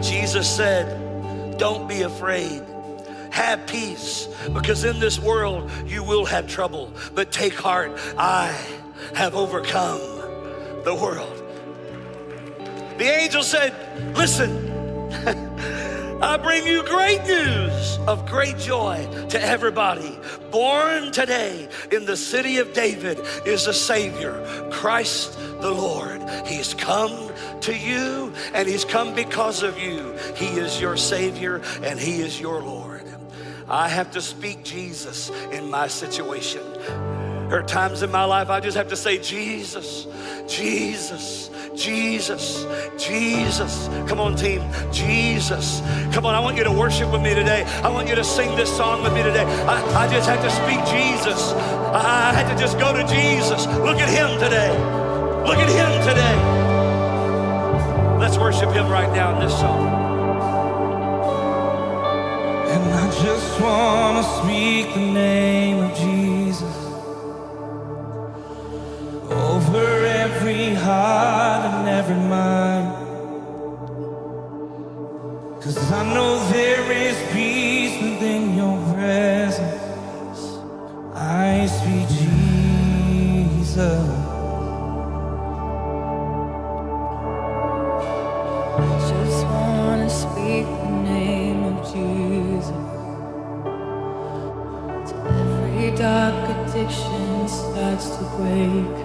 Jesus 0.02 0.48
said, 0.48 1.58
Don't 1.58 1.88
be 1.88 2.02
afraid. 2.02 2.62
Have 3.30 3.66
peace, 3.66 4.28
because 4.52 4.84
in 4.84 4.98
this 4.98 5.18
world 5.20 5.70
you 5.86 6.02
will 6.02 6.24
have 6.24 6.48
trouble. 6.48 6.92
But 7.14 7.30
take 7.30 7.54
heart, 7.54 7.92
I 8.18 8.48
have 9.14 9.34
overcome 9.34 10.00
the 10.84 10.94
world. 11.00 11.36
The 12.98 13.04
angel 13.04 13.42
said, 13.42 13.72
Listen, 14.16 14.50
I 16.22 16.36
bring 16.36 16.66
you 16.66 16.82
great 16.82 17.24
news 17.24 17.98
of 18.06 18.26
great 18.26 18.58
joy 18.58 19.08
to 19.30 19.42
everybody. 19.42 20.18
Born 20.50 21.12
today 21.12 21.66
in 21.90 22.04
the 22.04 22.16
city 22.16 22.58
of 22.58 22.74
David 22.74 23.18
is 23.46 23.66
a 23.66 23.72
Savior, 23.72 24.68
Christ 24.70 25.38
the 25.38 25.70
Lord. 25.70 26.22
He's 26.46 26.74
come 26.74 27.32
to 27.62 27.74
you 27.74 28.34
and 28.52 28.68
He's 28.68 28.84
come 28.84 29.14
because 29.14 29.62
of 29.62 29.78
you. 29.78 30.14
He 30.36 30.48
is 30.58 30.78
your 30.78 30.98
Savior 30.98 31.62
and 31.82 31.98
He 31.98 32.20
is 32.20 32.38
your 32.38 32.62
Lord. 32.62 33.04
I 33.66 33.88
have 33.88 34.10
to 34.10 34.20
speak 34.20 34.62
Jesus 34.62 35.30
in 35.52 35.70
my 35.70 35.86
situation. 35.86 36.62
There 37.50 37.58
are 37.58 37.66
times 37.66 38.02
in 38.02 38.10
my 38.10 38.24
life 38.24 38.50
I 38.50 38.60
just 38.60 38.76
have 38.76 38.88
to 38.90 38.96
say, 38.96 39.18
Jesus, 39.18 40.06
Jesus, 40.46 41.50
Jesus, 41.80 42.66
Jesus. 42.98 43.88
Come 44.06 44.20
on, 44.20 44.36
team. 44.36 44.62
Jesus. 44.92 45.80
Come 46.12 46.26
on, 46.26 46.34
I 46.34 46.40
want 46.40 46.58
you 46.58 46.64
to 46.64 46.70
worship 46.70 47.10
with 47.10 47.22
me 47.22 47.34
today. 47.34 47.64
I 47.82 47.88
want 47.88 48.06
you 48.06 48.14
to 48.16 48.22
sing 48.22 48.54
this 48.54 48.70
song 48.76 49.02
with 49.02 49.14
me 49.14 49.22
today. 49.22 49.44
I, 49.64 50.04
I 50.04 50.12
just 50.12 50.28
had 50.28 50.42
to 50.42 50.50
speak 50.50 50.78
Jesus. 50.92 51.52
I, 51.94 52.32
I 52.32 52.34
had 52.34 52.52
to 52.52 52.60
just 52.60 52.78
go 52.78 52.92
to 52.92 53.02
Jesus. 53.08 53.64
Look 53.78 53.96
at 53.96 54.10
him 54.10 54.38
today. 54.38 54.70
Look 55.46 55.56
at 55.56 55.70
him 55.70 56.02
today. 56.06 56.36
Let's 58.20 58.36
worship 58.36 58.70
him 58.72 58.90
right 58.90 59.10
now 59.14 59.34
in 59.34 59.46
this 59.46 59.58
song. 59.58 59.86
And 62.68 62.92
I 62.92 63.10
just 63.24 63.58
want 63.58 64.18
to 64.18 64.24
speak 64.42 64.94
the 64.94 65.00
name 65.00 65.78
of 65.78 65.96
Jesus 65.96 66.79
every 70.40 70.72
heart 70.74 71.66
and 71.66 71.86
every 71.86 72.14
mind. 72.14 72.88
Cause 75.62 75.92
I 75.92 76.14
know 76.14 76.38
there 76.48 76.90
is 76.90 77.16
peace 77.30 78.02
within 78.02 78.56
your 78.56 78.78
presence. 78.94 80.40
I 81.14 81.66
speak 81.66 82.08
Jesus. 82.08 83.66
Just 89.10 89.44
wanna 89.44 90.08
speak 90.08 90.64
the 90.64 90.92
name 91.12 91.64
of 91.64 91.76
Jesus. 91.92 92.80
Till 95.06 95.22
every 95.42 95.90
dark 95.98 96.48
addiction 96.56 97.46
starts 97.46 98.08
to 98.16 98.24
break. 98.38 98.99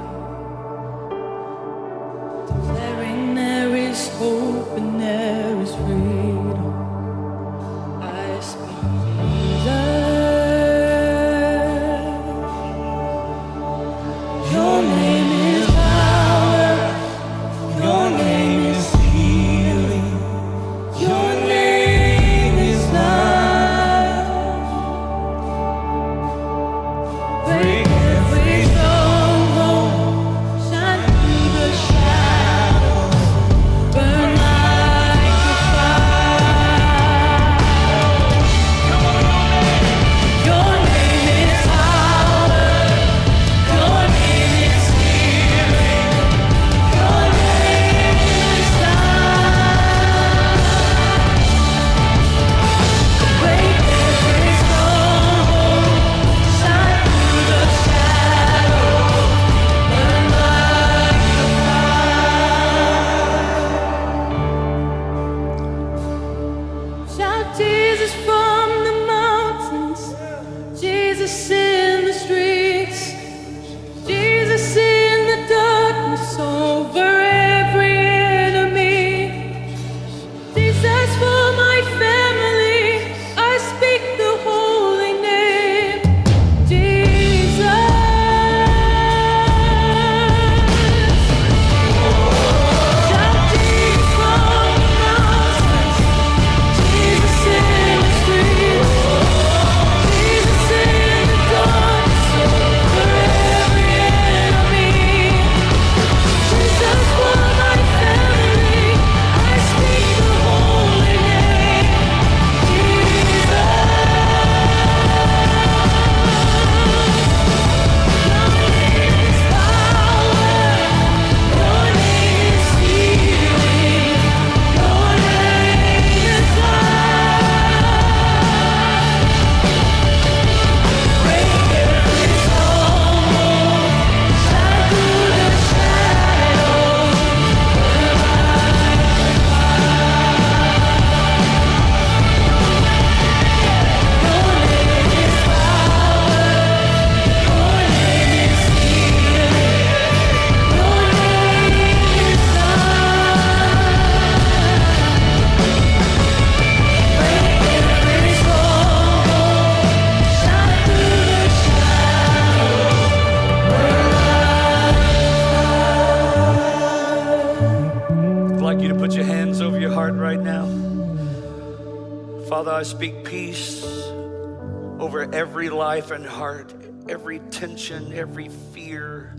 Tension, 177.56 178.12
every 178.12 178.50
fear, 178.74 179.34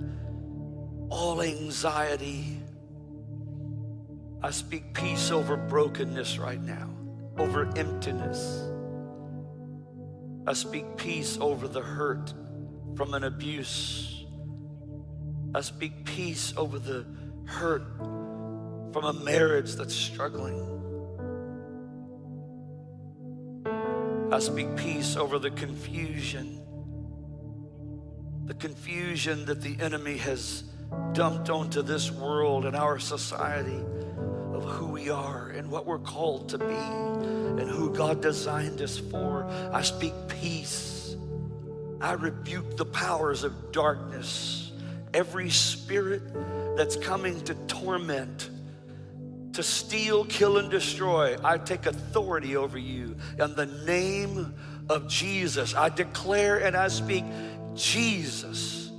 all 1.10 1.42
anxiety. 1.42 2.58
I 4.42 4.50
speak 4.50 4.94
peace 4.94 5.30
over 5.30 5.58
brokenness 5.58 6.38
right 6.38 6.60
now, 6.60 6.88
over 7.36 7.70
emptiness. 7.76 8.70
I 10.46 10.54
speak 10.54 10.96
peace 10.96 11.36
over 11.42 11.68
the 11.68 11.82
hurt 11.82 12.32
from 12.96 13.12
an 13.12 13.24
abuse. 13.24 14.24
I 15.54 15.60
speak 15.60 16.06
peace 16.06 16.54
over 16.56 16.78
the 16.78 17.04
hurt 17.44 17.84
from 18.94 19.04
a 19.04 19.12
marriage 19.12 19.74
that's 19.74 19.94
struggling. 19.94 20.62
I 24.32 24.38
speak 24.38 24.74
peace 24.76 25.16
over 25.16 25.38
the 25.38 25.50
confusion, 25.50 26.65
the 28.46 28.54
confusion 28.54 29.44
that 29.46 29.60
the 29.60 29.76
enemy 29.80 30.16
has 30.18 30.62
dumped 31.12 31.50
onto 31.50 31.82
this 31.82 32.12
world 32.12 32.64
and 32.64 32.76
our 32.76 32.98
society 32.98 33.84
of 34.52 34.62
who 34.64 34.86
we 34.86 35.10
are 35.10 35.48
and 35.48 35.68
what 35.68 35.84
we're 35.84 35.98
called 35.98 36.48
to 36.48 36.58
be 36.58 36.64
and 36.64 37.68
who 37.68 37.92
God 37.92 38.22
designed 38.22 38.80
us 38.80 38.98
for. 38.98 39.46
I 39.72 39.82
speak 39.82 40.12
peace. 40.28 41.16
I 42.00 42.12
rebuke 42.12 42.76
the 42.76 42.84
powers 42.84 43.42
of 43.42 43.72
darkness, 43.72 44.70
every 45.12 45.50
spirit 45.50 46.22
that's 46.76 46.94
coming 46.94 47.40
to 47.44 47.54
torment, 47.66 48.50
to 49.54 49.62
steal, 49.62 50.24
kill, 50.26 50.58
and 50.58 50.70
destroy. 50.70 51.36
I 51.42 51.58
take 51.58 51.86
authority 51.86 52.56
over 52.56 52.78
you 52.78 53.16
in 53.40 53.56
the 53.56 53.66
name 53.66 54.54
of 54.88 55.08
Jesus. 55.08 55.74
I 55.74 55.88
declare 55.88 56.58
and 56.58 56.76
I 56.76 56.88
speak 56.88 57.24
Jesus, 57.76 58.90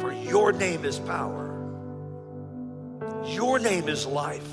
for 0.00 0.12
your 0.12 0.52
name 0.52 0.84
is 0.84 0.98
power, 0.98 1.52
your 3.26 3.58
name 3.58 3.88
is 3.88 4.06
life, 4.06 4.48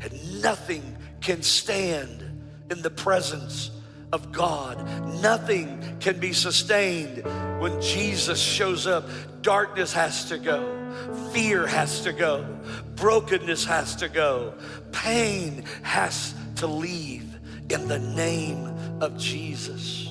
and 0.00 0.42
nothing 0.42 0.96
can 1.20 1.42
stand 1.42 2.24
in 2.70 2.82
the 2.82 2.90
presence 2.90 3.70
of 4.12 4.32
God. 4.32 4.84
Nothing 5.22 5.96
can 6.00 6.18
be 6.18 6.32
sustained 6.32 7.24
when 7.60 7.80
Jesus 7.80 8.40
shows 8.40 8.86
up. 8.86 9.08
Darkness 9.42 9.92
has 9.92 10.26
to 10.26 10.38
go. 10.38 10.76
Fear 11.32 11.66
has 11.66 12.02
to 12.02 12.12
go. 12.12 12.44
Brokenness 12.96 13.64
has 13.64 13.96
to 13.96 14.08
go. 14.08 14.54
Pain 14.92 15.64
has 15.82 16.34
to 16.56 16.66
leave 16.66 17.38
in 17.68 17.88
the 17.88 17.98
name 17.98 18.66
of 19.00 19.16
Jesus. 19.16 20.09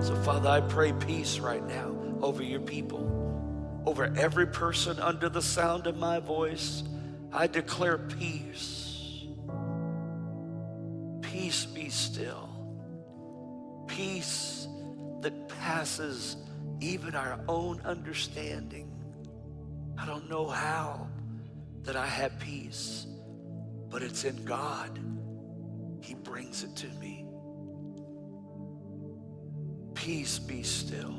So, 0.00 0.14
Father, 0.24 0.48
I 0.48 0.60
pray 0.60 0.92
peace 0.92 1.38
right 1.38 1.66
now 1.66 1.96
over 2.22 2.42
your 2.42 2.60
people, 2.60 3.82
over 3.86 4.12
every 4.16 4.46
person 4.46 5.00
under 5.00 5.28
the 5.28 5.42
sound 5.42 5.86
of 5.86 5.96
my 5.96 6.20
voice. 6.20 6.82
I 7.32 7.46
declare 7.46 7.98
peace. 7.98 9.24
Peace 11.22 11.66
be 11.66 11.88
still. 11.88 12.48
Peace 13.88 14.68
that 15.22 15.48
passes 15.48 16.36
even 16.80 17.14
our 17.14 17.40
own 17.48 17.80
understanding. 17.84 18.92
I 19.98 20.04
don't 20.06 20.28
know 20.28 20.46
how 20.46 21.08
that 21.82 21.96
I 21.96 22.06
have 22.06 22.38
peace, 22.38 23.06
but 23.88 24.02
it's 24.02 24.24
in 24.24 24.44
God. 24.44 25.00
He 26.00 26.14
brings 26.14 26.62
it 26.62 26.76
to 26.76 26.88
me. 27.00 27.15
Peace 29.96 30.38
be 30.38 30.62
still. 30.62 31.14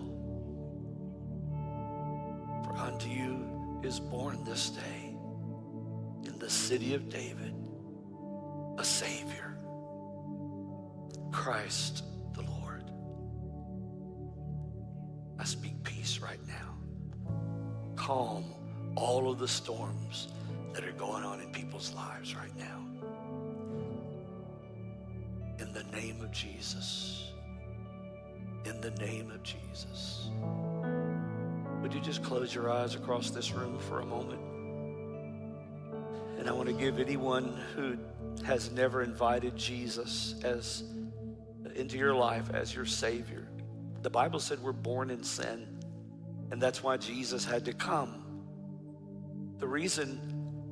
For 2.63 2.73
unto 2.77 3.09
you 3.09 3.81
is 3.83 3.99
born 3.99 4.43
this 4.45 4.69
day 4.69 5.17
in 6.23 6.39
the 6.39 6.49
city 6.49 6.93
of 6.93 7.09
David 7.09 7.53
a 8.77 8.83
Savior, 8.83 9.57
Christ 11.31 12.03
the 12.33 12.43
Lord. 12.43 12.83
I 15.39 15.43
speak 15.43 15.83
peace 15.83 16.19
right 16.19 16.39
now. 16.47 17.33
Calm 17.95 18.45
all 18.95 19.31
of 19.31 19.39
the 19.39 19.47
storms 19.47 20.27
that 20.73 20.83
are 20.83 20.91
going 20.91 21.23
on 21.23 21.41
in 21.41 21.51
people's 21.51 21.93
lives 21.95 22.35
right 22.35 22.55
now. 22.57 22.85
In 25.59 25.73
the 25.73 25.83
name 25.91 26.21
of 26.21 26.31
Jesus. 26.31 27.31
In 28.67 28.81
the 28.81 28.91
name 28.91 29.31
of 29.31 29.41
Jesus. 29.43 30.29
Would 31.81 31.93
you 31.93 32.01
just 32.01 32.21
close 32.21 32.53
your 32.53 32.69
eyes 32.69 32.95
across 32.95 33.29
this 33.29 33.53
room 33.53 33.79
for 33.79 34.01
a 34.01 34.05
moment? 34.05 34.41
And 36.37 36.49
I 36.49 36.51
want 36.51 36.67
to 36.67 36.73
give 36.73 36.99
anyone 36.99 37.57
who 37.75 37.97
has 38.43 38.69
never 38.71 39.03
invited 39.03 39.55
Jesus 39.55 40.35
as 40.43 40.83
into 41.75 41.97
your 41.97 42.13
life 42.13 42.49
as 42.53 42.75
your 42.75 42.85
savior. 42.85 43.47
The 44.01 44.09
Bible 44.09 44.41
said 44.41 44.61
we're 44.61 44.73
born 44.73 45.11
in 45.11 45.23
sin, 45.23 45.65
and 46.51 46.61
that's 46.61 46.83
why 46.83 46.97
Jesus 46.97 47.45
had 47.45 47.63
to 47.65 47.73
come. 47.73 48.21
The 49.59 49.67
reason 49.67 50.19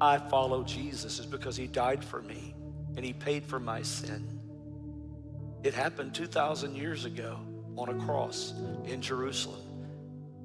I 0.02 0.18
follow 0.18 0.64
Jesus 0.64 1.20
is 1.20 1.26
because 1.26 1.56
he 1.56 1.68
died 1.68 2.04
for 2.04 2.22
me 2.22 2.56
and 2.98 3.06
he 3.06 3.14
paid 3.14 3.46
for 3.46 3.60
my 3.60 3.82
sin. 3.84 4.38
It 5.64 5.74
happened 5.74 6.14
2,000 6.14 6.76
years 6.76 7.06
ago 7.06 7.40
on 7.78 7.90
a 7.90 8.06
cross 8.06 8.54
in 8.86 9.02
Jerusalem. 9.02 9.62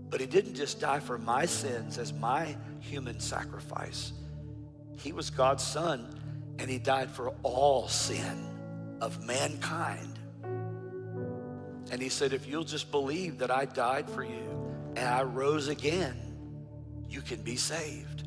But 0.09 0.21
he 0.21 0.27
didn't 0.27 0.55
just 0.55 0.81
die 0.81 1.01
for 1.01 1.19
my 1.19 1.47
sins 1.47 1.97
as 1.97 2.13
my 2.13 2.57
human 2.81 3.21
sacrifice. 3.21 4.13
He 4.97 5.13
was 5.13 5.31
God's 5.31 5.63
son 5.63 6.21
and 6.59 6.69
he 6.69 6.79
died 6.79 7.11
for 7.11 7.33
all 7.43 7.89
sin 7.89 8.49
of 9.01 9.25
mankind. 9.25 10.19
And 11.93 12.03
he 12.03 12.09
said, 12.09 12.33
if 12.33 12.47
you'll 12.47 12.65
just 12.65 12.91
believe 12.91 13.39
that 13.39 13.51
I 13.51 13.65
died 13.65 14.11
for 14.11 14.25
you 14.25 14.75
and 14.97 15.09
I 15.09 15.23
rose 15.23 15.69
again, 15.69 16.17
you 17.09 17.21
can 17.21 17.43
be 17.43 17.57
saved. 17.57 18.25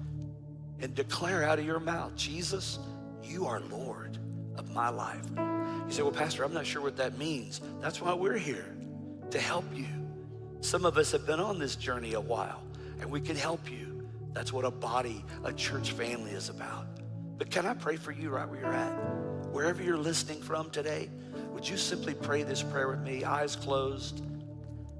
And 0.79 0.93
declare 0.95 1.43
out 1.43 1.59
of 1.59 1.65
your 1.65 1.79
mouth, 1.79 2.15
Jesus, 2.15 2.79
you 3.23 3.45
are 3.45 3.61
Lord 3.71 4.17
of 4.57 4.71
my 4.71 4.89
life. 4.89 5.25
You 5.37 5.91
say, 5.91 6.01
well, 6.01 6.11
Pastor, 6.11 6.43
I'm 6.43 6.53
not 6.53 6.65
sure 6.65 6.81
what 6.81 6.97
that 6.97 7.17
means. 7.17 7.61
That's 7.79 8.01
why 8.01 8.13
we're 8.13 8.37
here 8.37 8.75
to 9.33 9.39
help 9.39 9.65
you. 9.75 9.87
Some 10.61 10.85
of 10.85 10.95
us 10.95 11.11
have 11.11 11.25
been 11.25 11.39
on 11.39 11.57
this 11.57 11.75
journey 11.75 12.13
a 12.13 12.21
while 12.21 12.61
and 13.01 13.09
we 13.09 13.19
can 13.19 13.35
help 13.35 13.71
you. 13.71 14.07
That's 14.31 14.53
what 14.53 14.63
a 14.63 14.69
body, 14.69 15.25
a 15.43 15.51
church 15.51 15.91
family 15.91 16.29
is 16.31 16.49
about. 16.49 16.85
But 17.39 17.49
can 17.49 17.65
I 17.65 17.73
pray 17.73 17.95
for 17.95 18.11
you 18.11 18.29
right 18.29 18.47
where 18.47 18.59
you're 18.59 18.71
at? 18.71 18.91
Wherever 19.51 19.81
you're 19.81 19.97
listening 19.97 20.39
from 20.39 20.69
today, 20.69 21.09
would 21.51 21.67
you 21.67 21.77
simply 21.77 22.13
pray 22.13 22.43
this 22.43 22.61
prayer 22.61 22.87
with 22.87 22.99
me, 22.99 23.23
eyes 23.23 23.55
closed? 23.55 24.23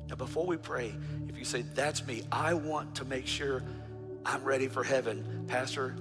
Now, 0.09 0.15
before 0.15 0.47
we 0.47 0.57
pray, 0.57 0.95
if 1.29 1.37
you 1.37 1.45
say, 1.45 1.61
That's 1.75 2.05
me, 2.07 2.23
I 2.31 2.55
want 2.55 2.95
to 2.95 3.05
make 3.05 3.27
sure 3.27 3.63
I'm 4.25 4.43
ready 4.43 4.67
for 4.67 4.83
heaven. 4.83 5.45
Pastor, 5.47 5.95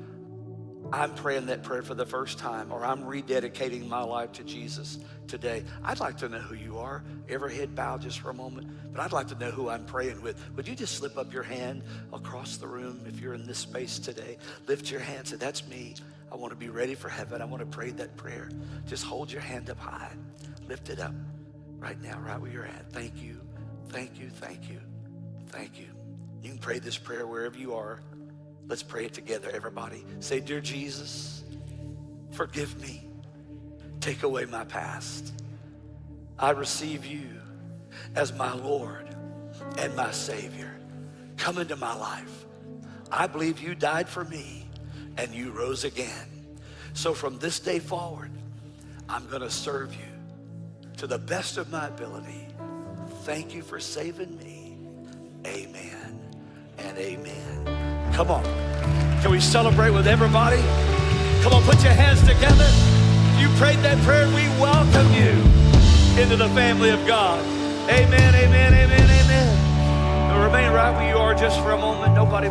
I'm 0.92 1.14
praying 1.14 1.46
that 1.46 1.62
prayer 1.62 1.82
for 1.82 1.94
the 1.94 2.04
first 2.04 2.38
time, 2.38 2.70
or 2.70 2.84
I'm 2.84 3.04
rededicating 3.04 3.88
my 3.88 4.02
life 4.02 4.32
to 4.32 4.44
Jesus 4.44 4.98
today. 5.26 5.64
I'd 5.82 6.00
like 6.00 6.18
to 6.18 6.28
know 6.28 6.38
who 6.38 6.54
you 6.54 6.78
are. 6.78 7.02
Every 7.30 7.54
head 7.54 7.74
bow 7.74 7.96
just 7.96 8.20
for 8.20 8.28
a 8.28 8.34
moment, 8.34 8.68
but 8.92 9.00
I'd 9.00 9.12
like 9.12 9.28
to 9.28 9.34
know 9.36 9.50
who 9.50 9.70
I'm 9.70 9.86
praying 9.86 10.20
with. 10.20 10.38
Would 10.54 10.68
you 10.68 10.74
just 10.74 10.96
slip 10.96 11.16
up 11.16 11.32
your 11.32 11.44
hand 11.44 11.82
across 12.12 12.58
the 12.58 12.66
room 12.66 13.00
if 13.06 13.20
you're 13.20 13.32
in 13.32 13.46
this 13.46 13.56
space 13.56 13.98
today? 13.98 14.36
Lift 14.66 14.90
your 14.90 15.00
hand, 15.00 15.28
say, 15.28 15.36
That's 15.36 15.66
me. 15.66 15.94
I 16.30 16.36
want 16.36 16.50
to 16.50 16.56
be 16.56 16.68
ready 16.68 16.94
for 16.94 17.08
heaven. 17.08 17.40
I 17.40 17.46
want 17.46 17.60
to 17.60 17.66
pray 17.66 17.90
that 17.92 18.14
prayer. 18.18 18.50
Just 18.86 19.04
hold 19.04 19.32
your 19.32 19.40
hand 19.40 19.70
up 19.70 19.78
high. 19.78 20.12
Lift 20.68 20.90
it 20.90 21.00
up 21.00 21.14
right 21.78 22.00
now, 22.02 22.18
right 22.20 22.40
where 22.40 22.50
you're 22.50 22.66
at. 22.66 22.92
Thank 22.92 23.22
you. 23.22 23.40
Thank 23.88 24.18
you. 24.18 24.28
Thank 24.28 24.68
you. 24.68 24.80
Thank 25.48 25.78
you. 25.78 25.86
You 26.42 26.50
can 26.50 26.58
pray 26.58 26.78
this 26.78 26.98
prayer 26.98 27.26
wherever 27.26 27.56
you 27.56 27.74
are. 27.74 28.00
Let's 28.68 28.82
pray 28.82 29.06
it 29.06 29.12
together, 29.12 29.50
everybody. 29.52 30.04
Say, 30.20 30.40
Dear 30.40 30.60
Jesus, 30.60 31.42
forgive 32.30 32.80
me. 32.80 33.08
Take 34.00 34.22
away 34.22 34.44
my 34.46 34.64
past. 34.64 35.32
I 36.38 36.50
receive 36.50 37.04
you 37.06 37.28
as 38.14 38.32
my 38.32 38.52
Lord 38.52 39.14
and 39.78 39.94
my 39.94 40.10
Savior. 40.10 40.74
Come 41.36 41.58
into 41.58 41.76
my 41.76 41.94
life. 41.94 42.46
I 43.10 43.26
believe 43.26 43.60
you 43.60 43.74
died 43.74 44.08
for 44.08 44.24
me 44.24 44.66
and 45.16 45.32
you 45.32 45.50
rose 45.52 45.84
again. 45.84 46.26
So 46.94 47.14
from 47.14 47.38
this 47.38 47.60
day 47.60 47.78
forward, 47.78 48.30
I'm 49.08 49.28
going 49.28 49.42
to 49.42 49.50
serve 49.50 49.94
you 49.94 50.00
to 50.96 51.06
the 51.06 51.18
best 51.18 51.58
of 51.58 51.70
my 51.70 51.88
ability. 51.88 52.46
Thank 53.22 53.54
you 53.54 53.62
for 53.62 53.78
saving 53.78 54.36
me. 54.38 54.76
Amen 55.46 56.01
and 56.84 56.98
amen. 56.98 58.12
Come 58.12 58.30
on. 58.30 58.44
Can 59.22 59.30
we 59.30 59.40
celebrate 59.40 59.90
with 59.90 60.06
everybody? 60.06 60.60
Come 61.42 61.52
on, 61.52 61.62
put 61.62 61.82
your 61.82 61.92
hands 61.92 62.20
together. 62.20 62.68
You 63.40 63.48
prayed 63.58 63.78
that 63.80 63.98
prayer. 64.04 64.26
We 64.28 64.46
welcome 64.60 65.10
you 65.12 65.32
into 66.20 66.36
the 66.36 66.48
family 66.50 66.90
of 66.90 67.04
God. 67.06 67.40
Amen, 67.88 68.34
amen, 68.34 68.74
amen, 68.74 69.10
amen. 69.10 70.42
Remain 70.44 70.72
right 70.72 70.92
where 70.92 71.08
you 71.08 71.16
are 71.16 71.34
just 71.34 71.58
for 71.60 71.72
a 71.72 71.78
moment. 71.78 72.14
Nobody. 72.14 72.48